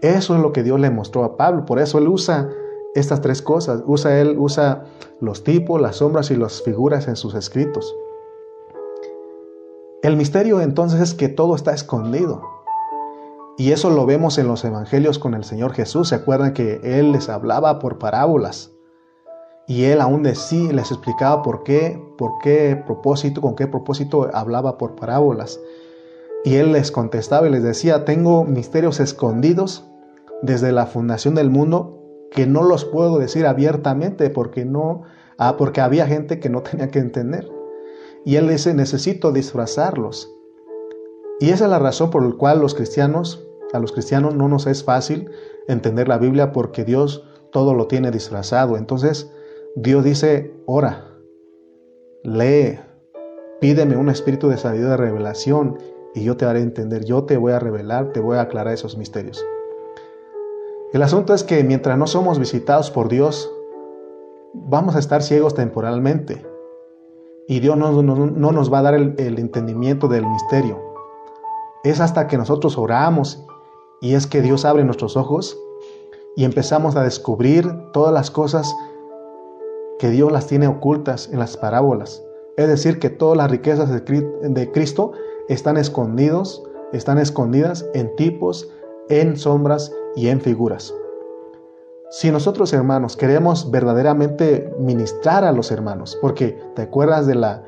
Eso 0.00 0.36
es 0.36 0.40
lo 0.40 0.52
que 0.52 0.62
Dios 0.62 0.78
le 0.78 0.90
mostró 0.90 1.24
a 1.24 1.36
Pablo, 1.36 1.64
por 1.64 1.80
eso 1.80 1.98
él 1.98 2.08
usa 2.08 2.50
estas 2.94 3.20
tres 3.20 3.42
cosas, 3.42 3.82
usa 3.86 4.20
él 4.20 4.36
usa 4.38 4.84
los 5.20 5.42
tipos, 5.42 5.80
las 5.80 5.96
sombras 5.96 6.30
y 6.30 6.36
las 6.36 6.62
figuras 6.62 7.08
en 7.08 7.16
sus 7.16 7.34
escritos. 7.34 7.94
El 10.04 10.18
misterio 10.18 10.60
entonces 10.60 11.00
es 11.00 11.14
que 11.14 11.30
todo 11.30 11.56
está 11.56 11.72
escondido. 11.72 12.42
Y 13.56 13.72
eso 13.72 13.88
lo 13.88 14.04
vemos 14.04 14.36
en 14.36 14.46
los 14.46 14.62
evangelios 14.62 15.18
con 15.18 15.32
el 15.32 15.44
Señor 15.44 15.72
Jesús. 15.72 16.10
¿Se 16.10 16.14
acuerdan 16.14 16.52
que 16.52 16.78
Él 16.84 17.12
les 17.12 17.30
hablaba 17.30 17.78
por 17.78 17.98
parábolas? 17.98 18.70
Y 19.66 19.84
Él 19.84 20.02
aún 20.02 20.22
de 20.22 20.34
sí 20.34 20.70
les 20.70 20.90
explicaba 20.90 21.40
por 21.40 21.62
qué, 21.62 21.98
por 22.18 22.32
qué 22.42 22.76
propósito, 22.84 23.40
con 23.40 23.56
qué 23.56 23.66
propósito 23.66 24.28
hablaba 24.34 24.76
por 24.76 24.94
parábolas. 24.94 25.58
Y 26.44 26.56
Él 26.56 26.72
les 26.72 26.92
contestaba 26.92 27.48
y 27.48 27.50
les 27.50 27.62
decía, 27.62 28.04
tengo 28.04 28.44
misterios 28.44 29.00
escondidos 29.00 29.86
desde 30.42 30.70
la 30.72 30.84
fundación 30.84 31.34
del 31.34 31.48
mundo 31.48 32.02
que 32.30 32.46
no 32.46 32.62
los 32.62 32.84
puedo 32.84 33.18
decir 33.18 33.46
abiertamente 33.46 34.28
porque 34.28 34.66
no, 34.66 35.00
ah, 35.38 35.56
porque 35.56 35.80
había 35.80 36.06
gente 36.06 36.40
que 36.40 36.50
no 36.50 36.60
tenía 36.60 36.88
que 36.88 36.98
entender. 36.98 37.53
Y 38.24 38.36
él 38.36 38.48
dice, 38.48 38.72
necesito 38.72 39.32
disfrazarlos. 39.32 40.32
Y 41.40 41.50
esa 41.50 41.64
es 41.64 41.70
la 41.70 41.78
razón 41.78 42.10
por 42.10 42.24
la 42.24 42.36
cual 42.36 42.60
los 42.60 42.74
cristianos, 42.74 43.46
a 43.72 43.78
los 43.78 43.92
cristianos 43.92 44.34
no 44.34 44.48
nos 44.48 44.66
es 44.66 44.82
fácil 44.82 45.30
entender 45.68 46.08
la 46.08 46.18
Biblia 46.18 46.52
porque 46.52 46.84
Dios 46.84 47.24
todo 47.52 47.74
lo 47.74 47.86
tiene 47.86 48.10
disfrazado. 48.10 48.76
Entonces, 48.76 49.30
Dios 49.76 50.04
dice, 50.04 50.54
ora, 50.64 51.08
lee, 52.22 52.78
pídeme 53.60 53.96
un 53.96 54.08
espíritu 54.08 54.48
de 54.48 54.56
sabiduría 54.56 54.92
de 54.92 54.96
revelación 54.96 55.78
y 56.14 56.24
yo 56.24 56.36
te 56.36 56.46
haré 56.46 56.60
entender, 56.60 57.04
yo 57.04 57.24
te 57.24 57.36
voy 57.36 57.52
a 57.52 57.58
revelar, 57.58 58.12
te 58.12 58.20
voy 58.20 58.38
a 58.38 58.42
aclarar 58.42 58.72
esos 58.72 58.96
misterios. 58.96 59.44
El 60.92 61.02
asunto 61.02 61.34
es 61.34 61.42
que 61.42 61.62
mientras 61.64 61.98
no 61.98 62.06
somos 62.06 62.38
visitados 62.38 62.90
por 62.90 63.08
Dios, 63.08 63.52
vamos 64.54 64.94
a 64.94 65.00
estar 65.00 65.22
ciegos 65.22 65.54
temporalmente 65.54 66.53
y 67.46 67.60
Dios 67.60 67.76
no, 67.76 67.92
nos 67.92 68.72
va 68.72 68.78
a 68.78 68.82
dar 68.82 68.94
el, 68.94 69.14
el 69.18 69.38
entendimiento 69.38 70.08
del 70.08 70.26
misterio. 70.26 70.80
Es 71.84 72.00
hasta 72.00 72.26
que 72.26 72.38
nosotros 72.38 72.78
oramos 72.78 73.44
y 74.00 74.14
es 74.14 74.26
que 74.26 74.40
Dios 74.40 74.64
abre 74.64 74.84
nuestros 74.84 75.16
ojos 75.16 75.58
y 76.36 76.44
empezamos 76.44 76.96
a 76.96 77.02
descubrir 77.02 77.70
todas 77.92 78.12
las 78.12 78.30
cosas 78.30 78.74
que 79.98 80.10
Dios 80.10 80.32
las 80.32 80.46
tiene 80.46 80.66
ocultas 80.66 81.28
en 81.30 81.38
las 81.38 81.56
parábolas. 81.56 82.22
Es 82.56 82.68
decir, 82.68 82.98
que 82.98 83.10
todas 83.10 83.36
las 83.36 83.50
riquezas 83.50 83.90
de 83.90 84.72
Cristo 84.72 85.12
están 85.48 85.76
escondidos, 85.76 86.62
están 86.92 87.18
escondidas 87.18 87.84
en 87.94 88.14
tipos, 88.16 88.70
en 89.08 89.36
sombras 89.36 89.92
y 90.16 90.28
en 90.28 90.40
figuras. 90.40 90.94
Si 92.10 92.30
nosotros 92.30 92.72
hermanos 92.72 93.16
queremos 93.16 93.70
verdaderamente 93.70 94.72
ministrar 94.78 95.42
a 95.44 95.52
los 95.52 95.70
hermanos, 95.70 96.16
porque 96.20 96.58
te 96.76 96.82
acuerdas 96.82 97.26
de 97.26 97.34
la 97.34 97.64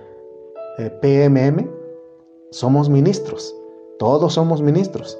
eh, 0.78 0.90
PMM, 1.00 1.68
somos 2.50 2.88
ministros, 2.88 3.54
todos 3.98 4.34
somos 4.34 4.60
ministros. 4.62 5.18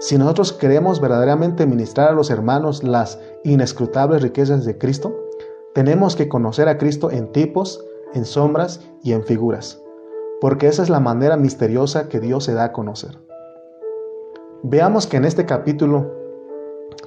Si 0.00 0.18
nosotros 0.18 0.52
queremos 0.52 1.00
verdaderamente 1.00 1.66
ministrar 1.66 2.08
a 2.08 2.12
los 2.12 2.30
hermanos 2.30 2.82
las 2.82 3.20
inescrutables 3.44 4.22
riquezas 4.22 4.64
de 4.64 4.76
Cristo, 4.76 5.14
tenemos 5.74 6.16
que 6.16 6.28
conocer 6.28 6.68
a 6.68 6.76
Cristo 6.76 7.10
en 7.10 7.30
tipos, 7.32 7.84
en 8.14 8.24
sombras 8.24 8.80
y 9.04 9.12
en 9.12 9.22
figuras, 9.22 9.80
porque 10.40 10.66
esa 10.66 10.82
es 10.82 10.90
la 10.90 11.00
manera 11.00 11.36
misteriosa 11.36 12.08
que 12.08 12.18
Dios 12.18 12.44
se 12.44 12.54
da 12.54 12.64
a 12.64 12.72
conocer. 12.72 13.16
Veamos 14.62 15.06
que 15.06 15.18
en 15.18 15.24
este 15.24 15.46
capítulo 15.46 16.19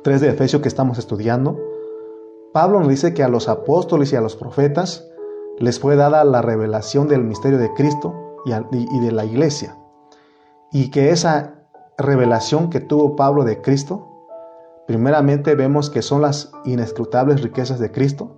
3 0.03 0.19
de 0.19 0.29
Efesios 0.29 0.61
que 0.61 0.67
estamos 0.67 0.97
estudiando, 0.97 1.57
Pablo 2.53 2.79
nos 2.79 2.89
dice 2.89 3.13
que 3.13 3.23
a 3.23 3.29
los 3.29 3.47
apóstoles 3.47 4.11
y 4.11 4.15
a 4.15 4.21
los 4.21 4.35
profetas 4.35 5.07
les 5.57 5.79
fue 5.79 5.95
dada 5.95 6.23
la 6.23 6.41
revelación 6.41 7.07
del 7.07 7.23
misterio 7.23 7.57
de 7.57 7.73
Cristo 7.73 8.13
y 8.45 8.99
de 8.99 9.11
la 9.11 9.25
iglesia. 9.25 9.77
Y 10.71 10.91
que 10.91 11.11
esa 11.11 11.67
revelación 11.97 12.69
que 12.69 12.79
tuvo 12.81 13.15
Pablo 13.15 13.45
de 13.45 13.61
Cristo, 13.61 14.09
primeramente 14.87 15.55
vemos 15.55 15.89
que 15.89 16.01
son 16.01 16.21
las 16.21 16.51
inescrutables 16.65 17.41
riquezas 17.41 17.79
de 17.79 17.91
Cristo. 17.91 18.35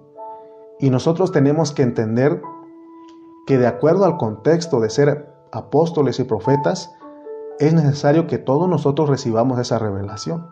Y 0.80 0.92
nosotros 0.92 1.32
tenemos 1.32 1.72
que 1.72 1.84
entender 1.84 2.42
que 3.48 3.58
de 3.58 3.68
acuerdo 3.68 4.06
al 4.06 4.18
contexto 4.18 4.80
de 4.80 4.90
ser 4.90 5.34
apóstoles 5.52 6.20
y 6.20 6.26
profetas, 6.26 6.94
es 7.60 7.74
necesario 7.74 8.28
que 8.28 8.38
todos 8.38 8.70
nosotros 8.70 9.10
recibamos 9.10 9.60
esa 9.60 9.80
revelación. 9.80 10.46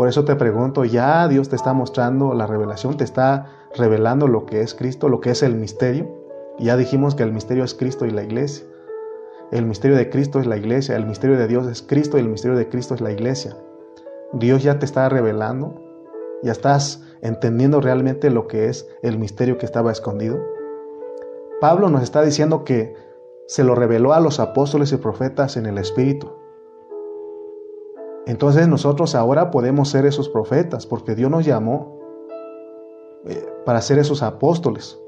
Por 0.00 0.08
eso 0.08 0.24
te 0.24 0.34
pregunto, 0.34 0.86
ya 0.86 1.28
Dios 1.28 1.50
te 1.50 1.56
está 1.56 1.74
mostrando 1.74 2.32
la 2.32 2.46
revelación, 2.46 2.96
te 2.96 3.04
está 3.04 3.68
revelando 3.76 4.28
lo 4.28 4.46
que 4.46 4.62
es 4.62 4.74
Cristo, 4.74 5.10
lo 5.10 5.20
que 5.20 5.28
es 5.28 5.42
el 5.42 5.56
misterio. 5.56 6.08
ya 6.58 6.78
dijimos 6.78 7.14
que 7.14 7.22
el 7.22 7.32
misterio 7.32 7.64
es 7.64 7.74
Cristo 7.74 8.06
y 8.06 8.10
la 8.10 8.22
iglesia. 8.22 8.64
El 9.52 9.66
misterio 9.66 9.98
de 9.98 10.08
Cristo 10.08 10.40
es 10.40 10.46
la 10.46 10.56
iglesia, 10.56 10.96
el 10.96 11.04
misterio 11.04 11.36
de 11.36 11.46
Dios 11.46 11.66
es 11.66 11.82
Cristo 11.82 12.16
y 12.16 12.22
el 12.22 12.30
misterio 12.30 12.56
de 12.56 12.70
Cristo 12.70 12.94
es 12.94 13.02
la 13.02 13.12
iglesia. 13.12 13.54
Dios 14.32 14.62
ya 14.62 14.78
te 14.78 14.86
está 14.86 15.06
revelando, 15.10 15.74
ya 16.42 16.52
estás 16.52 17.04
entendiendo 17.20 17.82
realmente 17.82 18.30
lo 18.30 18.46
que 18.48 18.70
es 18.70 18.88
el 19.02 19.18
misterio 19.18 19.58
que 19.58 19.66
estaba 19.66 19.92
escondido. 19.92 20.42
Pablo 21.60 21.90
nos 21.90 22.02
está 22.02 22.22
diciendo 22.22 22.64
que 22.64 22.94
se 23.46 23.64
lo 23.64 23.74
reveló 23.74 24.14
a 24.14 24.20
los 24.20 24.40
apóstoles 24.40 24.92
y 24.92 24.96
profetas 24.96 25.58
en 25.58 25.66
el 25.66 25.76
Espíritu. 25.76 26.39
Entonces 28.30 28.68
nosotros 28.68 29.16
ahora 29.16 29.50
podemos 29.50 29.88
ser 29.88 30.06
esos 30.06 30.28
profetas 30.28 30.86
porque 30.86 31.16
Dios 31.16 31.32
nos 31.32 31.44
llamó 31.44 31.98
eh, 33.26 33.44
para 33.66 33.82
ser 33.82 33.98
esos 33.98 34.22
apóstoles, 34.22 35.00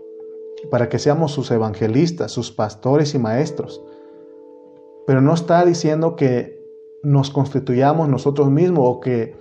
para 0.72 0.88
que 0.88 0.98
seamos 0.98 1.30
sus 1.30 1.52
evangelistas, 1.52 2.32
sus 2.32 2.50
pastores 2.50 3.14
y 3.14 3.20
maestros. 3.20 3.80
Pero 5.06 5.20
no 5.20 5.34
está 5.34 5.64
diciendo 5.64 6.16
que 6.16 6.60
nos 7.04 7.30
constituyamos 7.30 8.08
nosotros 8.08 8.50
mismos 8.50 8.96
o 8.96 8.98
que 8.98 9.36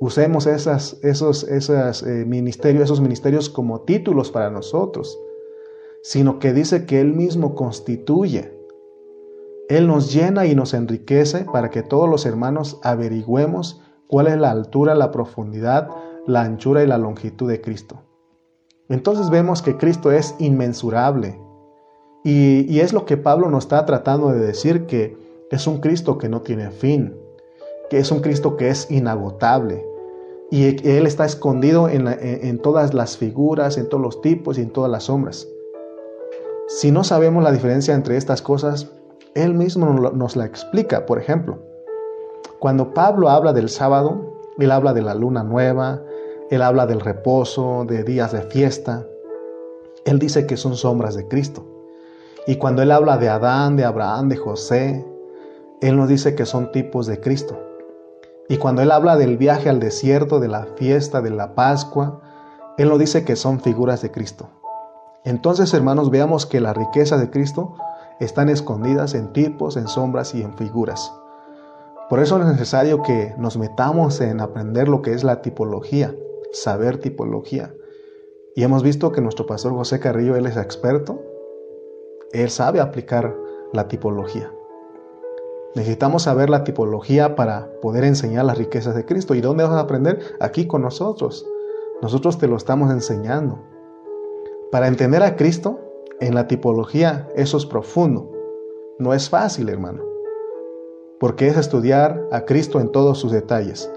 usemos 0.00 0.46
eh, 0.46 0.56
esos 1.02 1.46
ministerios 3.00 3.48
como 3.48 3.80
títulos 3.80 4.30
para 4.30 4.50
nosotros, 4.50 5.18
sino 6.02 6.38
que 6.38 6.52
dice 6.52 6.84
que 6.84 7.00
Él 7.00 7.14
mismo 7.14 7.54
constituye 7.54 8.53
él 9.68 9.86
nos 9.86 10.12
llena 10.12 10.46
y 10.46 10.54
nos 10.54 10.74
enriquece 10.74 11.46
para 11.50 11.70
que 11.70 11.82
todos 11.82 12.08
los 12.08 12.26
hermanos 12.26 12.78
averigüemos 12.82 13.80
cuál 14.08 14.26
es 14.26 14.36
la 14.36 14.50
altura, 14.50 14.94
la 14.94 15.10
profundidad, 15.10 15.88
la 16.26 16.42
anchura 16.42 16.82
y 16.82 16.86
la 16.86 16.98
longitud 16.98 17.48
de 17.48 17.60
Cristo. 17.60 18.02
Entonces 18.88 19.30
vemos 19.30 19.62
que 19.62 19.76
Cristo 19.76 20.12
es 20.12 20.34
inmensurable. 20.38 21.40
Y, 22.22 22.80
es 22.80 22.92
lo 22.92 23.04
que 23.04 23.16
Pablo 23.16 23.50
nos 23.50 23.64
está 23.64 23.84
tratando 23.84 24.30
de 24.30 24.40
decir, 24.40 24.86
que 24.86 25.16
es 25.50 25.66
un 25.66 25.80
Cristo 25.80 26.16
que 26.16 26.28
no 26.28 26.40
tiene 26.40 26.70
fin, 26.70 27.14
que 27.90 27.98
es 27.98 28.10
un 28.10 28.20
Cristo 28.20 28.56
que 28.56 28.70
es 28.70 28.90
inagotable. 28.90 29.84
Y 30.50 30.88
Él 30.88 31.06
está 31.06 31.24
escondido 31.24 31.88
en, 31.88 32.58
todas 32.58 32.94
las 32.94 33.16
figuras, 33.16 33.76
en 33.76 33.88
todos 33.88 34.02
los 34.02 34.20
tipos 34.20 34.58
y 34.58 34.62
en 34.62 34.70
todas 34.70 34.90
las 34.90 35.04
sombras. 35.04 35.48
Si 36.66 36.90
no 36.90 37.04
sabemos 37.04 37.42
la 37.42 37.52
diferencia 37.52 37.94
entre 37.94 38.16
estas 38.16 38.40
cosas, 38.40 38.90
él 39.34 39.54
mismo 39.54 39.86
nos 39.86 40.36
la 40.36 40.44
explica. 40.44 41.06
Por 41.06 41.18
ejemplo, 41.18 41.58
cuando 42.58 42.94
Pablo 42.94 43.28
habla 43.28 43.52
del 43.52 43.68
sábado, 43.68 44.40
él 44.58 44.70
habla 44.70 44.92
de 44.92 45.02
la 45.02 45.14
luna 45.14 45.42
nueva, 45.42 46.00
él 46.50 46.62
habla 46.62 46.86
del 46.86 47.00
reposo, 47.00 47.84
de 47.86 48.04
días 48.04 48.32
de 48.32 48.42
fiesta. 48.42 49.06
Él 50.04 50.18
dice 50.18 50.46
que 50.46 50.56
son 50.56 50.76
sombras 50.76 51.14
de 51.14 51.26
Cristo. 51.26 51.66
Y 52.46 52.56
cuando 52.56 52.82
él 52.82 52.90
habla 52.90 53.16
de 53.16 53.28
Adán, 53.28 53.76
de 53.76 53.84
Abraham, 53.84 54.28
de 54.28 54.36
José, 54.36 55.04
él 55.80 55.96
nos 55.96 56.08
dice 56.08 56.34
que 56.34 56.46
son 56.46 56.70
tipos 56.72 57.06
de 57.06 57.20
Cristo. 57.20 57.58
Y 58.48 58.58
cuando 58.58 58.82
él 58.82 58.90
habla 58.90 59.16
del 59.16 59.38
viaje 59.38 59.70
al 59.70 59.80
desierto, 59.80 60.38
de 60.38 60.48
la 60.48 60.66
fiesta, 60.76 61.22
de 61.22 61.30
la 61.30 61.54
Pascua, 61.54 62.20
él 62.76 62.88
nos 62.90 62.98
dice 62.98 63.24
que 63.24 63.36
son 63.36 63.60
figuras 63.60 64.02
de 64.02 64.10
Cristo. 64.10 64.48
Entonces, 65.24 65.72
hermanos, 65.72 66.10
veamos 66.10 66.44
que 66.44 66.60
la 66.60 66.74
riqueza 66.74 67.16
de 67.16 67.30
Cristo 67.30 67.74
están 68.20 68.48
escondidas 68.48 69.14
en 69.14 69.32
tipos, 69.32 69.76
en 69.76 69.88
sombras 69.88 70.34
y 70.34 70.42
en 70.42 70.56
figuras. 70.56 71.12
Por 72.08 72.20
eso 72.20 72.38
es 72.38 72.46
necesario 72.46 73.02
que 73.02 73.34
nos 73.38 73.56
metamos 73.56 74.20
en 74.20 74.40
aprender 74.40 74.88
lo 74.88 75.02
que 75.02 75.12
es 75.14 75.24
la 75.24 75.42
tipología, 75.42 76.14
saber 76.52 76.98
tipología. 76.98 77.74
Y 78.54 78.62
hemos 78.62 78.82
visto 78.82 79.10
que 79.10 79.20
nuestro 79.20 79.46
pastor 79.46 79.72
José 79.72 80.00
Carrillo, 80.00 80.36
él 80.36 80.46
es 80.46 80.56
experto 80.56 81.20
Él 82.32 82.50
sabe 82.50 82.80
aplicar 82.80 83.34
la 83.72 83.88
tipología. 83.88 84.52
Necesitamos 85.74 86.22
saber 86.22 86.50
la 86.50 86.62
tipología 86.62 87.34
para 87.34 87.68
poder 87.80 88.04
enseñar 88.04 88.44
las 88.44 88.58
riquezas 88.58 88.94
de 88.94 89.04
Cristo. 89.04 89.34
¿Y 89.34 89.40
dónde 89.40 89.64
vas 89.64 89.72
a 89.72 89.80
aprender? 89.80 90.20
Aquí 90.40 90.68
con 90.68 90.82
nosotros. 90.82 91.46
Nosotros 92.00 92.38
te 92.38 92.46
lo 92.46 92.56
estamos 92.56 92.92
enseñando. 92.92 93.58
Para 94.70 94.86
entender 94.86 95.22
a 95.22 95.34
Cristo, 95.34 95.80
en 96.20 96.34
la 96.34 96.46
tipología 96.46 97.28
eso 97.34 97.56
es 97.56 97.66
profundo. 97.66 98.30
No 98.98 99.12
es 99.12 99.28
fácil, 99.28 99.68
hermano. 99.68 100.02
Porque 101.20 101.48
es 101.48 101.56
estudiar 101.56 102.28
a 102.32 102.42
Cristo 102.42 102.80
en 102.80 102.90
todos 102.92 103.18
sus 103.18 103.32
detalles. 103.32 103.90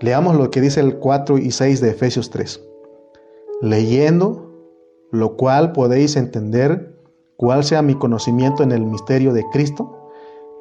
Leamos 0.00 0.36
lo 0.36 0.50
que 0.50 0.60
dice 0.60 0.80
el 0.80 0.98
4 0.98 1.38
y 1.38 1.50
6 1.50 1.80
de 1.80 1.90
Efesios 1.90 2.30
3. 2.30 2.62
Leyendo, 3.60 4.50
lo 5.10 5.36
cual 5.36 5.72
podéis 5.72 6.16
entender 6.16 6.98
cuál 7.36 7.64
sea 7.64 7.82
mi 7.82 7.94
conocimiento 7.94 8.62
en 8.62 8.72
el 8.72 8.84
misterio 8.84 9.32
de 9.32 9.44
Cristo 9.52 9.98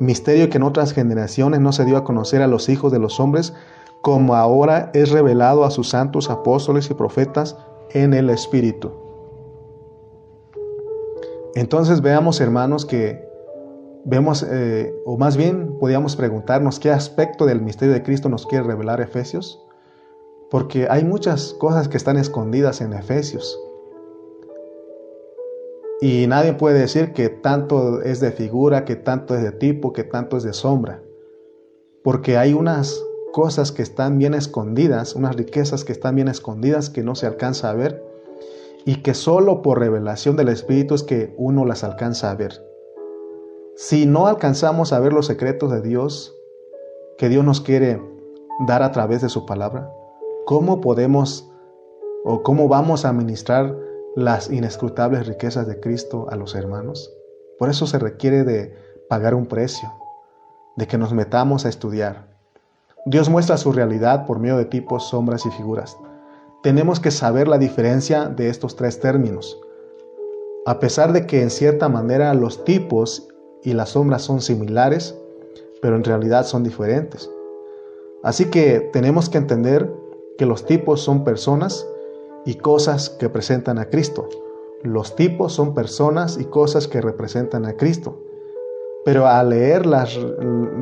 misterio 0.02 0.50
que 0.50 0.58
en 0.58 0.64
otras 0.64 0.94
generaciones 0.94 1.60
no 1.62 1.72
se 1.72 1.86
dio 1.86 1.96
a 1.96 2.04
conocer 2.04 2.42
a 2.42 2.48
los 2.48 2.70
hijos 2.70 2.92
de 2.92 2.98
los 2.98 3.20
hombres, 3.20 3.54
como 4.02 4.36
ahora 4.36 4.90
es 4.96 5.12
revelado 5.12 5.64
a 5.64 5.70
sus 5.70 5.90
santos 5.90 6.30
apóstoles 6.30 6.90
y 6.90 6.96
profetas 6.96 7.56
en 7.92 8.16
el 8.16 8.32
Espíritu. 8.32 8.92
Entonces 11.56 12.02
veamos, 12.02 12.40
hermanos, 12.40 12.86
que 12.86 13.28
vemos, 14.06 14.46
eh, 14.50 14.94
o 15.06 15.18
más 15.18 15.38
bien 15.38 15.78
podríamos 15.80 16.16
preguntarnos 16.16 16.80
qué 16.80 16.92
aspecto 16.92 17.46
del 17.46 17.62
misterio 17.62 17.94
de 17.94 18.04
Cristo 18.04 18.30
nos 18.30 18.46
quiere 18.48 18.66
revelar 18.66 19.02
Efesios, 19.02 19.62
porque 20.50 20.88
hay 20.90 21.04
muchas 21.04 21.54
cosas 21.54 21.88
que 21.88 21.98
están 21.98 22.18
escondidas 22.18 22.82
en 22.82 22.94
Efesios. 22.94 23.60
Y 26.02 26.26
nadie 26.28 26.54
puede 26.54 26.80
decir 26.80 27.14
que 27.14 27.30
tanto 27.30 28.02
es 28.02 28.20
de 28.20 28.32
figura, 28.32 28.86
que 28.86 28.96
tanto 28.96 29.36
es 29.36 29.44
de 29.44 29.52
tipo, 29.52 29.94
que 29.94 30.04
tanto 30.04 30.38
es 30.38 30.44
de 30.44 30.54
sombra. 30.54 31.04
Porque 32.04 32.38
hay 32.38 32.54
unas 32.54 33.00
cosas 33.34 33.72
que 33.72 33.84
están 33.84 34.18
bien 34.18 34.34
escondidas, 34.34 35.16
unas 35.16 35.36
riquezas 35.36 35.86
que 35.86 35.92
están 35.92 36.16
bien 36.16 36.28
escondidas 36.28 36.90
que 36.90 37.04
no 37.04 37.14
se 37.14 37.28
alcanza 37.28 37.70
a 37.70 37.76
ver 37.76 38.11
y 38.86 39.02
que 39.02 39.14
solo 39.14 39.62
por 39.62 39.80
revelación 39.80 40.36
del 40.36 40.50
Espíritu 40.50 40.96
es 40.96 41.04
que 41.04 41.34
uno 41.38 41.66
las 41.66 41.84
alcanza 41.84 42.32
a 42.32 42.36
ver. 42.36 42.66
Si 43.76 44.06
no 44.06 44.28
alcanzamos 44.28 44.94
a 44.94 45.00
ver 45.00 45.14
los 45.14 45.28
secretos 45.28 45.72
de 45.72 45.82
Dios 45.82 46.36
que 47.18 47.30
Dios 47.30 47.46
nos 47.46 47.62
quiere 47.62 48.02
dar 48.68 48.84
a 48.84 48.92
través 48.92 49.22
de 49.22 49.30
su 49.30 49.46
palabra, 49.46 49.92
¿cómo 50.46 50.82
podemos 50.82 51.52
o 52.24 52.44
cómo 52.44 52.68
vamos 52.68 53.06
a 53.06 53.14
ministrar 53.14 53.76
las 54.16 54.50
inescrutables 54.50 55.28
riquezas 55.28 55.68
de 55.68 55.80
Cristo 55.80 56.28
a 56.30 56.36
los 56.36 56.56
hermanos. 56.56 57.14
Por 57.58 57.70
eso 57.70 57.88
se 57.88 58.00
requiere 58.00 58.44
de 58.44 58.76
pagar 59.10 59.36
un 59.36 59.46
precio, 59.46 59.92
de 60.76 60.88
que 60.88 60.98
nos 60.98 61.14
metamos 61.14 61.66
a 61.66 61.70
estudiar. 61.70 62.28
Dios 63.06 63.30
muestra 63.30 63.58
su 63.58 63.72
realidad 63.72 64.26
por 64.26 64.40
medio 64.40 64.58
de 64.58 64.66
tipos, 64.66 65.10
sombras 65.10 65.46
y 65.46 65.52
figuras. 65.52 65.98
Tenemos 66.64 67.00
que 67.00 67.10
saber 67.10 67.48
la 67.48 67.58
diferencia 67.58 68.26
de 68.26 68.50
estos 68.50 68.76
tres 68.76 69.00
términos. 69.00 69.60
A 70.68 70.80
pesar 70.80 71.12
de 71.12 71.26
que 71.26 71.42
en 71.42 71.50
cierta 71.50 71.90
manera 71.90 72.36
los 72.36 72.64
tipos 72.64 73.28
y 73.64 73.74
las 73.74 73.90
sombras 73.90 74.22
son 74.22 74.42
similares, 74.42 75.18
pero 75.82 75.96
en 75.96 76.04
realidad 76.04 76.46
son 76.46 76.64
diferentes. 76.64 77.32
Así 78.22 78.46
que 78.46 78.80
tenemos 78.94 79.28
que 79.28 79.40
entender 79.40 79.92
que 80.38 80.46
los 80.46 80.68
tipos 80.68 81.02
son 81.02 81.24
personas 81.24 81.88
y 82.46 82.54
cosas 82.56 83.10
que 83.10 83.28
presentan 83.28 83.80
a 83.80 83.86
Cristo. 83.86 84.30
Los 84.84 85.16
tipos 85.16 85.54
son 85.54 85.74
personas 85.74 86.38
y 86.40 86.46
cosas 86.46 86.88
que 86.88 87.02
representan 87.02 87.66
a 87.66 87.74
Cristo. 87.74 88.22
Pero 89.04 89.26
al 89.26 89.50
leer 89.50 89.88
las 89.88 90.16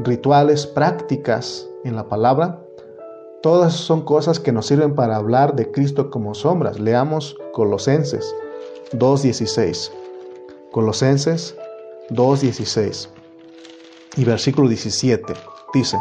rituales 0.04 0.68
prácticas 0.68 1.70
en 1.86 1.96
la 1.96 2.10
palabra, 2.10 2.66
todas 3.42 3.74
son 3.74 4.02
cosas 4.02 4.40
que 4.40 4.52
nos 4.52 4.68
sirven 4.68 4.96
para 4.96 5.16
hablar 5.16 5.56
de 5.56 5.72
Cristo 5.72 6.10
como 6.10 6.34
sombras. 6.34 6.80
Leamos 6.80 7.38
Colosenses 7.54 8.36
2.16. 8.94 9.92
Colosenses 10.72 11.56
2.16 12.10 13.10
y 14.18 14.26
versículo 14.26 14.68
17 14.68 15.34
dice, 15.74 15.98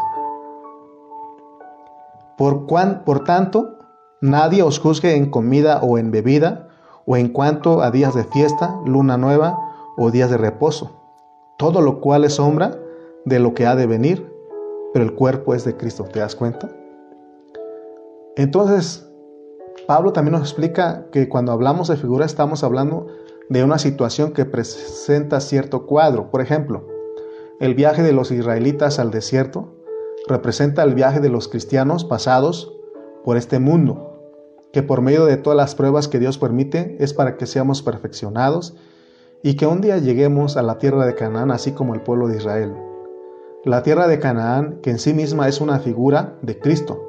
por, 2.36 2.66
cuan, 2.66 3.04
por 3.04 3.24
tanto, 3.24 3.78
Nadie 4.20 4.64
os 4.64 4.80
juzgue 4.80 5.14
en 5.14 5.30
comida 5.30 5.78
o 5.80 5.96
en 5.96 6.10
bebida, 6.10 6.70
o 7.06 7.16
en 7.16 7.28
cuanto 7.28 7.82
a 7.82 7.92
días 7.92 8.16
de 8.16 8.24
fiesta, 8.24 8.76
luna 8.84 9.16
nueva 9.16 9.56
o 9.96 10.10
días 10.10 10.28
de 10.28 10.36
reposo, 10.36 10.90
todo 11.56 11.80
lo 11.80 12.00
cual 12.00 12.24
es 12.24 12.34
sombra 12.34 12.76
de 13.24 13.38
lo 13.38 13.54
que 13.54 13.64
ha 13.64 13.76
de 13.76 13.86
venir, 13.86 14.28
pero 14.92 15.04
el 15.04 15.14
cuerpo 15.14 15.54
es 15.54 15.64
de 15.64 15.76
Cristo. 15.76 16.02
¿Te 16.02 16.18
das 16.18 16.34
cuenta? 16.34 16.68
Entonces, 18.38 19.04
Pablo 19.88 20.12
también 20.12 20.38
nos 20.38 20.42
explica 20.42 21.06
que 21.10 21.28
cuando 21.28 21.50
hablamos 21.50 21.88
de 21.88 21.96
figura 21.96 22.24
estamos 22.24 22.62
hablando 22.62 23.08
de 23.48 23.64
una 23.64 23.78
situación 23.78 24.32
que 24.32 24.44
presenta 24.44 25.40
cierto 25.40 25.86
cuadro. 25.86 26.30
Por 26.30 26.40
ejemplo, 26.40 26.86
el 27.58 27.74
viaje 27.74 28.04
de 28.04 28.12
los 28.12 28.30
israelitas 28.30 29.00
al 29.00 29.10
desierto 29.10 29.74
representa 30.28 30.84
el 30.84 30.94
viaje 30.94 31.18
de 31.18 31.30
los 31.30 31.48
cristianos 31.48 32.04
pasados 32.04 32.72
por 33.24 33.36
este 33.36 33.58
mundo 33.58 34.22
que 34.72 34.84
por 34.84 35.00
medio 35.00 35.24
de 35.24 35.36
todas 35.36 35.56
las 35.56 35.74
pruebas 35.74 36.06
que 36.06 36.20
Dios 36.20 36.38
permite 36.38 36.96
es 37.00 37.12
para 37.14 37.36
que 37.36 37.46
seamos 37.46 37.82
perfeccionados 37.82 38.76
y 39.42 39.56
que 39.56 39.66
un 39.66 39.80
día 39.80 39.98
lleguemos 39.98 40.56
a 40.56 40.62
la 40.62 40.78
tierra 40.78 41.06
de 41.06 41.16
Canaán 41.16 41.50
así 41.50 41.72
como 41.72 41.92
el 41.92 42.02
pueblo 42.02 42.28
de 42.28 42.36
Israel. 42.36 42.72
La 43.64 43.82
tierra 43.82 44.06
de 44.06 44.20
Canaán, 44.20 44.78
que 44.80 44.90
en 44.90 45.00
sí 45.00 45.12
misma 45.12 45.48
es 45.48 45.60
una 45.60 45.80
figura 45.80 46.38
de 46.42 46.60
Cristo, 46.60 47.07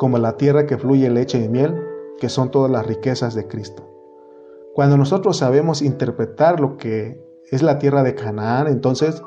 como 0.00 0.16
la 0.16 0.38
tierra 0.38 0.64
que 0.64 0.78
fluye 0.78 1.10
leche 1.10 1.44
y 1.44 1.50
miel, 1.50 1.78
que 2.18 2.30
son 2.30 2.50
todas 2.50 2.70
las 2.70 2.86
riquezas 2.86 3.34
de 3.34 3.46
Cristo. 3.46 3.82
Cuando 4.74 4.96
nosotros 4.96 5.36
sabemos 5.36 5.82
interpretar 5.82 6.58
lo 6.58 6.78
que 6.78 7.22
es 7.50 7.62
la 7.62 7.78
tierra 7.78 8.02
de 8.02 8.14
Canaán, 8.14 8.66
entonces 8.68 9.22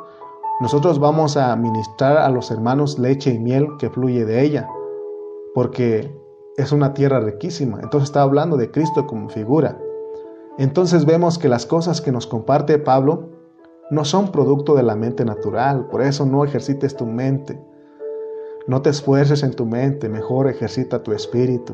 nosotros 0.61 0.97
vamos 0.97 1.37
a 1.37 1.55
ministrar 1.55 2.17
a 2.17 2.27
los 2.29 2.49
hermanos 2.49 2.97
leche 2.97 3.29
y 3.29 3.37
miel 3.37 3.67
que 3.77 3.91
fluye 3.91 4.25
de 4.25 4.41
ella, 4.41 4.67
porque 5.53 6.11
es 6.57 6.71
una 6.71 6.95
tierra 6.95 7.19
riquísima. 7.19 7.79
Entonces 7.83 8.09
está 8.09 8.23
hablando 8.23 8.57
de 8.57 8.71
Cristo 8.71 9.05
como 9.05 9.29
figura. 9.29 9.77
Entonces 10.57 11.05
vemos 11.05 11.37
que 11.37 11.49
las 11.49 11.67
cosas 11.67 12.01
que 12.01 12.11
nos 12.11 12.25
comparte 12.25 12.79
Pablo 12.79 13.29
no 13.91 14.05
son 14.05 14.31
producto 14.31 14.73
de 14.73 14.81
la 14.81 14.95
mente 14.95 15.23
natural. 15.23 15.85
Por 15.89 16.01
eso 16.01 16.25
no 16.25 16.43
ejercites 16.43 16.95
tu 16.95 17.05
mente. 17.05 17.63
No 18.65 18.81
te 18.81 18.89
esfuerces 18.89 19.43
en 19.43 19.51
tu 19.51 19.65
mente, 19.65 20.07
mejor 20.07 20.47
ejercita 20.47 21.03
tu 21.03 21.11
espíritu. 21.11 21.73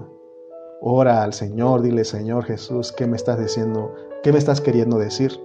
Ora 0.81 1.21
al 1.21 1.33
Señor, 1.33 1.83
dile 1.83 2.03
Señor 2.03 2.45
Jesús, 2.45 2.91
¿qué 2.91 3.05
me 3.05 3.15
estás 3.15 3.39
diciendo? 3.39 3.93
¿Qué 4.23 4.31
me 4.31 4.39
estás 4.39 4.59
queriendo 4.59 4.97
decir? 4.97 5.39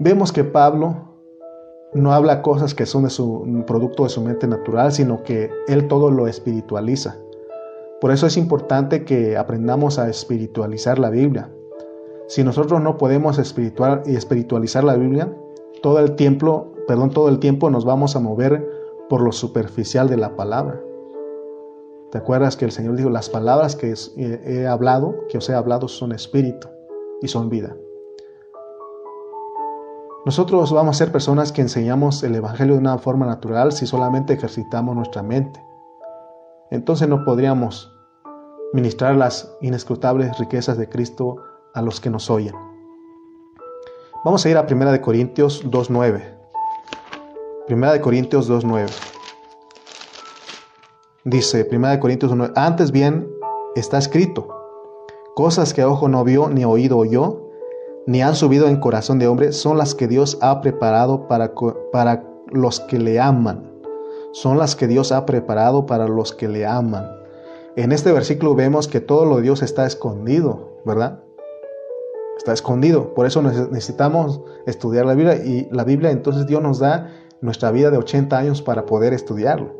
Vemos 0.00 0.32
que 0.32 0.42
Pablo 0.42 0.96
no 1.92 2.12
habla 2.12 2.42
cosas 2.42 2.74
que 2.74 2.84
son 2.84 3.04
de 3.04 3.10
su 3.10 3.64
producto 3.64 4.02
de 4.02 4.08
su 4.08 4.22
mente 4.22 4.48
natural, 4.48 4.90
sino 4.90 5.22
que 5.22 5.50
él 5.68 5.86
todo 5.86 6.10
lo 6.10 6.26
espiritualiza. 6.26 7.16
Por 8.00 8.10
eso 8.10 8.26
es 8.26 8.36
importante 8.36 9.04
que 9.04 9.36
aprendamos 9.36 10.00
a 10.00 10.08
espiritualizar 10.08 10.98
la 10.98 11.10
Biblia. 11.10 11.48
Si 12.26 12.42
nosotros 12.42 12.80
no 12.80 12.98
podemos 12.98 13.38
espiritual, 13.38 14.02
espiritualizar 14.06 14.82
la 14.82 14.96
Biblia, 14.96 15.32
todo 15.80 16.00
el 16.00 16.16
tiempo, 16.16 16.72
perdón, 16.88 17.10
todo 17.10 17.28
el 17.28 17.38
tiempo 17.38 17.70
nos 17.70 17.84
vamos 17.84 18.16
a 18.16 18.20
mover 18.20 18.83
por 19.14 19.22
lo 19.22 19.30
superficial 19.30 20.08
de 20.08 20.16
la 20.16 20.34
palabra. 20.34 20.82
¿Te 22.10 22.18
acuerdas 22.18 22.56
que 22.56 22.64
el 22.64 22.72
Señor 22.72 22.96
dijo, 22.96 23.10
las 23.10 23.30
palabras 23.30 23.76
que 23.76 23.94
he 24.16 24.66
hablado, 24.66 25.14
que 25.28 25.38
os 25.38 25.48
he 25.48 25.54
hablado, 25.54 25.86
son 25.86 26.10
espíritu 26.10 26.66
y 27.22 27.28
son 27.28 27.48
vida? 27.48 27.76
Nosotros 30.26 30.72
vamos 30.72 30.96
a 30.96 30.98
ser 30.98 31.12
personas 31.12 31.52
que 31.52 31.60
enseñamos 31.60 32.24
el 32.24 32.34
Evangelio 32.34 32.74
de 32.74 32.80
una 32.80 32.98
forma 32.98 33.24
natural 33.24 33.70
si 33.70 33.86
solamente 33.86 34.32
ejercitamos 34.32 34.96
nuestra 34.96 35.22
mente. 35.22 35.64
Entonces 36.72 37.06
no 37.06 37.24
podríamos 37.24 37.96
ministrar 38.72 39.14
las 39.14 39.56
inescrutables 39.60 40.36
riquezas 40.40 40.76
de 40.76 40.88
Cristo 40.88 41.36
a 41.72 41.82
los 41.82 42.00
que 42.00 42.10
nos 42.10 42.30
oyen. 42.30 42.56
Vamos 44.24 44.44
a 44.44 44.50
ir 44.50 44.56
a 44.56 44.66
1 44.68 45.00
Corintios 45.00 45.64
2.9. 45.64 46.33
1 47.66 48.00
Corintios 48.02 48.50
2.9. 48.50 48.90
Dice 51.24 51.66
1 51.70 52.00
Corintios 52.00 52.30
2.9, 52.32 52.52
antes 52.56 52.92
bien 52.92 53.26
está 53.74 53.96
escrito, 53.96 54.48
cosas 55.34 55.72
que 55.72 55.82
ojo 55.82 56.08
no 56.08 56.24
vio, 56.24 56.50
ni 56.50 56.66
oído 56.66 56.98
oyó, 56.98 57.48
ni 58.06 58.20
han 58.20 58.34
subido 58.34 58.68
en 58.68 58.76
corazón 58.80 59.18
de 59.18 59.28
hombre, 59.28 59.52
son 59.52 59.78
las 59.78 59.94
que 59.94 60.08
Dios 60.08 60.36
ha 60.42 60.60
preparado 60.60 61.26
para, 61.26 61.54
para 61.90 62.28
los 62.52 62.80
que 62.80 62.98
le 62.98 63.18
aman. 63.18 63.72
Son 64.32 64.58
las 64.58 64.76
que 64.76 64.86
Dios 64.86 65.10
ha 65.10 65.24
preparado 65.24 65.86
para 65.86 66.06
los 66.06 66.34
que 66.34 66.48
le 66.48 66.66
aman. 66.66 67.08
En 67.76 67.92
este 67.92 68.12
versículo 68.12 68.54
vemos 68.54 68.88
que 68.88 69.00
todo 69.00 69.24
lo 69.24 69.36
de 69.36 69.42
Dios 69.42 69.62
está 69.62 69.86
escondido, 69.86 70.82
¿verdad? 70.84 71.22
Está 72.36 72.52
escondido. 72.52 73.14
Por 73.14 73.24
eso 73.24 73.40
necesitamos 73.40 74.42
estudiar 74.66 75.06
la 75.06 75.14
Biblia 75.14 75.36
y 75.36 75.66
la 75.70 75.84
Biblia 75.84 76.10
entonces 76.10 76.46
Dios 76.46 76.62
nos 76.62 76.78
da 76.78 77.10
nuestra 77.44 77.70
vida 77.70 77.90
de 77.90 77.98
80 77.98 78.36
años 78.36 78.62
para 78.62 78.86
poder 78.86 79.12
estudiarlo. 79.12 79.72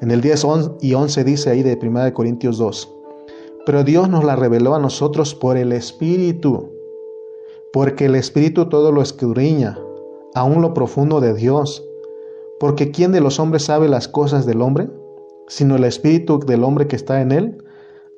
En 0.00 0.10
el 0.10 0.20
10 0.20 0.46
y 0.80 0.94
11 0.94 1.24
dice 1.24 1.50
ahí 1.50 1.62
de 1.62 1.78
1 1.80 2.12
Corintios 2.12 2.58
2, 2.58 2.96
pero 3.64 3.84
Dios 3.84 4.08
nos 4.08 4.24
la 4.24 4.34
reveló 4.34 4.74
a 4.74 4.80
nosotros 4.80 5.34
por 5.34 5.56
el 5.56 5.72
Espíritu, 5.72 6.70
porque 7.72 8.06
el 8.06 8.16
Espíritu 8.16 8.68
todo 8.68 8.90
lo 8.90 9.02
escudriña, 9.02 9.78
aún 10.34 10.62
lo 10.62 10.74
profundo 10.74 11.20
de 11.20 11.34
Dios, 11.34 11.86
porque 12.58 12.90
¿quién 12.90 13.12
de 13.12 13.20
los 13.20 13.38
hombres 13.38 13.64
sabe 13.64 13.88
las 13.88 14.08
cosas 14.08 14.44
del 14.44 14.60
hombre? 14.60 14.88
Sino 15.46 15.76
el 15.76 15.84
Espíritu 15.84 16.40
del 16.40 16.64
hombre 16.64 16.86
que 16.88 16.96
está 16.96 17.20
en 17.20 17.32
él. 17.32 17.64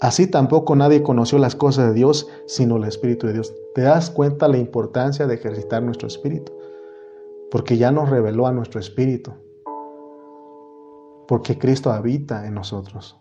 Así 0.01 0.27
tampoco 0.27 0.75
nadie 0.75 1.03
conoció 1.03 1.39
las 1.39 1.55
cosas 1.55 1.89
de 1.89 1.95
Dios, 1.95 2.29
sino 2.47 2.77
el 2.77 2.85
Espíritu 2.85 3.27
de 3.27 3.35
Dios. 3.35 3.55
¿Te 3.75 3.83
das 3.83 4.11
cuenta 4.11 4.49
la 4.49 4.59
importancia 4.59 5.27
de 5.27 5.35
ejercitar 5.35 5.83
nuestro 5.83 6.09
Espíritu? 6.09 6.53
Porque 7.53 7.77
ya 7.77 7.93
nos 7.93 8.11
reveló 8.11 8.49
a 8.49 8.53
nuestro 8.53 8.81
Espíritu 8.81 9.33
porque 11.33 11.57
Cristo 11.57 11.91
habita 11.91 12.47
en 12.47 12.53
nosotros. 12.53 13.17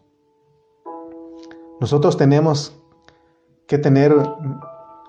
Nosotros 1.80 2.18
tenemos 2.18 2.76
que 3.68 3.78
tener 3.78 4.14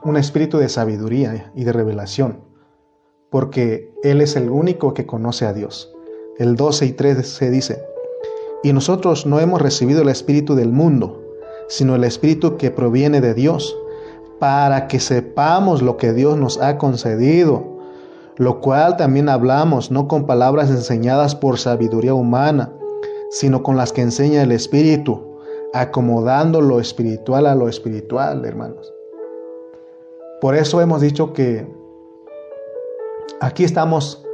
un 0.04 0.16
espíritu 0.16 0.58
de 0.58 0.68
sabiduría 0.68 1.50
y 1.56 1.64
de 1.64 1.72
revelación, 1.72 2.44
porque 3.28 3.92
Él 4.04 4.20
es 4.20 4.36
el 4.36 4.50
único 4.50 4.94
que 4.94 5.04
conoce 5.04 5.46
a 5.46 5.52
Dios. 5.52 5.92
El 6.38 6.54
12 6.54 6.86
y 6.86 6.92
13 6.92 7.50
dice, 7.50 7.84
y 8.62 8.72
nosotros 8.72 9.26
no 9.26 9.40
hemos 9.40 9.60
recibido 9.60 10.02
el 10.02 10.08
espíritu 10.08 10.54
del 10.54 10.70
mundo, 10.70 11.20
sino 11.68 11.96
el 11.96 12.04
espíritu 12.04 12.56
que 12.56 12.70
proviene 12.70 13.20
de 13.20 13.34
Dios, 13.34 13.76
para 14.38 14.86
que 14.86 15.00
sepamos 15.00 15.82
lo 15.82 15.96
que 15.96 16.12
Dios 16.12 16.38
nos 16.38 16.60
ha 16.60 16.78
concedido, 16.78 17.71
lo 18.36 18.60
cual 18.60 18.96
también 18.96 19.28
hablamos, 19.28 19.90
no 19.90 20.08
con 20.08 20.26
palabras 20.26 20.70
enseñadas 20.70 21.34
por 21.34 21.58
sabiduría 21.58 22.14
humana, 22.14 22.72
sino 23.30 23.62
con 23.62 23.76
las 23.76 23.92
que 23.92 24.02
enseña 24.02 24.42
el 24.42 24.52
Espíritu, 24.52 25.38
acomodando 25.72 26.60
lo 26.60 26.80
espiritual 26.80 27.46
a 27.46 27.54
lo 27.54 27.68
espiritual, 27.68 28.44
hermanos. 28.44 28.92
Por 30.40 30.54
eso 30.54 30.80
hemos 30.80 31.00
dicho 31.00 31.32
que 31.32 31.66
aquí 33.40 33.64
estamos 33.64 34.24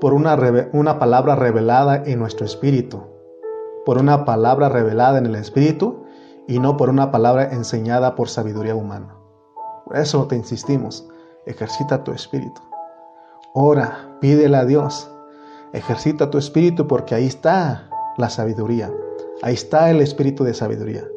por 0.00 0.12
una, 0.12 0.36
una 0.72 0.98
palabra 0.98 1.36
revelada 1.36 2.02
en 2.04 2.18
nuestro 2.18 2.44
espíritu, 2.44 3.00
por 3.86 3.98
una 3.98 4.24
palabra 4.24 4.68
revelada 4.68 5.18
en 5.18 5.26
el 5.26 5.36
espíritu 5.36 6.04
y 6.46 6.58
no 6.58 6.76
por 6.76 6.90
una 6.90 7.10
palabra 7.10 7.52
enseñada 7.52 8.14
por 8.14 8.28
sabiduría 8.28 8.74
humana. 8.74 9.16
Por 9.86 9.96
eso 9.96 10.26
te 10.26 10.36
insistimos, 10.36 11.08
ejercita 11.46 12.02
tu 12.04 12.12
espíritu. 12.12 12.60
Ora, 13.58 14.18
pídele 14.20 14.54
a 14.58 14.66
Dios, 14.66 15.10
ejercita 15.72 16.28
tu 16.28 16.36
espíritu 16.36 16.86
porque 16.86 17.14
ahí 17.14 17.24
está 17.24 17.88
la 18.18 18.28
sabiduría. 18.28 18.92
Ahí 19.40 19.54
está 19.54 19.90
el 19.90 20.02
espíritu 20.02 20.44
de 20.44 20.52
sabiduría. 20.52 21.08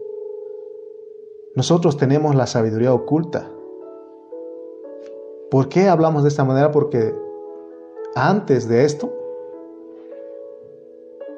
Nosotros 1.57 1.97
tenemos 1.97 2.35
la 2.35 2.47
sabiduría 2.47 2.93
oculta. 2.93 3.51
¿Por 5.51 5.67
qué 5.67 5.89
hablamos 5.89 6.23
de 6.23 6.29
esta 6.29 6.45
manera? 6.45 6.71
Porque 6.71 7.13
antes 8.15 8.69
de 8.69 8.85
esto, 8.85 9.11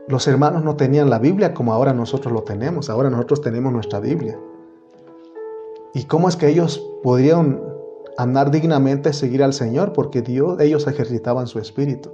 los 0.07 0.27
hermanos 0.27 0.63
no 0.63 0.75
tenían 0.75 1.09
la 1.09 1.17
Biblia 1.17 1.55
como 1.55 1.73
ahora 1.73 1.95
nosotros 1.95 2.31
lo 2.31 2.43
tenemos. 2.43 2.91
Ahora 2.91 3.09
nosotros 3.09 3.41
tenemos 3.41 3.73
nuestra 3.73 3.99
Biblia. 3.99 4.39
¿Y 5.95 6.03
cómo 6.03 6.29
es 6.29 6.35
que 6.35 6.47
ellos 6.47 6.87
podrían 7.01 7.70
andar 8.21 8.51
dignamente 8.51 9.13
seguir 9.13 9.43
al 9.43 9.53
Señor? 9.53 9.93
Porque 9.93 10.21
Dios, 10.21 10.59
ellos 10.59 10.85
ejercitaban 10.85 11.47
su 11.47 11.57
espíritu. 11.57 12.11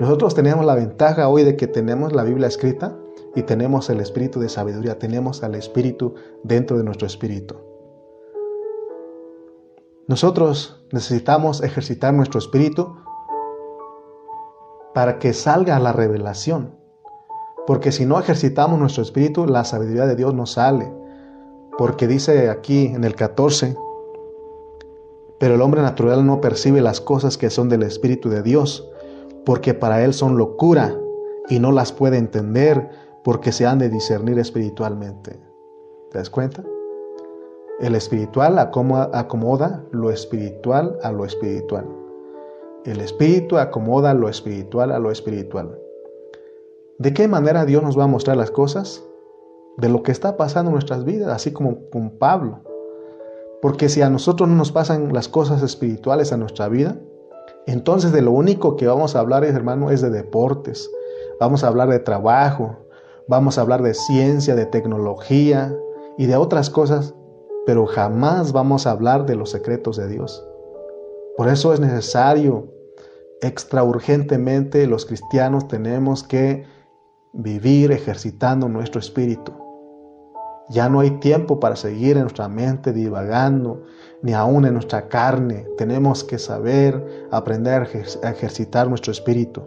Nosotros 0.00 0.34
tenemos 0.34 0.64
la 0.64 0.74
ventaja 0.74 1.28
hoy 1.28 1.44
de 1.44 1.56
que 1.56 1.68
tenemos 1.68 2.12
la 2.12 2.24
Biblia 2.24 2.48
escrita 2.48 2.96
y 3.36 3.42
tenemos 3.42 3.88
el 3.88 4.00
espíritu 4.00 4.40
de 4.40 4.48
sabiduría, 4.48 4.98
tenemos 4.98 5.44
al 5.44 5.54
espíritu 5.54 6.14
dentro 6.42 6.76
de 6.76 6.82
nuestro 6.82 7.06
espíritu. 7.06 7.54
Nosotros 10.08 10.84
necesitamos 10.90 11.62
ejercitar 11.62 12.14
nuestro 12.14 12.38
espíritu 12.38 12.96
para 14.92 15.20
que 15.20 15.32
salga 15.34 15.78
la 15.78 15.92
revelación. 15.92 16.74
Porque 17.66 17.92
si 17.92 18.06
no 18.06 18.18
ejercitamos 18.18 18.80
nuestro 18.80 19.02
espíritu, 19.02 19.46
la 19.46 19.62
sabiduría 19.62 20.06
de 20.06 20.16
Dios 20.16 20.34
no 20.34 20.46
sale. 20.46 20.92
Porque 21.76 22.08
dice 22.08 22.48
aquí 22.50 22.86
en 22.86 23.04
el 23.04 23.14
14, 23.14 23.76
pero 25.38 25.54
el 25.54 25.62
hombre 25.62 25.82
natural 25.82 26.26
no 26.26 26.40
percibe 26.40 26.80
las 26.80 27.00
cosas 27.00 27.38
que 27.38 27.50
son 27.50 27.68
del 27.68 27.82
Espíritu 27.82 28.28
de 28.28 28.42
Dios, 28.42 28.88
porque 29.44 29.74
para 29.74 30.04
él 30.04 30.12
son 30.12 30.36
locura 30.36 30.98
y 31.48 31.58
no 31.58 31.72
las 31.72 31.92
puede 31.92 32.18
entender 32.18 32.90
porque 33.24 33.52
se 33.52 33.66
han 33.66 33.78
de 33.78 33.88
discernir 33.88 34.38
espiritualmente. 34.38 35.38
¿Te 36.10 36.18
das 36.18 36.30
cuenta? 36.30 36.64
El 37.80 37.94
espiritual 37.94 38.58
acomoda 38.58 39.84
lo 39.92 40.10
espiritual 40.10 40.98
a 41.02 41.12
lo 41.12 41.24
espiritual. 41.24 41.86
El 42.84 43.00
espíritu 43.00 43.58
acomoda 43.58 44.14
lo 44.14 44.28
espiritual 44.28 44.90
a 44.90 44.98
lo 44.98 45.10
espiritual. 45.10 45.78
¿De 46.98 47.12
qué 47.14 47.28
manera 47.28 47.64
Dios 47.64 47.82
nos 47.82 47.96
va 47.96 48.04
a 48.04 48.08
mostrar 48.08 48.36
las 48.36 48.50
cosas? 48.50 49.04
De 49.76 49.88
lo 49.88 50.02
que 50.02 50.10
está 50.10 50.36
pasando 50.36 50.70
en 50.70 50.74
nuestras 50.74 51.04
vidas, 51.04 51.28
así 51.28 51.52
como 51.52 51.88
con 51.90 52.18
Pablo. 52.18 52.62
Porque 53.60 53.88
si 53.88 54.02
a 54.02 54.10
nosotros 54.10 54.48
no 54.48 54.54
nos 54.54 54.72
pasan 54.72 55.12
las 55.12 55.28
cosas 55.28 55.62
espirituales 55.62 56.32
a 56.32 56.36
nuestra 56.36 56.68
vida, 56.68 56.96
entonces 57.66 58.12
de 58.12 58.22
lo 58.22 58.30
único 58.30 58.76
que 58.76 58.86
vamos 58.86 59.14
a 59.14 59.20
hablar, 59.20 59.44
hermano, 59.44 59.90
es 59.90 60.00
de 60.00 60.10
deportes. 60.10 60.90
Vamos 61.40 61.64
a 61.64 61.68
hablar 61.68 61.88
de 61.88 61.98
trabajo, 61.98 62.78
vamos 63.26 63.58
a 63.58 63.60
hablar 63.60 63.82
de 63.82 63.94
ciencia, 63.94 64.54
de 64.54 64.66
tecnología 64.66 65.76
y 66.16 66.26
de 66.26 66.36
otras 66.36 66.70
cosas, 66.70 67.14
pero 67.66 67.86
jamás 67.86 68.52
vamos 68.52 68.86
a 68.86 68.92
hablar 68.92 69.26
de 69.26 69.36
los 69.36 69.50
secretos 69.50 69.96
de 69.96 70.08
Dios. 70.08 70.44
Por 71.36 71.48
eso 71.48 71.72
es 71.74 71.80
necesario, 71.80 72.72
extra 73.42 73.84
urgentemente, 73.84 74.86
los 74.86 75.04
cristianos 75.04 75.68
tenemos 75.68 76.22
que 76.24 76.64
vivir 77.32 77.92
ejercitando 77.92 78.68
nuestro 78.68 78.98
espíritu. 78.98 79.52
Ya 80.70 80.88
no 80.88 81.00
hay 81.00 81.12
tiempo 81.12 81.60
para 81.60 81.76
seguir 81.76 82.16
en 82.16 82.22
nuestra 82.22 82.48
mente 82.48 82.92
divagando, 82.92 83.84
ni 84.20 84.34
aún 84.34 84.66
en 84.66 84.74
nuestra 84.74 85.08
carne. 85.08 85.66
Tenemos 85.78 86.24
que 86.24 86.38
saber, 86.38 87.26
aprender 87.30 87.88
a 88.22 88.30
ejercitar 88.30 88.88
nuestro 88.88 89.12
espíritu. 89.12 89.62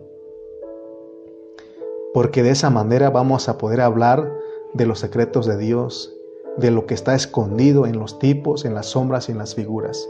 Porque 2.13 2.43
de 2.43 2.51
esa 2.51 2.69
manera 2.69 3.09
vamos 3.09 3.49
a 3.49 3.57
poder 3.57 3.81
hablar 3.81 4.31
de 4.73 4.85
los 4.85 4.99
secretos 4.99 5.47
de 5.47 5.57
Dios, 5.57 6.15
de 6.57 6.69
lo 6.69 6.85
que 6.85 6.93
está 6.93 7.15
escondido 7.15 7.87
en 7.87 7.97
los 7.97 8.19
tipos, 8.19 8.65
en 8.65 8.75
las 8.75 8.87
sombras 8.87 9.27
y 9.27 9.31
en 9.31 9.39
las 9.39 9.55
figuras. 9.55 10.07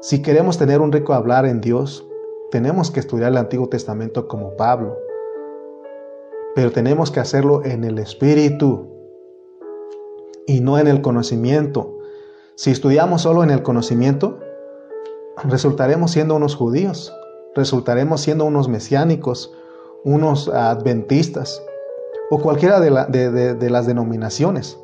Si 0.00 0.20
queremos 0.20 0.58
tener 0.58 0.80
un 0.80 0.92
rico 0.92 1.14
hablar 1.14 1.46
en 1.46 1.60
Dios, 1.60 2.06
tenemos 2.50 2.90
que 2.90 3.00
estudiar 3.00 3.30
el 3.32 3.38
Antiguo 3.38 3.68
Testamento 3.68 4.28
como 4.28 4.56
Pablo. 4.56 4.98
Pero 6.54 6.72
tenemos 6.72 7.10
que 7.10 7.20
hacerlo 7.20 7.64
en 7.64 7.84
el 7.84 7.98
Espíritu 7.98 8.97
y 10.48 10.60
no 10.60 10.78
en 10.78 10.88
el 10.88 11.02
conocimiento. 11.02 11.98
Si 12.56 12.72
estudiamos 12.72 13.22
solo 13.22 13.44
en 13.44 13.50
el 13.50 13.62
conocimiento, 13.62 14.40
resultaremos 15.44 16.10
siendo 16.10 16.34
unos 16.34 16.56
judíos, 16.56 17.14
resultaremos 17.54 18.22
siendo 18.22 18.46
unos 18.46 18.66
mesiánicos, 18.66 19.54
unos 20.04 20.48
adventistas 20.48 21.62
o 22.30 22.40
cualquiera 22.40 22.80
de, 22.80 23.54
de 23.54 23.70
las 23.70 23.86
denominaciones. 23.86 24.80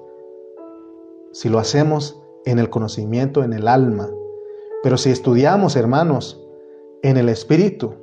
Si 1.33 1.49
lo 1.49 1.59
hacemos 1.59 2.23
en 2.45 2.59
el 2.59 2.69
conocimiento, 2.69 3.43
en 3.43 3.55
el 3.55 3.67
alma. 3.67 4.11
Pero 4.83 4.99
si 4.99 5.11
estudiamos, 5.11 5.77
hermanos, 5.77 6.41
en 7.03 7.17
el 7.17 7.31
espíritu 7.31 7.95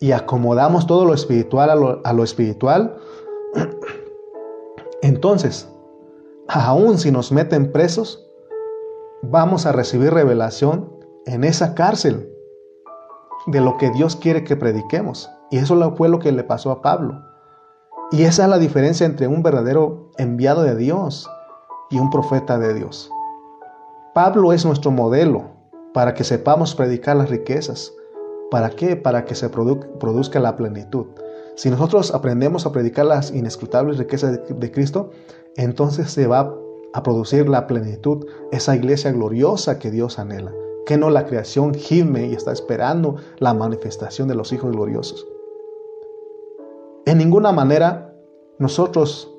y 0.00 0.10
acomodamos 0.10 0.88
todo 0.88 1.04
lo 1.04 1.14
espiritual 1.14 1.70
a 1.70 1.76
lo, 1.76 2.00
a 2.04 2.12
lo 2.12 2.24
espiritual, 2.24 2.96
entonces 5.02 5.68
aún 6.48 6.98
si 6.98 7.10
nos 7.10 7.32
meten 7.32 7.72
presos, 7.72 8.26
vamos 9.22 9.66
a 9.66 9.72
recibir 9.72 10.12
revelación 10.12 10.90
en 11.26 11.44
esa 11.44 11.74
cárcel 11.74 12.30
de 13.46 13.60
lo 13.60 13.76
que 13.76 13.90
Dios 13.90 14.16
quiere 14.16 14.44
que 14.44 14.56
prediquemos. 14.56 15.30
Y 15.50 15.58
eso 15.58 15.94
fue 15.96 16.08
lo 16.08 16.18
que 16.18 16.32
le 16.32 16.44
pasó 16.44 16.70
a 16.70 16.82
Pablo. 16.82 17.22
Y 18.10 18.24
esa 18.24 18.44
es 18.44 18.50
la 18.50 18.58
diferencia 18.58 19.06
entre 19.06 19.28
un 19.28 19.42
verdadero 19.42 20.10
enviado 20.18 20.62
de 20.62 20.76
Dios 20.76 21.28
y 21.90 21.98
un 21.98 22.10
profeta 22.10 22.58
de 22.58 22.74
Dios. 22.74 23.10
Pablo 24.14 24.52
es 24.52 24.64
nuestro 24.64 24.90
modelo 24.90 25.50
para 25.92 26.14
que 26.14 26.24
sepamos 26.24 26.74
predicar 26.74 27.16
las 27.16 27.30
riquezas. 27.30 27.92
¿Para 28.50 28.70
qué? 28.70 28.96
Para 28.96 29.24
que 29.24 29.34
se 29.34 29.48
produzca 29.48 30.38
la 30.38 30.56
plenitud. 30.56 31.06
Si 31.56 31.70
nosotros 31.70 32.12
aprendemos 32.12 32.66
a 32.66 32.72
predicar 32.72 33.06
las 33.06 33.30
inescrutables 33.30 33.98
riquezas 33.98 34.40
de, 34.48 34.72
Cristo, 34.72 35.10
entonces 35.56 36.10
se 36.10 36.26
va 36.26 36.54
a 36.92 37.02
producir 37.02 37.48
la 37.48 37.66
plenitud, 37.66 38.26
esa 38.52 38.76
iglesia 38.76 39.12
gloriosa 39.12 39.78
que 39.78 39.90
Dios 39.90 40.18
anhela, 40.18 40.52
que 40.86 40.96
no 40.96 41.10
la 41.10 41.26
creación 41.26 41.74
gime 41.74 42.28
y 42.28 42.34
está 42.34 42.52
esperando 42.52 43.16
la 43.38 43.54
manifestación 43.54 44.28
de 44.28 44.34
los 44.34 44.52
hijos 44.52 44.72
gloriosos. 44.72 45.26
En 47.06 47.18
ninguna 47.18 47.52
manera 47.52 48.14
nosotros, 48.58 49.32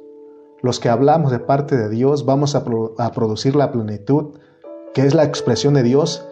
los 0.62 0.80
que 0.80 0.90
hablamos 0.90 1.32
de 1.32 1.40
parte 1.40 1.78
de 1.78 1.90
Dios, 1.90 2.26
vamos 2.26 2.56
a, 2.56 2.64
a 2.98 3.12
producir 3.12 3.56
la 3.56 3.72
plenitud, 3.72 4.36
que 4.94 5.06
es 5.06 5.14
la 5.14 5.24
expresión 5.24 5.74
de 5.74 5.84
Dios, 5.84 6.26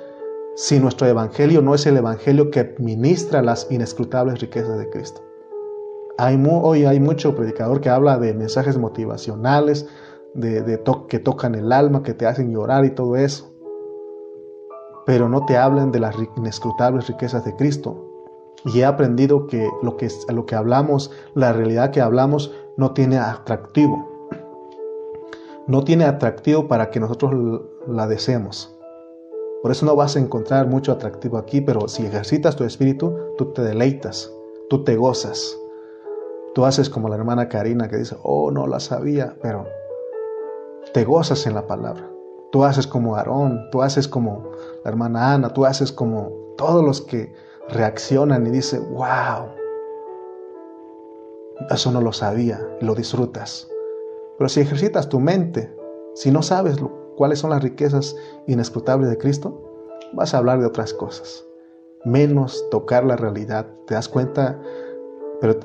si 0.56 0.80
nuestro 0.80 1.08
evangelio 1.08 1.62
no 1.62 1.74
es 1.74 1.86
el 1.86 1.98
evangelio 1.98 2.52
que 2.52 2.76
ministra 2.78 3.42
las 3.42 3.68
inescrutables 3.72 4.40
riquezas 4.40 4.78
de 4.78 4.90
Cristo. 4.90 5.22
Hay 6.18 6.42
hoy 6.48 6.86
hay 6.86 7.00
mucho 7.00 7.36
predicador 7.36 7.82
que 7.82 7.90
habla 7.90 8.20
de 8.20 8.34
mensajes 8.34 8.78
motivacionales, 8.78 9.88
de, 10.36 10.82
que 11.08 11.20
tocan 11.20 11.56
el 11.56 11.72
alma, 11.72 12.04
que 12.04 12.14
te 12.14 12.28
hacen 12.28 12.52
llorar 12.52 12.86
y 12.86 12.92
todo 12.92 13.16
eso. 13.16 13.52
Pero 15.06 15.28
no 15.28 15.46
te 15.46 15.58
hablan 15.58 15.92
de 15.92 16.00
las 16.00 16.16
inescrutables 16.38 17.08
riquezas 17.08 17.44
de 17.46 17.56
Cristo. 17.56 18.10
Y 18.66 18.80
he 18.80 18.86
aprendido 18.86 19.48
que 19.48 19.68
lo 19.82 19.98
que, 19.98 20.08
lo 20.30 20.46
que 20.46 20.56
hablamos, 20.56 21.12
la 21.34 21.52
realidad 21.52 21.92
que 21.92 22.00
hablamos, 22.00 22.54
no 22.78 22.94
tiene 22.94 23.18
atractivo. 23.18 24.08
No 25.68 25.84
tiene 25.84 26.06
atractivo 26.06 26.68
para 26.68 26.90
que 26.90 27.00
nosotros 27.00 27.62
la 27.88 28.08
deseemos. 28.08 28.74
Por 29.62 29.72
eso 29.72 29.86
no 29.86 29.96
vas 29.96 30.16
a 30.16 30.20
encontrar 30.20 30.68
mucho 30.68 30.92
atractivo 30.92 31.38
aquí, 31.38 31.62
pero 31.62 31.88
si 31.88 32.06
ejercitas 32.06 32.56
tu 32.56 32.64
espíritu, 32.66 33.16
tú 33.38 33.54
te 33.54 33.62
deleitas, 33.62 34.32
tú 34.70 34.84
te 34.84 34.96
gozas. 34.96 35.58
Tú 36.54 36.66
haces 36.66 36.90
como 36.90 37.10
la 37.10 37.16
hermana 37.16 37.50
Karina 37.50 37.90
que 37.90 37.98
dice, 37.98 38.16
oh, 38.22 38.52
no 38.52 38.68
la 38.68 38.80
sabía, 38.80 39.36
pero 39.42 39.66
te 40.94 41.04
gozas 41.04 41.48
en 41.48 41.56
la 41.56 41.66
palabra. 41.66 42.10
Tú 42.52 42.64
haces 42.64 42.86
como 42.86 43.16
Aarón, 43.16 43.70
tú 43.72 43.82
haces 43.82 44.08
como 44.08 44.52
la 44.84 44.92
hermana 44.92 45.34
Ana, 45.34 45.50
tú 45.50 45.66
haces 45.66 45.92
como 45.92 46.32
todos 46.56 46.84
los 46.86 47.02
que 47.02 47.34
reaccionan 47.70 48.46
y 48.46 48.52
dicen, 48.52 48.94
wow, 48.94 49.48
eso 51.72 51.92
no 51.92 52.02
lo 52.02 52.14
sabía 52.14 52.62
y 52.80 52.86
lo 52.86 52.94
disfrutas. 52.94 53.68
Pero 54.38 54.48
si 54.50 54.62
ejercitas 54.62 55.10
tu 55.10 55.20
mente, 55.20 55.76
si 56.14 56.30
no 56.30 56.44
sabes 56.44 56.78
cuáles 57.18 57.40
son 57.40 57.50
las 57.50 57.64
riquezas 57.64 58.16
inescrutables 58.46 59.10
de 59.10 59.18
Cristo, 59.18 59.60
vas 60.14 60.36
a 60.36 60.38
hablar 60.38 60.60
de 60.60 60.68
otras 60.68 60.94
cosas, 60.94 61.44
menos 62.06 62.64
tocar 62.70 63.04
la 63.04 63.16
realidad. 63.16 63.66
¿Te 63.88 63.96
das 63.96 64.08
cuenta? 64.08 64.62
Pero 65.42 65.58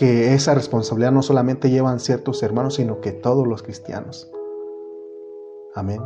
que 0.00 0.32
esa 0.32 0.54
responsabilidad 0.54 1.12
no 1.12 1.20
solamente 1.20 1.68
llevan 1.68 2.00
ciertos 2.00 2.42
hermanos, 2.42 2.76
sino 2.76 3.02
que 3.02 3.12
todos 3.12 3.46
los 3.46 3.62
cristianos. 3.62 4.32
Amén. 5.74 6.00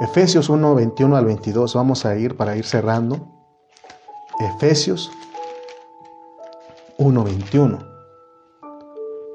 Efesios 0.00 0.48
1, 0.48 0.76
21 0.76 1.16
al 1.16 1.24
22, 1.24 1.74
vamos 1.74 2.06
a 2.06 2.14
ir 2.14 2.36
para 2.36 2.54
ir 2.54 2.64
cerrando. 2.64 3.16
Efesios 4.38 5.10
1, 6.96 7.24
21. 7.24 7.78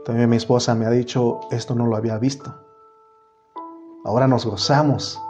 También 0.05 0.29
mi 0.29 0.37
esposa 0.37 0.73
me 0.73 0.85
ha 0.85 0.91
dicho, 0.91 1.41
esto 1.51 1.75
no 1.75 1.85
lo 1.85 1.97
había 1.97 2.17
visto. 2.17 2.55
Ahora 4.05 4.29
nos 4.29 4.45
gozamos. 4.45 5.21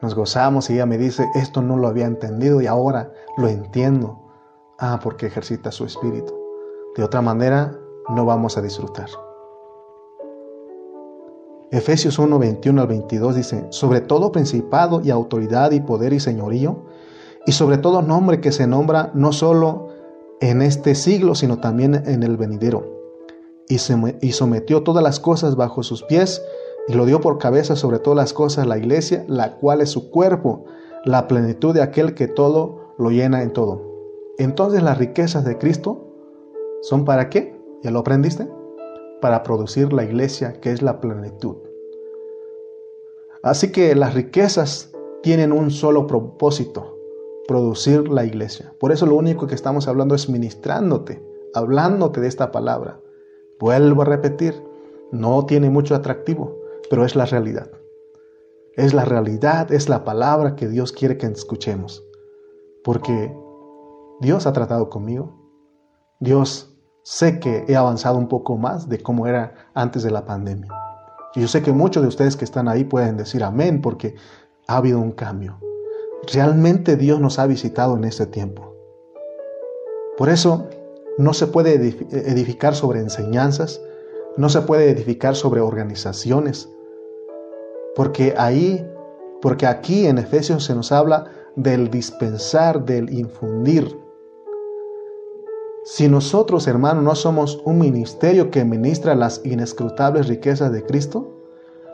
Nos 0.00 0.14
gozamos 0.14 0.70
y 0.70 0.72
ella 0.72 0.86
me 0.86 0.96
dice, 0.96 1.30
esto 1.34 1.60
no 1.60 1.76
lo 1.76 1.86
había 1.88 2.06
entendido 2.06 2.62
y 2.62 2.66
ahora 2.66 3.12
lo 3.36 3.48
entiendo. 3.48 4.26
Ah, 4.78 4.98
porque 5.02 5.26
ejercita 5.26 5.70
su 5.70 5.84
espíritu. 5.84 6.39
De 7.00 7.04
otra 7.04 7.22
manera, 7.22 7.80
no 8.14 8.26
vamos 8.26 8.58
a 8.58 8.60
disfrutar. 8.60 9.08
Efesios 11.70 12.18
1, 12.18 12.38
21 12.38 12.78
al 12.78 12.88
22 12.88 13.36
dice, 13.36 13.66
sobre 13.70 14.02
todo 14.02 14.32
principado 14.32 15.00
y 15.02 15.08
autoridad 15.08 15.70
y 15.70 15.80
poder 15.80 16.12
y 16.12 16.20
señorío, 16.20 16.84
y 17.46 17.52
sobre 17.52 17.78
todo 17.78 18.02
nombre 18.02 18.42
que 18.42 18.52
se 18.52 18.66
nombra 18.66 19.12
no 19.14 19.32
solo 19.32 19.88
en 20.42 20.60
este 20.60 20.94
siglo, 20.94 21.34
sino 21.34 21.58
también 21.58 21.94
en 21.94 22.22
el 22.22 22.36
venidero. 22.36 22.84
Y, 23.66 23.76
y 24.20 24.32
sometió 24.32 24.82
todas 24.82 25.02
las 25.02 25.20
cosas 25.20 25.56
bajo 25.56 25.82
sus 25.82 26.02
pies, 26.02 26.42
y 26.86 26.92
lo 26.92 27.06
dio 27.06 27.22
por 27.22 27.38
cabeza 27.38 27.76
sobre 27.76 27.98
todas 27.98 28.18
las 28.18 28.34
cosas 28.34 28.66
la 28.66 28.76
iglesia, 28.76 29.24
la 29.26 29.56
cual 29.56 29.80
es 29.80 29.88
su 29.88 30.10
cuerpo, 30.10 30.66
la 31.06 31.28
plenitud 31.28 31.72
de 31.72 31.80
aquel 31.80 32.12
que 32.12 32.28
todo 32.28 32.92
lo 32.98 33.08
llena 33.08 33.42
en 33.42 33.54
todo. 33.54 33.80
Entonces 34.36 34.82
las 34.82 34.98
riquezas 34.98 35.46
de 35.46 35.56
Cristo 35.56 36.08
¿Son 36.82 37.04
para 37.04 37.28
qué? 37.28 37.54
¿Ya 37.82 37.90
lo 37.90 37.98
aprendiste? 37.98 38.48
Para 39.20 39.42
producir 39.42 39.92
la 39.92 40.04
iglesia 40.04 40.54
que 40.60 40.72
es 40.72 40.80
la 40.80 41.00
plenitud. 41.00 41.56
Así 43.42 43.70
que 43.70 43.94
las 43.94 44.14
riquezas 44.14 44.92
tienen 45.22 45.52
un 45.52 45.70
solo 45.70 46.06
propósito, 46.06 46.96
producir 47.46 48.08
la 48.08 48.24
iglesia. 48.24 48.74
Por 48.80 48.92
eso 48.92 49.04
lo 49.04 49.16
único 49.16 49.46
que 49.46 49.54
estamos 49.54 49.88
hablando 49.88 50.14
es 50.14 50.28
ministrándote, 50.30 51.22
hablándote 51.54 52.20
de 52.20 52.28
esta 52.28 52.50
palabra. 52.50 53.00
Vuelvo 53.58 54.02
a 54.02 54.06
repetir, 54.06 54.62
no 55.12 55.44
tiene 55.44 55.68
mucho 55.68 55.94
atractivo, 55.94 56.56
pero 56.88 57.04
es 57.04 57.14
la 57.14 57.26
realidad. 57.26 57.70
Es 58.74 58.94
la 58.94 59.04
realidad, 59.04 59.70
es 59.72 59.90
la 59.90 60.04
palabra 60.04 60.56
que 60.56 60.68
Dios 60.68 60.92
quiere 60.92 61.18
que 61.18 61.26
escuchemos. 61.26 62.06
Porque 62.84 63.34
Dios 64.20 64.46
ha 64.46 64.52
tratado 64.54 64.88
conmigo. 64.88 65.36
Dios 66.20 66.69
sé 67.02 67.40
que 67.40 67.64
he 67.68 67.76
avanzado 67.76 68.18
un 68.18 68.28
poco 68.28 68.56
más 68.56 68.88
de 68.88 68.98
cómo 68.98 69.26
era 69.26 69.54
antes 69.74 70.02
de 70.02 70.10
la 70.10 70.24
pandemia. 70.24 70.70
Y 71.34 71.40
yo 71.40 71.48
sé 71.48 71.62
que 71.62 71.72
muchos 71.72 72.02
de 72.02 72.08
ustedes 72.08 72.36
que 72.36 72.44
están 72.44 72.68
ahí 72.68 72.84
pueden 72.84 73.16
decir 73.16 73.44
amén 73.44 73.80
porque 73.80 74.16
ha 74.66 74.76
habido 74.76 74.98
un 74.98 75.12
cambio. 75.12 75.58
Realmente 76.32 76.96
Dios 76.96 77.20
nos 77.20 77.38
ha 77.38 77.46
visitado 77.46 77.96
en 77.96 78.04
este 78.04 78.26
tiempo. 78.26 78.74
Por 80.16 80.28
eso 80.28 80.68
no 81.18 81.32
se 81.32 81.46
puede 81.46 81.74
edificar 81.74 82.74
sobre 82.74 83.00
enseñanzas, 83.00 83.80
no 84.36 84.48
se 84.48 84.60
puede 84.62 84.90
edificar 84.90 85.34
sobre 85.34 85.60
organizaciones, 85.60 86.68
porque 87.94 88.34
ahí, 88.36 88.86
porque 89.40 89.66
aquí 89.66 90.06
en 90.06 90.18
Efesios 90.18 90.64
se 90.64 90.74
nos 90.74 90.92
habla 90.92 91.26
del 91.56 91.90
dispensar, 91.90 92.84
del 92.84 93.12
infundir, 93.12 93.96
si 95.84 96.08
nosotros, 96.08 96.66
hermanos, 96.66 97.02
no 97.02 97.14
somos 97.14 97.62
un 97.64 97.78
ministerio 97.78 98.50
que 98.50 98.64
ministra 98.64 99.14
las 99.14 99.40
inescrutables 99.44 100.28
riquezas 100.28 100.72
de 100.72 100.84
Cristo, 100.84 101.40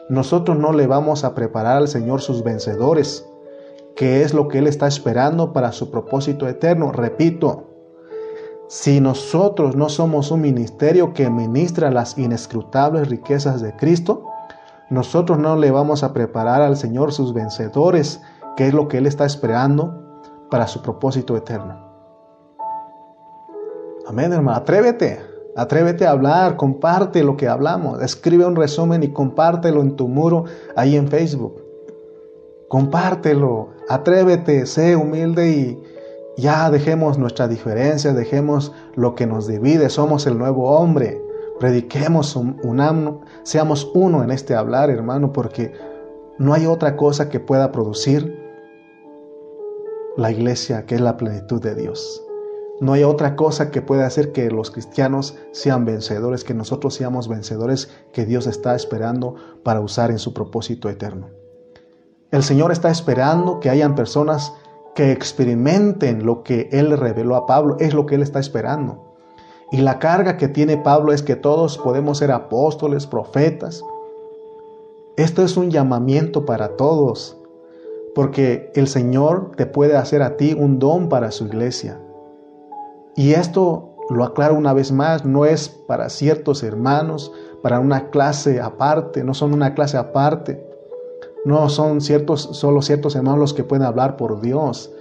nosotros 0.09 0.59
no 0.59 0.73
le 0.73 0.89
vamos 0.89 1.23
a 1.23 1.35
preparar 1.35 1.77
al 1.77 1.89
Señor 1.89 2.21
sus 2.21 2.43
vencedores, 2.43 3.25
que 3.95 4.23
es 4.23 4.35
lo 4.35 4.49
que 4.49 4.59
Él 4.59 4.67
está 4.67 4.89
esperando 4.89 5.53
para 5.53 5.71
su 5.71 5.91
propósito 5.91 6.49
eterno. 6.49 6.91
Repito, 6.91 7.65
si 8.69 9.01
nosotros 9.01 9.77
no 9.77 9.89
somos 9.89 10.33
un 10.33 10.41
ministerio 10.41 11.15
que 11.15 11.31
ministra 11.31 11.91
las 11.91 12.19
inescrutables 12.19 13.09
riquezas 13.09 13.63
de 13.63 13.75
Cristo, 13.77 14.25
nosotros 14.91 15.39
no 15.39 15.57
le 15.57 15.71
vamos 15.71 16.03
a 16.03 16.13
preparar 16.13 16.61
al 16.61 16.77
Señor 16.77 17.13
sus 17.13 17.33
vencedores, 17.33 18.21
que 18.57 18.67
es 18.67 18.75
lo 18.75 18.89
que 18.89 18.99
Él 18.99 19.07
está 19.07 19.25
esperando 19.25 20.21
para 20.51 20.67
su 20.67 20.83
propósito 20.83 21.37
eterno. 21.37 21.86
Amén, 24.07 24.33
hermano. 24.33 24.57
Atrévete. 24.57 25.21
Atrévete 25.57 26.07
a 26.07 26.11
hablar, 26.11 26.57
comparte 26.57 27.25
lo 27.25 27.37
que 27.37 27.49
hablamos. 27.49 28.03
Escribe 28.03 28.45
un 28.45 28.57
resumen 28.57 29.03
y 29.03 29.13
compártelo 29.13 29.81
en 29.81 29.97
tu 29.97 30.07
muro 30.07 30.45
ahí 30.77 30.97
en 30.97 31.09
Facebook. 31.09 31.63
Compártelo. 32.69 33.71
Atrévete, 33.89 34.67
sé 34.67 34.97
humilde 34.97 35.49
y 35.49 35.83
ya 36.37 36.71
dejemos 36.71 37.19
nuestra 37.19 37.49
diferencia, 37.49 38.13
dejemos 38.13 38.73
lo 38.95 39.15
que 39.15 39.27
nos 39.27 39.47
divide. 39.47 39.89
Somos 39.89 40.27
el 40.27 40.37
nuevo 40.37 40.71
hombre. 40.77 41.23
Prediquemos 41.59 42.37
un, 42.37 42.61
un, 42.63 43.21
seamos 43.43 43.91
uno 43.95 44.23
en 44.23 44.31
este 44.31 44.55
hablar, 44.55 44.91
hermano, 44.91 45.33
porque 45.33 45.73
no 46.39 46.53
hay 46.53 46.67
otra 46.67 46.97
cosa 46.97 47.31
que 47.31 47.41
pueda 47.41 47.73
producir 47.73 48.45
la 50.19 50.31
iglesia 50.31 50.85
que 50.85 50.97
es 50.97 51.01
la 51.01 51.17
plenitud 51.17 51.63
de 51.63 51.75
Dios. 51.75 52.26
No 52.79 52.93
hay 52.93 53.05
otra 53.05 53.37
cosa 53.37 53.71
que 53.71 53.81
pueda 53.81 54.07
hacer 54.07 54.33
que 54.33 54.51
los 54.51 54.71
cristianos 54.71 55.39
sean 55.53 55.87
vencedores, 55.87 56.45
que 56.45 56.53
nosotros 56.53 56.95
seamos 56.95 57.27
vencedores 57.27 57.89
que 58.13 58.27
Dios 58.27 58.47
está 58.47 58.77
esperando 58.77 59.35
para 59.63 59.81
usar 59.81 60.11
en 60.11 60.19
su 60.19 60.35
propósito 60.35 60.91
eterno. 60.91 61.29
El 62.31 62.43
Señor 62.43 62.73
está 62.73 62.91
esperando 62.91 63.61
que 63.61 63.71
hayan 63.71 63.95
personas 63.95 64.53
que 64.95 65.11
experimenten 65.13 66.27
lo 66.27 66.43
que 66.43 66.69
Él 66.71 66.97
reveló 66.99 67.37
a 67.37 67.47
Pablo, 67.47 67.77
es 67.81 67.95
lo 67.95 68.05
que 68.05 68.17
Él 68.17 68.23
está 68.23 68.41
esperando. 68.41 69.17
Y 69.73 69.79
la 69.79 69.99
carga 69.99 70.37
que 70.37 70.49
tiene 70.49 70.77
Pablo 70.77 71.13
es 71.13 71.23
que 71.23 71.35
todos 71.35 71.79
podemos 71.79 72.19
ser 72.19 72.31
apóstoles, 72.31 73.07
profetas. 73.07 73.83
Esto 75.17 75.43
es 75.43 75.57
un 75.57 75.71
llamamiento 75.71 76.45
para 76.45 76.77
todos, 76.77 77.39
porque 78.15 78.71
el 78.75 78.87
Señor 78.87 79.53
te 79.57 79.65
puede 79.65 79.97
hacer 79.97 80.23
a 80.23 80.37
ti 80.37 80.55
un 80.59 80.79
don 80.79 81.09
para 81.09 81.31
su 81.31 81.47
iglesia. 81.47 82.01
Y 83.17 83.33
esto 83.33 83.97
lo 84.11 84.25
aclaro 84.25 84.55
una 84.55 84.73
vez 84.73 84.93
más, 84.93 85.25
no 85.25 85.45
es 85.47 85.69
para 85.69 86.09
ciertos 86.11 86.63
hermanos, 86.63 87.33
para 87.63 87.81
una 87.81 88.11
clase 88.11 88.61
aparte, 88.61 89.25
no 89.25 89.35
son 89.35 89.53
una 89.53 89.75
clase 89.75 89.97
aparte. 89.97 90.65
No 91.45 91.69
son 91.69 92.01
ciertos, 92.01 92.49
solo 92.53 92.83
ciertos 92.83 93.15
hermanos 93.15 93.39
los 93.39 93.55
que 93.55 93.63
pueden 93.63 93.87
hablar 93.87 94.17
por 94.17 94.41
Dios, 94.41 94.93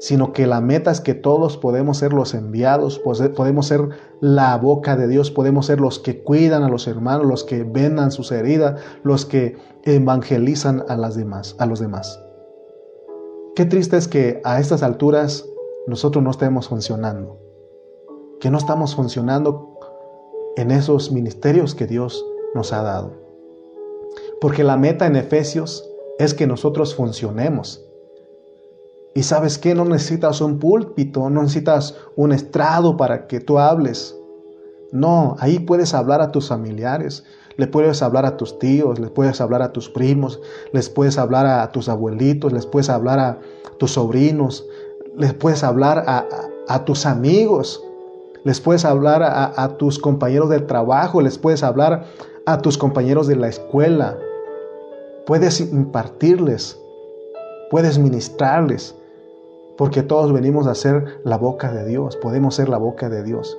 sino 0.00 0.34
que 0.34 0.46
la 0.46 0.60
meta 0.60 0.90
es 0.90 1.00
que 1.00 1.14
todos 1.14 1.56
podemos 1.56 1.96
ser 1.96 2.12
los 2.12 2.34
enviados, 2.34 2.98
podemos 2.98 3.66
ser 3.66 3.88
la 4.20 4.54
boca 4.58 4.96
de 4.96 5.08
Dios, 5.08 5.30
podemos 5.30 5.64
ser 5.64 5.80
los 5.80 5.98
que 5.98 6.22
cuidan 6.22 6.62
a 6.62 6.68
los 6.68 6.86
hermanos, 6.88 7.26
los 7.26 7.42
que 7.44 7.64
vendan 7.64 8.10
sus 8.10 8.32
heridas, 8.32 8.78
los 9.02 9.24
que 9.24 9.56
evangelizan 9.84 10.84
a, 10.88 10.96
las 10.98 11.16
demás, 11.16 11.56
a 11.58 11.64
los 11.64 11.80
demás. 11.80 12.20
Qué 13.56 13.64
triste 13.64 13.96
es 13.96 14.06
que 14.06 14.42
a 14.44 14.60
estas 14.60 14.82
alturas 14.82 15.46
nosotros 15.86 16.22
no 16.22 16.30
estemos 16.30 16.68
funcionando, 16.68 17.38
que 18.40 18.50
no 18.50 18.58
estamos 18.58 18.94
funcionando 18.94 19.78
en 20.56 20.70
esos 20.70 21.12
ministerios 21.12 21.74
que 21.74 21.86
Dios 21.86 22.24
nos 22.54 22.72
ha 22.72 22.82
dado. 22.82 23.12
Porque 24.40 24.64
la 24.64 24.76
meta 24.76 25.06
en 25.06 25.16
Efesios 25.16 25.88
es 26.18 26.34
que 26.34 26.46
nosotros 26.46 26.94
funcionemos. 26.94 27.84
Y 29.14 29.22
sabes 29.22 29.58
que 29.58 29.74
no 29.74 29.84
necesitas 29.84 30.40
un 30.40 30.58
púlpito, 30.58 31.30
no 31.30 31.42
necesitas 31.42 31.96
un 32.16 32.32
estrado 32.32 32.96
para 32.96 33.26
que 33.26 33.40
tú 33.40 33.58
hables. 33.58 34.16
No, 34.90 35.36
ahí 35.38 35.60
puedes 35.60 35.94
hablar 35.94 36.20
a 36.20 36.32
tus 36.32 36.48
familiares, 36.48 37.24
le 37.56 37.66
puedes 37.66 38.02
hablar 38.02 38.26
a 38.26 38.36
tus 38.36 38.58
tíos, 38.58 38.98
les 38.98 39.10
puedes 39.10 39.40
hablar 39.40 39.62
a 39.62 39.72
tus 39.72 39.88
primos, 39.88 40.40
les 40.72 40.88
puedes 40.88 41.18
hablar 41.18 41.46
a 41.46 41.70
tus 41.70 41.88
abuelitos, 41.88 42.52
les 42.52 42.66
puedes 42.66 42.88
hablar 42.88 43.18
a 43.20 43.38
tus 43.78 43.92
sobrinos, 43.92 44.64
les 45.16 45.32
puedes 45.34 45.62
hablar 45.62 46.04
a, 46.06 46.84
tus 46.84 47.06
amigos, 47.06 47.83
les 48.44 48.60
puedes 48.60 48.84
hablar 48.84 49.22
a, 49.22 49.68
tus 49.78 49.98
compañeros 49.98 50.50
del 50.50 50.66
trabajo, 50.66 51.22
les 51.22 51.38
puedes 51.38 51.62
hablar 51.62 52.04
a 52.44 52.58
tus 52.58 52.76
compañeros 52.76 53.26
de 53.26 53.36
la 53.36 53.48
escuela. 53.48 54.18
Puedes 55.26 55.60
impartirles, 55.60 56.78
puedes 57.70 57.98
ministrarles, 57.98 58.94
porque 59.78 60.02
todos 60.02 60.32
venimos 60.32 60.66
a 60.66 60.74
ser 60.74 61.20
la 61.24 61.38
boca 61.38 61.72
de 61.72 61.86
Dios, 61.86 62.16
podemos 62.16 62.54
ser 62.54 62.68
la 62.68 62.76
boca 62.76 63.08
de 63.08 63.22
Dios. 63.22 63.58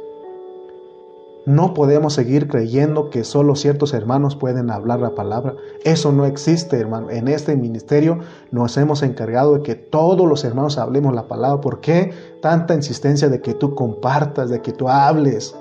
No 1.46 1.76
podemos 1.76 2.14
seguir 2.14 2.48
creyendo 2.48 3.12
que 3.12 3.24
solo 3.24 3.56
ciertos 3.56 3.94
hermanos 3.94 4.36
pueden 4.36 4.72
hablar 4.72 5.00
la 5.00 5.14
palabra. 5.14 5.56
Eso 5.84 6.12
no 6.12 6.26
existe, 6.26 6.80
hermano. 6.80 7.12
En 7.12 7.28
este 7.28 7.56
ministerio 7.56 8.18
nos 8.50 8.76
hemos 8.78 9.04
encargado 9.04 9.54
de 9.54 9.62
que 9.62 9.76
todos 9.76 10.28
los 10.28 10.44
hermanos 10.44 10.80
hablemos 10.80 11.14
la 11.14 11.28
palabra. 11.28 11.62
¿Por 11.62 11.82
qué 11.82 12.12
tanta 12.42 12.74
insistencia 12.74 13.30
de 13.30 13.42
que 13.42 13.54
tú 13.54 13.76
compartas, 13.76 14.50
de 14.50 14.62
que 14.64 14.72
tú 14.72 14.90
hables? 14.90 15.56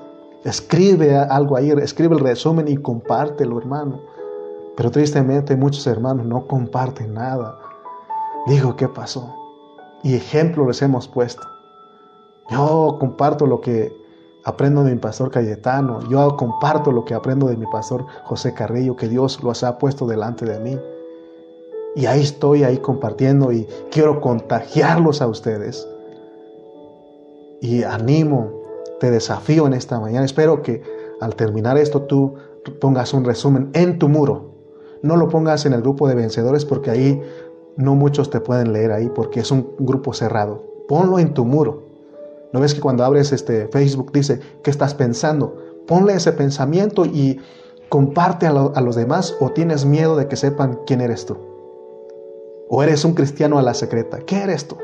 Escribe 0.45 1.17
algo 1.17 1.57
ahí, 1.57 1.71
escribe 1.71 2.15
el 2.15 2.21
resumen 2.21 2.67
y 2.67 2.79
compártelo, 2.79 3.59
hermano. 3.59 4.01
Pero 4.77 4.91
tristemente 4.91 5.55
muchos 5.55 5.87
hermanos 5.87 6.25
no 6.25 6.47
comparten 6.47 7.13
nada. 7.13 7.59
Digo, 8.47 8.75
¿qué 8.77 8.89
pasó? 8.89 9.35
Y 10.03 10.15
ejemplo 10.15 10.67
les 10.67 10.81
hemos 10.81 11.09
puesto. 11.09 11.43
Yo 12.51 12.97
comparto 12.99 13.47
lo 13.47 13.61
que 13.61 14.04
aprendo 14.45 14.85
de 14.85 14.93
mi 14.93 15.01
pastor 15.01 15.31
Cayetano, 15.31 16.01
yo 16.09 16.37
comparto 16.37 16.93
lo 16.93 17.05
que 17.05 17.15
aprendo 17.15 17.47
de 17.47 17.57
mi 17.57 17.67
pastor 17.67 18.05
José 18.25 18.53
Carrillo, 18.53 18.95
que 18.95 19.09
Dios 19.09 19.43
los 19.43 19.65
ha 19.65 19.79
puesto 19.79 20.07
delante 20.07 20.45
de 20.45 20.61
mí. 20.61 20.79
Y 21.97 22.07
ahí 22.07 22.23
estoy, 22.23 22.65
ahí 22.65 22.79
compartiendo 22.79 23.53
y 23.53 23.67
quiero 23.91 24.21
contagiarlos 24.21 25.23
a 25.23 25.29
ustedes. 25.29 25.89
Y 27.61 27.83
animo, 27.85 28.51
te 29.01 29.11
desafío 29.11 29.67
en 29.67 29.73
esta 29.73 29.99
mañana. 29.99 30.27
Espero 30.27 30.61
que 30.61 30.83
al 31.21 31.35
terminar 31.37 31.79
esto 31.79 32.03
tú 32.03 32.35
pongas 32.81 33.15
un 33.15 33.25
resumen 33.25 33.71
en 33.73 33.99
tu 33.99 34.09
muro. 34.09 34.51
No 35.03 35.17
lo 35.17 35.29
pongas 35.29 35.65
en 35.67 35.73
el 35.73 35.83
grupo 35.83 36.09
de 36.09 36.17
vencedores 36.17 36.65
porque 36.65 36.91
ahí 36.91 37.23
no 37.77 37.95
muchos 37.95 38.29
te 38.29 38.41
pueden 38.41 38.73
leer 38.73 38.93
ahí 38.93 39.11
porque 39.15 39.41
es 39.41 39.51
un 39.51 39.75
grupo 39.79 40.13
cerrado. 40.13 40.63
Ponlo 40.89 41.19
en 41.19 41.33
tu 41.33 41.45
muro 41.45 41.84
¿No 42.55 42.61
ves 42.61 42.73
que 42.73 42.81
cuando 42.81 43.05
abres 43.05 43.33
este 43.33 43.67
Facebook 43.67 44.13
dice, 44.13 44.39
¿qué 44.63 44.71
estás 44.71 44.95
pensando? 44.95 45.57
Ponle 45.89 46.15
ese 46.15 46.31
pensamiento 46.31 47.05
y 47.05 47.41
comparte 47.89 48.47
a, 48.47 48.51
a 48.51 48.81
los 48.81 48.95
demás 48.95 49.35
o 49.41 49.51
tienes 49.51 49.85
miedo 49.85 50.15
de 50.15 50.29
que 50.29 50.37
sepan 50.37 50.79
quién 50.87 51.01
eres 51.01 51.27
tú. 51.27 51.37
O 52.69 52.81
eres 52.85 53.05
un 53.05 53.15
cristiano 53.15 53.59
a 53.59 53.63
la 53.63 53.75
secreta. 53.75 54.19
¿Qué 54.19 54.37
eres 54.37 54.69
tú? 54.69 54.77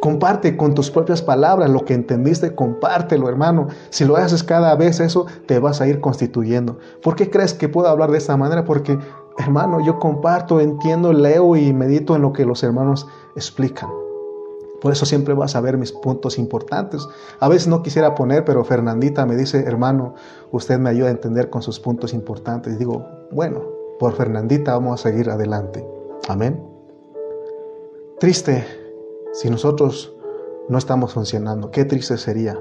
Comparte 0.00 0.56
con 0.56 0.72
tus 0.72 0.92
propias 0.92 1.20
palabras 1.20 1.68
lo 1.68 1.84
que 1.84 1.94
entendiste, 1.94 2.54
compártelo, 2.54 3.28
hermano. 3.28 3.66
Si 3.90 4.04
lo 4.04 4.14
haces 4.14 4.44
cada 4.44 4.76
vez 4.76 5.00
eso, 5.00 5.26
te 5.46 5.58
vas 5.58 5.80
a 5.80 5.88
ir 5.88 6.00
constituyendo. 6.00 6.78
¿Por 7.02 7.16
qué 7.16 7.28
crees 7.28 7.54
que 7.54 7.68
puedo 7.68 7.88
hablar 7.88 8.12
de 8.12 8.18
esta 8.18 8.36
manera? 8.36 8.64
Porque, 8.64 8.96
hermano, 9.36 9.84
yo 9.84 9.98
comparto, 9.98 10.60
entiendo, 10.60 11.12
leo 11.12 11.56
y 11.56 11.72
medito 11.72 12.14
en 12.14 12.22
lo 12.22 12.32
que 12.32 12.46
los 12.46 12.62
hermanos 12.62 13.08
explican. 13.34 14.05
Por 14.80 14.92
eso 14.92 15.06
siempre 15.06 15.34
vas 15.34 15.56
a 15.56 15.60
ver 15.60 15.78
mis 15.78 15.92
puntos 15.92 16.38
importantes. 16.38 17.08
A 17.40 17.48
veces 17.48 17.68
no 17.68 17.82
quisiera 17.82 18.14
poner, 18.14 18.44
pero 18.44 18.64
Fernandita 18.64 19.26
me 19.26 19.36
dice, 19.36 19.64
hermano, 19.66 20.14
usted 20.50 20.78
me 20.78 20.90
ayuda 20.90 21.08
a 21.08 21.12
entender 21.12 21.50
con 21.50 21.62
sus 21.62 21.80
puntos 21.80 22.12
importantes. 22.12 22.74
Y 22.74 22.76
digo, 22.76 23.06
bueno, 23.30 23.62
por 23.98 24.14
Fernandita 24.14 24.72
vamos 24.72 25.00
a 25.00 25.10
seguir 25.10 25.30
adelante. 25.30 25.86
Amén. 26.28 26.62
Triste 28.18 28.64
si 29.32 29.50
nosotros 29.50 30.14
no 30.68 30.78
estamos 30.78 31.12
funcionando. 31.12 31.70
Qué 31.70 31.84
triste 31.84 32.16
sería. 32.18 32.58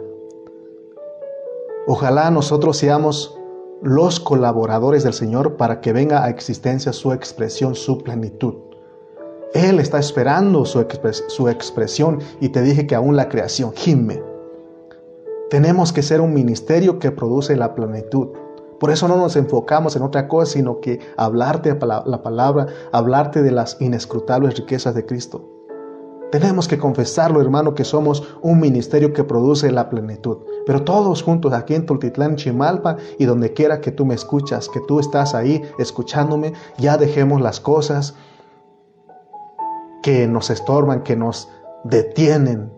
Ojalá 1.88 2.32
nosotros 2.32 2.78
seamos 2.78 3.38
los 3.82 4.20
colaboradores 4.20 5.03
del 5.03 5.13
Señor 5.13 5.57
para 5.57 5.82
que 5.82 5.93
venga 5.93 6.24
a 6.24 6.30
existencia 6.30 6.93
su 6.93 7.13
expresión, 7.13 7.76
su 7.76 7.99
plenitud. 7.99 8.55
Él 9.56 9.80
está 9.80 9.99
esperando 9.99 10.66
su, 10.66 10.82
expresión 11.47 12.20
y 12.41 12.49
te 12.49 12.62
dije 12.62 12.86
que 12.86 12.93
aún 12.93 13.16
la 13.16 13.30
creación 13.30 13.72
gime. 13.74 14.22
Tenemos 15.49 15.93
que 15.93 16.01
ser 16.01 16.20
un 16.20 16.34
ministerio 16.34 16.99
que 16.99 17.10
produce 17.10 17.56
la 17.56 17.74
plenitud. 17.74 18.28
Por 18.82 18.91
eso 18.91 19.08
no 19.08 19.16
nos 19.16 19.38
enfocamos 19.38 19.95
en 19.95 20.01
otra 20.01 20.28
cosa, 20.28 20.51
sino 20.51 20.82
que 20.82 20.99
hablarte 21.16 21.74
la 21.80 22.22
palabra, 22.22 22.68
hablarte 22.91 23.41
de 23.43 23.51
las 23.51 23.78
inescrutables 23.80 24.58
riquezas 24.58 24.93
de 24.93 25.06
Cristo. 25.06 25.49
Tenemos 26.34 26.68
que 26.68 26.78
confesarlo, 26.78 27.39
hermano, 27.39 27.76
que 27.76 27.86
somos 27.86 28.28
un 28.41 28.60
ministerio 28.60 29.14
que 29.14 29.24
produce 29.24 29.72
la 29.72 29.89
plenitud. 29.89 30.39
Pero 30.66 30.84
todos 30.84 31.24
juntos 31.24 31.53
aquí 31.53 31.76
en 31.76 31.86
Tultitlán, 31.86 32.36
Chimalpa 32.36 32.97
y 33.18 33.24
donde 33.24 33.53
quiera 33.53 33.80
que 33.80 33.91
tú 33.91 34.06
me 34.06 34.16
escuchas, 34.16 34.68
que 34.68 34.82
tú 34.82 34.99
estás 34.99 35.34
ahí 35.34 35.62
escuchándome, 35.80 36.51
ya 36.78 36.97
dejemos 36.97 37.39
las 37.39 37.62
cosas 37.62 38.16
que 40.06 40.28
nos 40.28 40.51
estorban, 40.51 41.01
que 41.01 41.16
nos 41.16 41.49
detienen. 41.84 42.72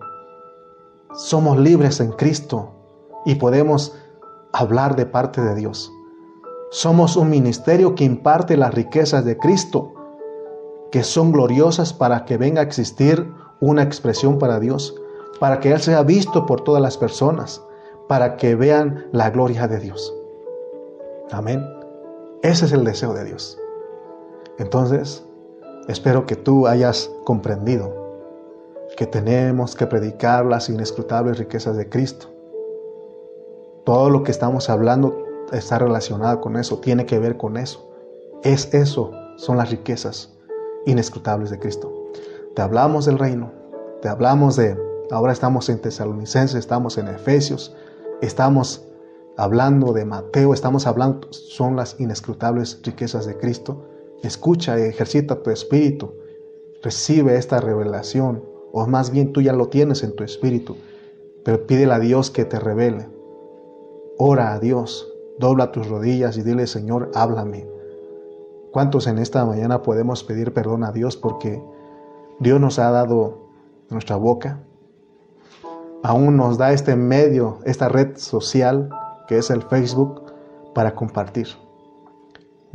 Somos 1.13 1.57
libres 1.57 1.99
en 1.99 2.13
Cristo 2.13 2.71
y 3.25 3.35
podemos 3.35 3.93
hablar 4.53 4.95
de 4.95 5.05
parte 5.05 5.41
de 5.41 5.53
Dios. 5.53 5.91
Somos 6.71 7.17
un 7.17 7.29
ministerio 7.29 7.95
que 7.95 8.05
imparte 8.05 8.55
las 8.55 8.73
riquezas 8.73 9.25
de 9.25 9.37
Cristo, 9.37 9.93
que 10.89 11.03
son 11.03 11.33
gloriosas 11.33 11.91
para 11.91 12.23
que 12.23 12.37
venga 12.37 12.61
a 12.61 12.63
existir 12.63 13.29
una 13.59 13.83
expresión 13.83 14.39
para 14.39 14.61
Dios, 14.61 14.95
para 15.41 15.59
que 15.59 15.73
Él 15.73 15.81
sea 15.81 16.03
visto 16.03 16.45
por 16.45 16.61
todas 16.61 16.81
las 16.81 16.95
personas, 16.95 17.61
para 18.07 18.37
que 18.37 18.55
vean 18.55 19.05
la 19.11 19.31
gloria 19.31 19.67
de 19.67 19.81
Dios. 19.81 20.15
Amén. 21.33 21.61
Ese 22.41 22.67
es 22.67 22.71
el 22.71 22.85
deseo 22.85 23.13
de 23.13 23.25
Dios. 23.25 23.59
Entonces, 24.59 25.26
Espero 25.87 26.25
que 26.25 26.35
tú 26.35 26.67
hayas 26.67 27.09
comprendido 27.23 28.07
que 28.97 29.05
tenemos 29.05 29.75
que 29.75 29.87
predicar 29.87 30.45
las 30.45 30.69
inescrutables 30.69 31.37
riquezas 31.37 31.77
de 31.77 31.87
Cristo. 31.87 32.27
Todo 33.85 34.09
lo 34.09 34.23
que 34.23 34.31
estamos 34.31 34.69
hablando 34.69 35.23
está 35.53 35.79
relacionado 35.79 36.41
con 36.41 36.57
eso, 36.57 36.79
tiene 36.79 37.05
que 37.05 37.19
ver 37.19 37.37
con 37.37 37.55
eso. 37.55 37.89
Es 38.43 38.73
eso, 38.73 39.11
son 39.37 39.57
las 39.57 39.69
riquezas 39.69 40.33
inescrutables 40.85 41.51
de 41.51 41.59
Cristo. 41.59 41.93
Te 42.53 42.61
hablamos 42.61 43.05
del 43.05 43.17
reino, 43.17 43.51
te 44.01 44.09
hablamos 44.09 44.55
de, 44.57 44.77
ahora 45.11 45.31
estamos 45.31 45.69
en 45.69 45.79
Tesalonicenses, 45.79 46.55
estamos 46.55 46.97
en 46.97 47.07
Efesios, 47.07 47.75
estamos 48.21 48.85
hablando 49.37 49.93
de 49.93 50.03
Mateo, 50.05 50.53
estamos 50.53 50.85
hablando, 50.85 51.31
son 51.31 51.75
las 51.75 51.97
inescrutables 51.99 52.81
riquezas 52.83 53.25
de 53.25 53.37
Cristo 53.37 53.85
Escucha, 54.23 54.77
ejercita 54.77 55.43
tu 55.43 55.51
espíritu, 55.51 56.13
recibe 56.81 57.37
esta 57.37 57.61
revelación, 57.61 58.43
o 58.71 58.85
más 58.87 59.11
bien 59.11 59.33
tú 59.33 59.41
ya 59.41 59.53
lo 59.53 59.69
tienes 59.69 60.03
en 60.03 60.15
tu 60.15 60.23
espíritu, 60.23 60.75
pero 61.43 61.65
pídele 61.67 61.93
a 61.93 61.99
Dios 61.99 62.31
que 62.31 62.45
te 62.45 62.59
revele. 62.59 63.07
Ora 64.17 64.53
a 64.53 64.59
Dios, 64.59 65.07
dobla 65.39 65.71
tus 65.71 65.87
rodillas 65.87 66.37
y 66.37 66.43
dile, 66.43 66.67
Señor, 66.67 67.11
háblame. 67.13 67.67
¿Cuántos 68.71 69.07
en 69.07 69.17
esta 69.19 69.45
mañana 69.45 69.81
podemos 69.83 70.23
pedir 70.23 70.53
perdón 70.53 70.83
a 70.83 70.91
Dios 70.91 71.15
porque 71.15 71.61
Dios 72.39 72.59
nos 72.59 72.79
ha 72.79 72.91
dado 72.91 73.47
nuestra 73.89 74.15
boca? 74.15 74.59
Aún 76.03 76.37
nos 76.37 76.57
da 76.57 76.73
este 76.73 76.95
medio, 76.95 77.59
esta 77.65 77.89
red 77.89 78.17
social 78.17 78.89
que 79.27 79.37
es 79.37 79.49
el 79.49 79.61
Facebook, 79.63 80.23
para 80.73 80.95
compartir. 80.95 81.47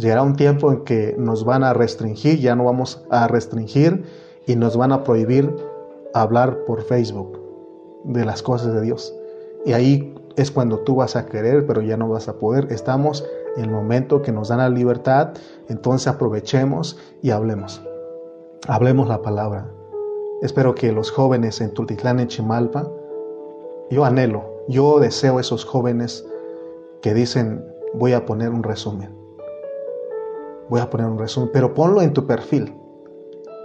Llegará 0.03 0.22
un 0.22 0.34
tiempo 0.34 0.72
en 0.72 0.82
que 0.82 1.14
nos 1.16 1.44
van 1.44 1.62
a 1.62 1.74
restringir, 1.74 2.40
ya 2.40 2.57
no 2.57 2.64
vamos 2.64 3.05
a 3.09 3.28
restringir 3.28 4.05
y 4.46 4.57
nos 4.57 4.76
van 4.76 4.90
a 4.90 5.05
prohibir 5.05 5.55
hablar 6.12 6.64
por 6.66 6.82
Facebook 6.82 7.38
de 8.03 8.24
las 8.24 8.42
cosas 8.42 8.74
de 8.74 8.80
Dios. 8.80 9.14
Y 9.64 9.74
ahí 9.74 10.12
es 10.34 10.50
cuando 10.50 10.80
tú 10.80 10.96
vas 10.96 11.14
a 11.14 11.26
querer, 11.26 11.68
pero 11.68 11.82
ya 11.82 11.96
no 11.96 12.09
vas 12.09 12.26
a 12.26 12.34
poder. 12.34 12.66
Estamos 12.72 13.24
en 13.57 13.66
el 13.66 13.70
momento 13.70 14.22
que 14.22 14.32
nos 14.32 14.48
dan 14.48 14.59
la 14.59 14.70
libertad, 14.70 15.34
entonces 15.68 16.09
aprovechemos 16.09 16.98
y 17.22 17.30
hablemos. 17.30 17.80
Hablemos 18.66 19.09
la 19.09 19.22
palabra. 19.22 19.70
Espero 20.42 20.74
que 20.74 20.90
los 20.90 21.12
jóvenes 21.12 21.61
en 21.61 21.72
Tultitlán, 21.74 22.18
en 22.18 22.26
Chimalpa, 22.26 22.90
yo 23.88 24.05
anhelo, 24.05 24.64
yo 24.66 24.98
deseo 24.98 25.38
esos 25.38 25.64
jóvenes 25.64 26.26
que 27.03 27.14
dicen, 27.14 27.64
voy 27.94 28.14
a 28.14 28.26
poner 28.26 28.50
un 28.50 28.64
resumen. 28.64 29.21
Voy 30.68 30.80
a 30.80 30.90
poner 30.90 31.06
un 31.06 31.18
resumen, 31.18 31.50
pero 31.52 31.74
ponlo 31.74 32.02
en 32.02 32.12
tu 32.12 32.26
perfil. 32.26 32.74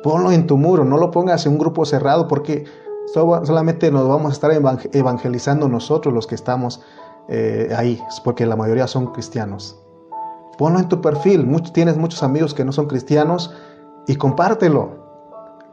Ponlo 0.04 0.32
en 0.32 0.48
tu 0.48 0.58
muro, 0.58 0.86
no 0.86 0.98
lo 0.98 1.12
pongas 1.12 1.46
en 1.46 1.54
un 1.54 1.58
grupo 1.58 1.86
cerrado 1.86 2.28
porque 2.28 2.66
solamente 3.14 3.92
nos 3.92 4.08
vamos 4.08 4.32
a 4.32 4.34
estar 4.34 4.52
evangelizando 4.94 5.68
nosotros 5.68 6.14
los 6.14 6.28
que 6.28 6.36
estamos 6.36 6.82
eh, 7.30 7.74
ahí, 7.76 8.02
porque 8.24 8.46
la 8.46 8.56
mayoría 8.56 8.88
son 8.88 9.08
cristianos. 9.08 9.82
Ponlo 10.58 10.80
en 10.80 10.90
tu 10.90 11.02
perfil. 11.02 11.50
tienes 11.74 11.98
muchos 11.98 12.24
amigos 12.24 12.54
que 12.54 12.66
no 12.66 12.72
son 12.72 12.88
cristianos 12.88 13.54
y 14.08 14.16
compártelo. 14.16 15.06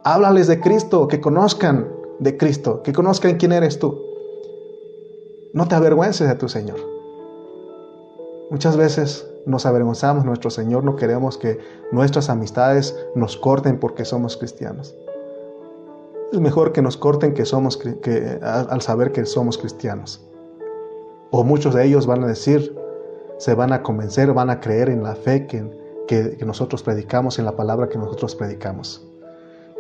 Háblales 0.05 0.47
de 0.47 0.61
Cristo, 0.61 1.09
que 1.09 1.20
conozcan 1.20 1.89
de 2.18 2.37
Cristo, 2.37 2.83
que 2.83 2.93
conozcan 2.93 3.37
quién 3.37 3.53
eres 3.53 3.79
tú. 3.79 3.99
No 5.53 5.66
te 5.66 5.75
avergüences 5.75 6.29
de 6.29 6.35
tu 6.35 6.49
Señor. 6.49 6.79
Muchas 8.51 8.77
veces 8.77 9.27
nos 9.47 9.66
avergonzamos 9.66 10.24
nuestro 10.24 10.51
Señor, 10.51 10.84
no 10.84 10.97
queremos 10.97 11.38
que 11.38 11.59
nuestras 11.92 12.30
amistades 12.30 12.97
nos 13.14 13.36
corten 13.36 13.78
porque 13.78 14.05
somos 14.05 14.36
cristianos. 14.36 14.95
Es 16.32 16.40
mejor 16.40 16.72
que 16.72 16.82
nos 16.82 16.97
corten 16.97 17.34
que 17.34 17.45
somos 17.45 17.76
que, 17.76 18.40
al 18.42 18.80
saber 18.80 19.12
que 19.12 19.24
somos 19.24 19.59
cristianos. 19.59 20.24
O 21.30 21.45
muchos 21.45 21.74
de 21.74 21.84
ellos 21.84 22.07
van 22.07 22.24
a 22.24 22.26
decir, 22.26 22.76
se 23.38 23.55
van 23.55 23.72
a 23.72 23.82
convencer, 23.82 24.32
van 24.32 24.51
a 24.51 24.61
creer 24.61 24.88
en 24.88 25.03
la 25.03 25.14
fe 25.14 25.47
que, 25.47 25.68
que, 26.07 26.45
nosotros 26.45 26.82
predicamos, 26.82 27.38
en 27.38 27.45
la 27.45 27.57
palabra 27.57 27.88
que 27.88 27.99
nosotros 27.99 28.34
predicamos. 28.34 29.07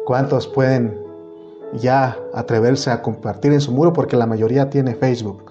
¿Cuántos 0.04 0.46
pueden 0.46 1.00
ya 1.72 2.18
atreverse 2.34 2.90
a 2.90 3.02
compartir 3.02 3.52
en 3.52 3.60
su 3.60 3.72
muro? 3.72 3.92
Porque 3.92 4.16
la 4.16 4.26
mayoría 4.26 4.70
tiene 4.70 4.94
Facebook. 4.94 5.44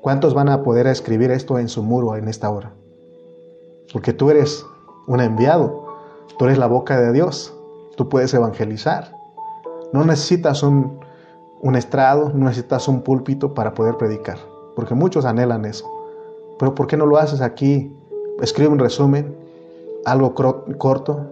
¿Cuántos 0.00 0.34
van 0.34 0.48
a 0.48 0.62
poder 0.62 0.86
escribir 0.86 1.30
esto 1.30 1.58
en 1.58 1.68
su 1.68 1.82
muro 1.82 2.16
en 2.16 2.28
esta 2.28 2.50
hora? 2.50 2.72
Porque 3.94 4.12
tú 4.12 4.28
eres 4.28 4.66
un 5.06 5.20
enviado, 5.20 5.86
tú 6.36 6.46
eres 6.46 6.58
la 6.58 6.66
boca 6.66 7.00
de 7.00 7.12
Dios, 7.12 7.54
tú 7.96 8.08
puedes 8.08 8.34
evangelizar. 8.34 9.16
No 9.92 10.04
necesitas 10.04 10.64
un, 10.64 10.98
un 11.62 11.76
estrado, 11.76 12.32
no 12.34 12.46
necesitas 12.46 12.88
un 12.88 13.02
púlpito 13.02 13.54
para 13.54 13.72
poder 13.72 13.96
predicar, 13.96 14.38
porque 14.74 14.94
muchos 14.94 15.24
anhelan 15.24 15.64
eso. 15.64 15.88
Pero 16.58 16.74
¿por 16.74 16.88
qué 16.88 16.96
no 16.96 17.06
lo 17.06 17.18
haces 17.18 17.40
aquí? 17.40 17.96
Escribe 18.40 18.68
un 18.68 18.80
resumen, 18.80 19.36
algo 20.04 20.34
corto, 20.34 21.30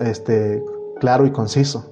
este, 0.00 0.64
claro 0.98 1.24
y 1.24 1.30
conciso. 1.30 1.84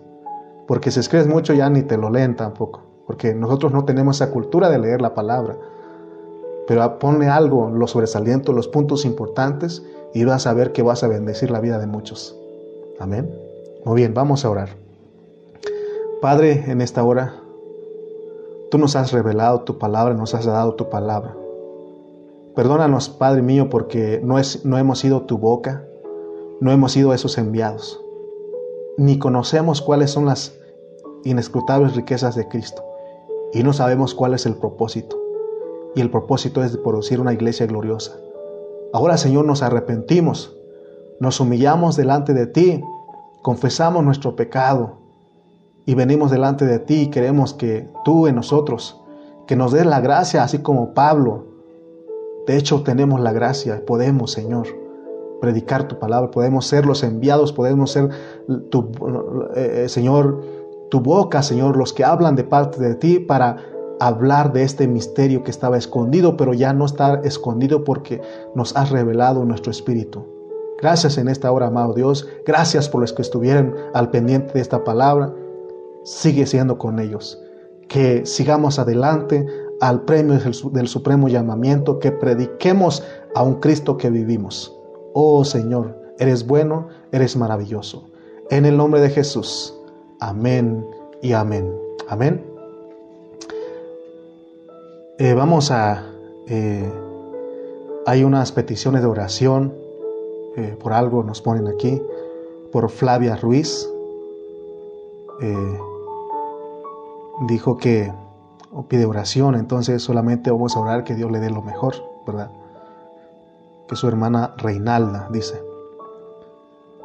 Porque 0.66 0.90
si 0.90 0.98
escribes 0.98 1.28
mucho 1.28 1.54
ya 1.54 1.70
ni 1.70 1.82
te 1.84 1.96
lo 1.96 2.10
leen 2.10 2.34
tampoco. 2.34 2.82
Porque 3.06 3.32
nosotros 3.32 3.72
no 3.72 3.84
tenemos 3.84 4.16
esa 4.16 4.32
cultura 4.32 4.68
de 4.68 4.80
leer 4.80 5.00
la 5.00 5.14
palabra. 5.14 5.56
Pero 6.66 6.98
ponle 6.98 7.28
algo, 7.28 7.70
los 7.70 7.92
sobresalientos, 7.92 8.54
los 8.54 8.68
puntos 8.68 9.04
importantes 9.04 9.84
y 10.14 10.24
vas 10.24 10.46
a 10.46 10.54
ver 10.54 10.72
que 10.72 10.82
vas 10.82 11.04
a 11.04 11.08
bendecir 11.08 11.50
la 11.50 11.60
vida 11.60 11.78
de 11.78 11.86
muchos. 11.86 12.36
Amén. 12.98 13.30
Muy 13.84 13.96
bien, 13.96 14.14
vamos 14.14 14.44
a 14.44 14.50
orar. 14.50 14.70
Padre, 16.20 16.64
en 16.66 16.80
esta 16.80 17.04
hora, 17.04 17.34
tú 18.70 18.78
nos 18.78 18.96
has 18.96 19.12
revelado 19.12 19.60
tu 19.60 19.78
palabra, 19.78 20.14
nos 20.14 20.34
has 20.34 20.46
dado 20.46 20.74
tu 20.74 20.88
palabra. 20.88 21.36
Perdónanos, 22.56 23.10
Padre 23.10 23.42
mío, 23.42 23.68
porque 23.68 24.20
no, 24.24 24.38
es, 24.38 24.64
no 24.64 24.78
hemos 24.78 24.98
sido 25.00 25.22
tu 25.22 25.36
boca, 25.36 25.84
no 26.60 26.72
hemos 26.72 26.92
sido 26.92 27.12
esos 27.12 27.36
enviados, 27.36 28.00
ni 28.96 29.18
conocemos 29.18 29.82
cuáles 29.82 30.10
son 30.10 30.24
las 30.24 30.54
inescrutables 31.24 31.94
riquezas 31.94 32.34
de 32.34 32.48
Cristo, 32.48 32.82
y 33.52 33.62
no 33.62 33.74
sabemos 33.74 34.14
cuál 34.14 34.32
es 34.32 34.46
el 34.46 34.54
propósito. 34.54 35.25
Y 35.96 36.00
el 36.00 36.10
propósito 36.10 36.62
es 36.62 36.70
de 36.72 36.78
producir 36.78 37.20
una 37.20 37.32
iglesia 37.32 37.66
gloriosa. 37.66 38.12
Ahora, 38.92 39.16
Señor, 39.16 39.44
nos 39.46 39.62
arrepentimos, 39.62 40.56
nos 41.18 41.40
humillamos 41.40 41.96
delante 41.96 42.34
de 42.34 42.46
ti, 42.46 42.80
confesamos 43.42 44.04
nuestro 44.04 44.36
pecado 44.36 44.98
y 45.86 45.94
venimos 45.94 46.30
delante 46.30 46.66
de 46.66 46.78
ti 46.78 47.02
y 47.02 47.10
queremos 47.10 47.52
que 47.52 47.88
tú 48.04 48.28
en 48.28 48.36
nosotros, 48.36 49.02
que 49.48 49.56
nos 49.56 49.72
des 49.72 49.86
la 49.86 50.00
gracia, 50.00 50.44
así 50.44 50.58
como 50.58 50.94
Pablo, 50.94 51.56
de 52.46 52.56
hecho, 52.56 52.82
tenemos 52.82 53.20
la 53.20 53.32
gracia, 53.32 53.84
podemos, 53.84 54.30
Señor, 54.30 54.68
predicar 55.40 55.88
tu 55.88 55.98
palabra, 55.98 56.30
podemos 56.30 56.66
ser 56.66 56.86
los 56.86 57.02
enviados, 57.02 57.52
podemos 57.52 57.90
ser 57.90 58.08
tu, 58.70 58.92
eh, 59.56 59.86
Señor, 59.88 60.42
tu 60.88 61.00
boca, 61.00 61.42
Señor, 61.42 61.76
los 61.76 61.92
que 61.92 62.04
hablan 62.04 62.36
de 62.36 62.44
parte 62.44 62.80
de 62.80 62.94
ti 62.94 63.18
para 63.18 63.56
hablar 64.00 64.52
de 64.52 64.62
este 64.62 64.88
misterio 64.88 65.42
que 65.42 65.50
estaba 65.50 65.76
escondido, 65.76 66.36
pero 66.36 66.54
ya 66.54 66.72
no 66.72 66.84
está 66.84 67.20
escondido 67.24 67.84
porque 67.84 68.20
nos 68.54 68.76
has 68.76 68.90
revelado 68.90 69.44
nuestro 69.44 69.70
espíritu. 69.70 70.24
Gracias 70.80 71.16
en 71.16 71.28
esta 71.28 71.50
hora, 71.50 71.68
amado 71.68 71.94
Dios. 71.94 72.28
Gracias 72.44 72.88
por 72.88 73.00
los 73.00 73.12
que 73.12 73.22
estuvieron 73.22 73.74
al 73.94 74.10
pendiente 74.10 74.52
de 74.54 74.60
esta 74.60 74.84
palabra. 74.84 75.32
Sigue 76.04 76.46
siendo 76.46 76.76
con 76.78 76.98
ellos. 76.98 77.40
Que 77.88 78.26
sigamos 78.26 78.78
adelante 78.78 79.46
al 79.80 80.02
premio 80.02 80.38
del, 80.38 80.88
supremo 80.88 81.28
llamamiento, 81.28 81.98
que 81.98 82.12
prediquemos 82.12 83.02
a 83.34 83.42
un 83.42 83.54
Cristo 83.56 83.96
que 83.96 84.10
vivimos. 84.10 84.74
Oh 85.14 85.44
Señor, 85.44 85.96
eres 86.18 86.46
bueno, 86.46 86.88
eres 87.12 87.36
maravilloso. 87.36 88.10
En 88.50 88.66
el 88.66 88.76
nombre 88.76 89.00
de 89.00 89.10
Jesús. 89.10 89.74
Amén 90.20 90.86
y 91.22 91.32
amén. 91.32 91.72
Amén. 92.08 92.55
Eh, 95.18 95.32
vamos 95.32 95.70
a... 95.70 96.04
Eh, 96.46 96.92
hay 98.04 98.22
unas 98.22 98.52
peticiones 98.52 99.00
de 99.00 99.08
oración, 99.08 99.72
eh, 100.56 100.76
por 100.78 100.92
algo 100.92 101.22
nos 101.22 101.40
ponen 101.40 101.66
aquí, 101.68 102.02
por 102.70 102.90
Flavia 102.90 103.36
Ruiz. 103.36 103.88
dijo 107.48 107.76
que 107.76 108.12
pide 108.88 109.06
oración, 109.06 109.54
entonces 109.54 110.02
solamente 110.02 110.50
vamos 110.50 110.76
a 110.76 110.80
orar 110.80 111.04
que 111.04 111.14
Dios 111.14 111.30
le 111.30 111.40
dé 111.40 111.50
lo 111.50 111.62
mejor, 111.62 111.94
¿verdad? 112.26 112.50
Que 113.88 113.96
su 113.96 114.08
hermana 114.08 114.54
Reinalda 114.58 115.28
dice. 115.32 115.62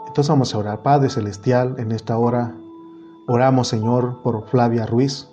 Entonces 0.07 0.29
vamos 0.29 0.53
a 0.53 0.57
orar, 0.57 0.83
Padre 0.83 1.09
Celestial, 1.09 1.75
en 1.77 1.93
esta 1.93 2.17
hora 2.17 2.55
oramos, 3.27 3.69
Señor, 3.69 4.21
por 4.21 4.47
Flavia 4.49 4.85
Ruiz. 4.85 5.30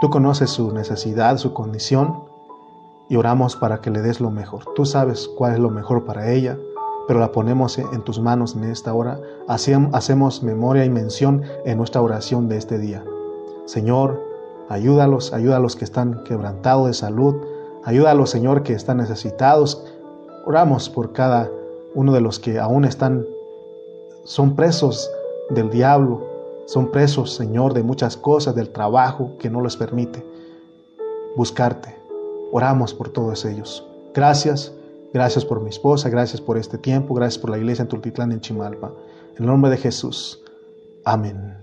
Tú 0.00 0.10
conoces 0.10 0.50
su 0.50 0.72
necesidad, 0.72 1.38
su 1.38 1.52
condición, 1.52 2.24
y 3.08 3.16
oramos 3.16 3.56
para 3.56 3.80
que 3.80 3.90
le 3.90 4.02
des 4.02 4.20
lo 4.20 4.30
mejor. 4.30 4.64
Tú 4.74 4.84
sabes 4.84 5.28
cuál 5.28 5.54
es 5.54 5.58
lo 5.58 5.70
mejor 5.70 6.04
para 6.04 6.32
ella, 6.32 6.58
pero 7.06 7.20
la 7.20 7.32
ponemos 7.32 7.78
en 7.78 8.02
tus 8.02 8.20
manos 8.20 8.56
en 8.56 8.64
esta 8.64 8.92
hora. 8.92 9.20
hacemos 9.48 10.42
memoria 10.42 10.84
y 10.84 10.90
mención 10.90 11.42
en 11.64 11.78
nuestra 11.78 12.02
oración 12.02 12.48
de 12.48 12.56
este 12.56 12.78
día. 12.78 13.04
Señor, 13.64 14.26
Ayúdalos, 14.68 15.32
ayuda 15.32 15.58
a 15.58 15.60
los 15.60 15.76
que 15.76 15.84
están 15.84 16.24
quebrantados 16.24 16.88
de 16.88 16.94
salud. 16.94 17.36
Ayúdalos, 17.84 18.30
Señor, 18.30 18.64
que 18.64 18.72
están 18.72 18.96
necesitados. 18.96 19.84
Oramos 20.44 20.90
por 20.90 21.12
cada 21.12 21.48
uno 21.94 22.12
de 22.12 22.20
los 22.20 22.40
que 22.40 22.58
aún 22.58 22.84
están, 22.84 23.24
son 24.24 24.56
presos 24.56 25.08
del 25.50 25.70
diablo, 25.70 26.25
son 26.66 26.90
presos, 26.90 27.34
Señor, 27.34 27.74
de 27.74 27.82
muchas 27.82 28.16
cosas, 28.16 28.54
del 28.54 28.70
trabajo 28.70 29.36
que 29.38 29.48
no 29.48 29.62
les 29.62 29.76
permite 29.76 30.24
buscarte. 31.36 31.96
Oramos 32.52 32.92
por 32.92 33.08
todos 33.08 33.44
ellos. 33.44 33.86
Gracias, 34.12 34.72
gracias 35.12 35.44
por 35.44 35.60
mi 35.60 35.70
esposa, 35.70 36.08
gracias 36.08 36.40
por 36.40 36.58
este 36.58 36.76
tiempo, 36.76 37.14
gracias 37.14 37.38
por 37.38 37.50
la 37.50 37.58
iglesia 37.58 37.82
en 37.82 37.88
Tultitlán, 37.88 38.32
en 38.32 38.40
Chimalpa. 38.40 38.92
En 39.36 39.44
el 39.44 39.46
nombre 39.46 39.70
de 39.70 39.76
Jesús. 39.76 40.42
Amén. 41.04 41.55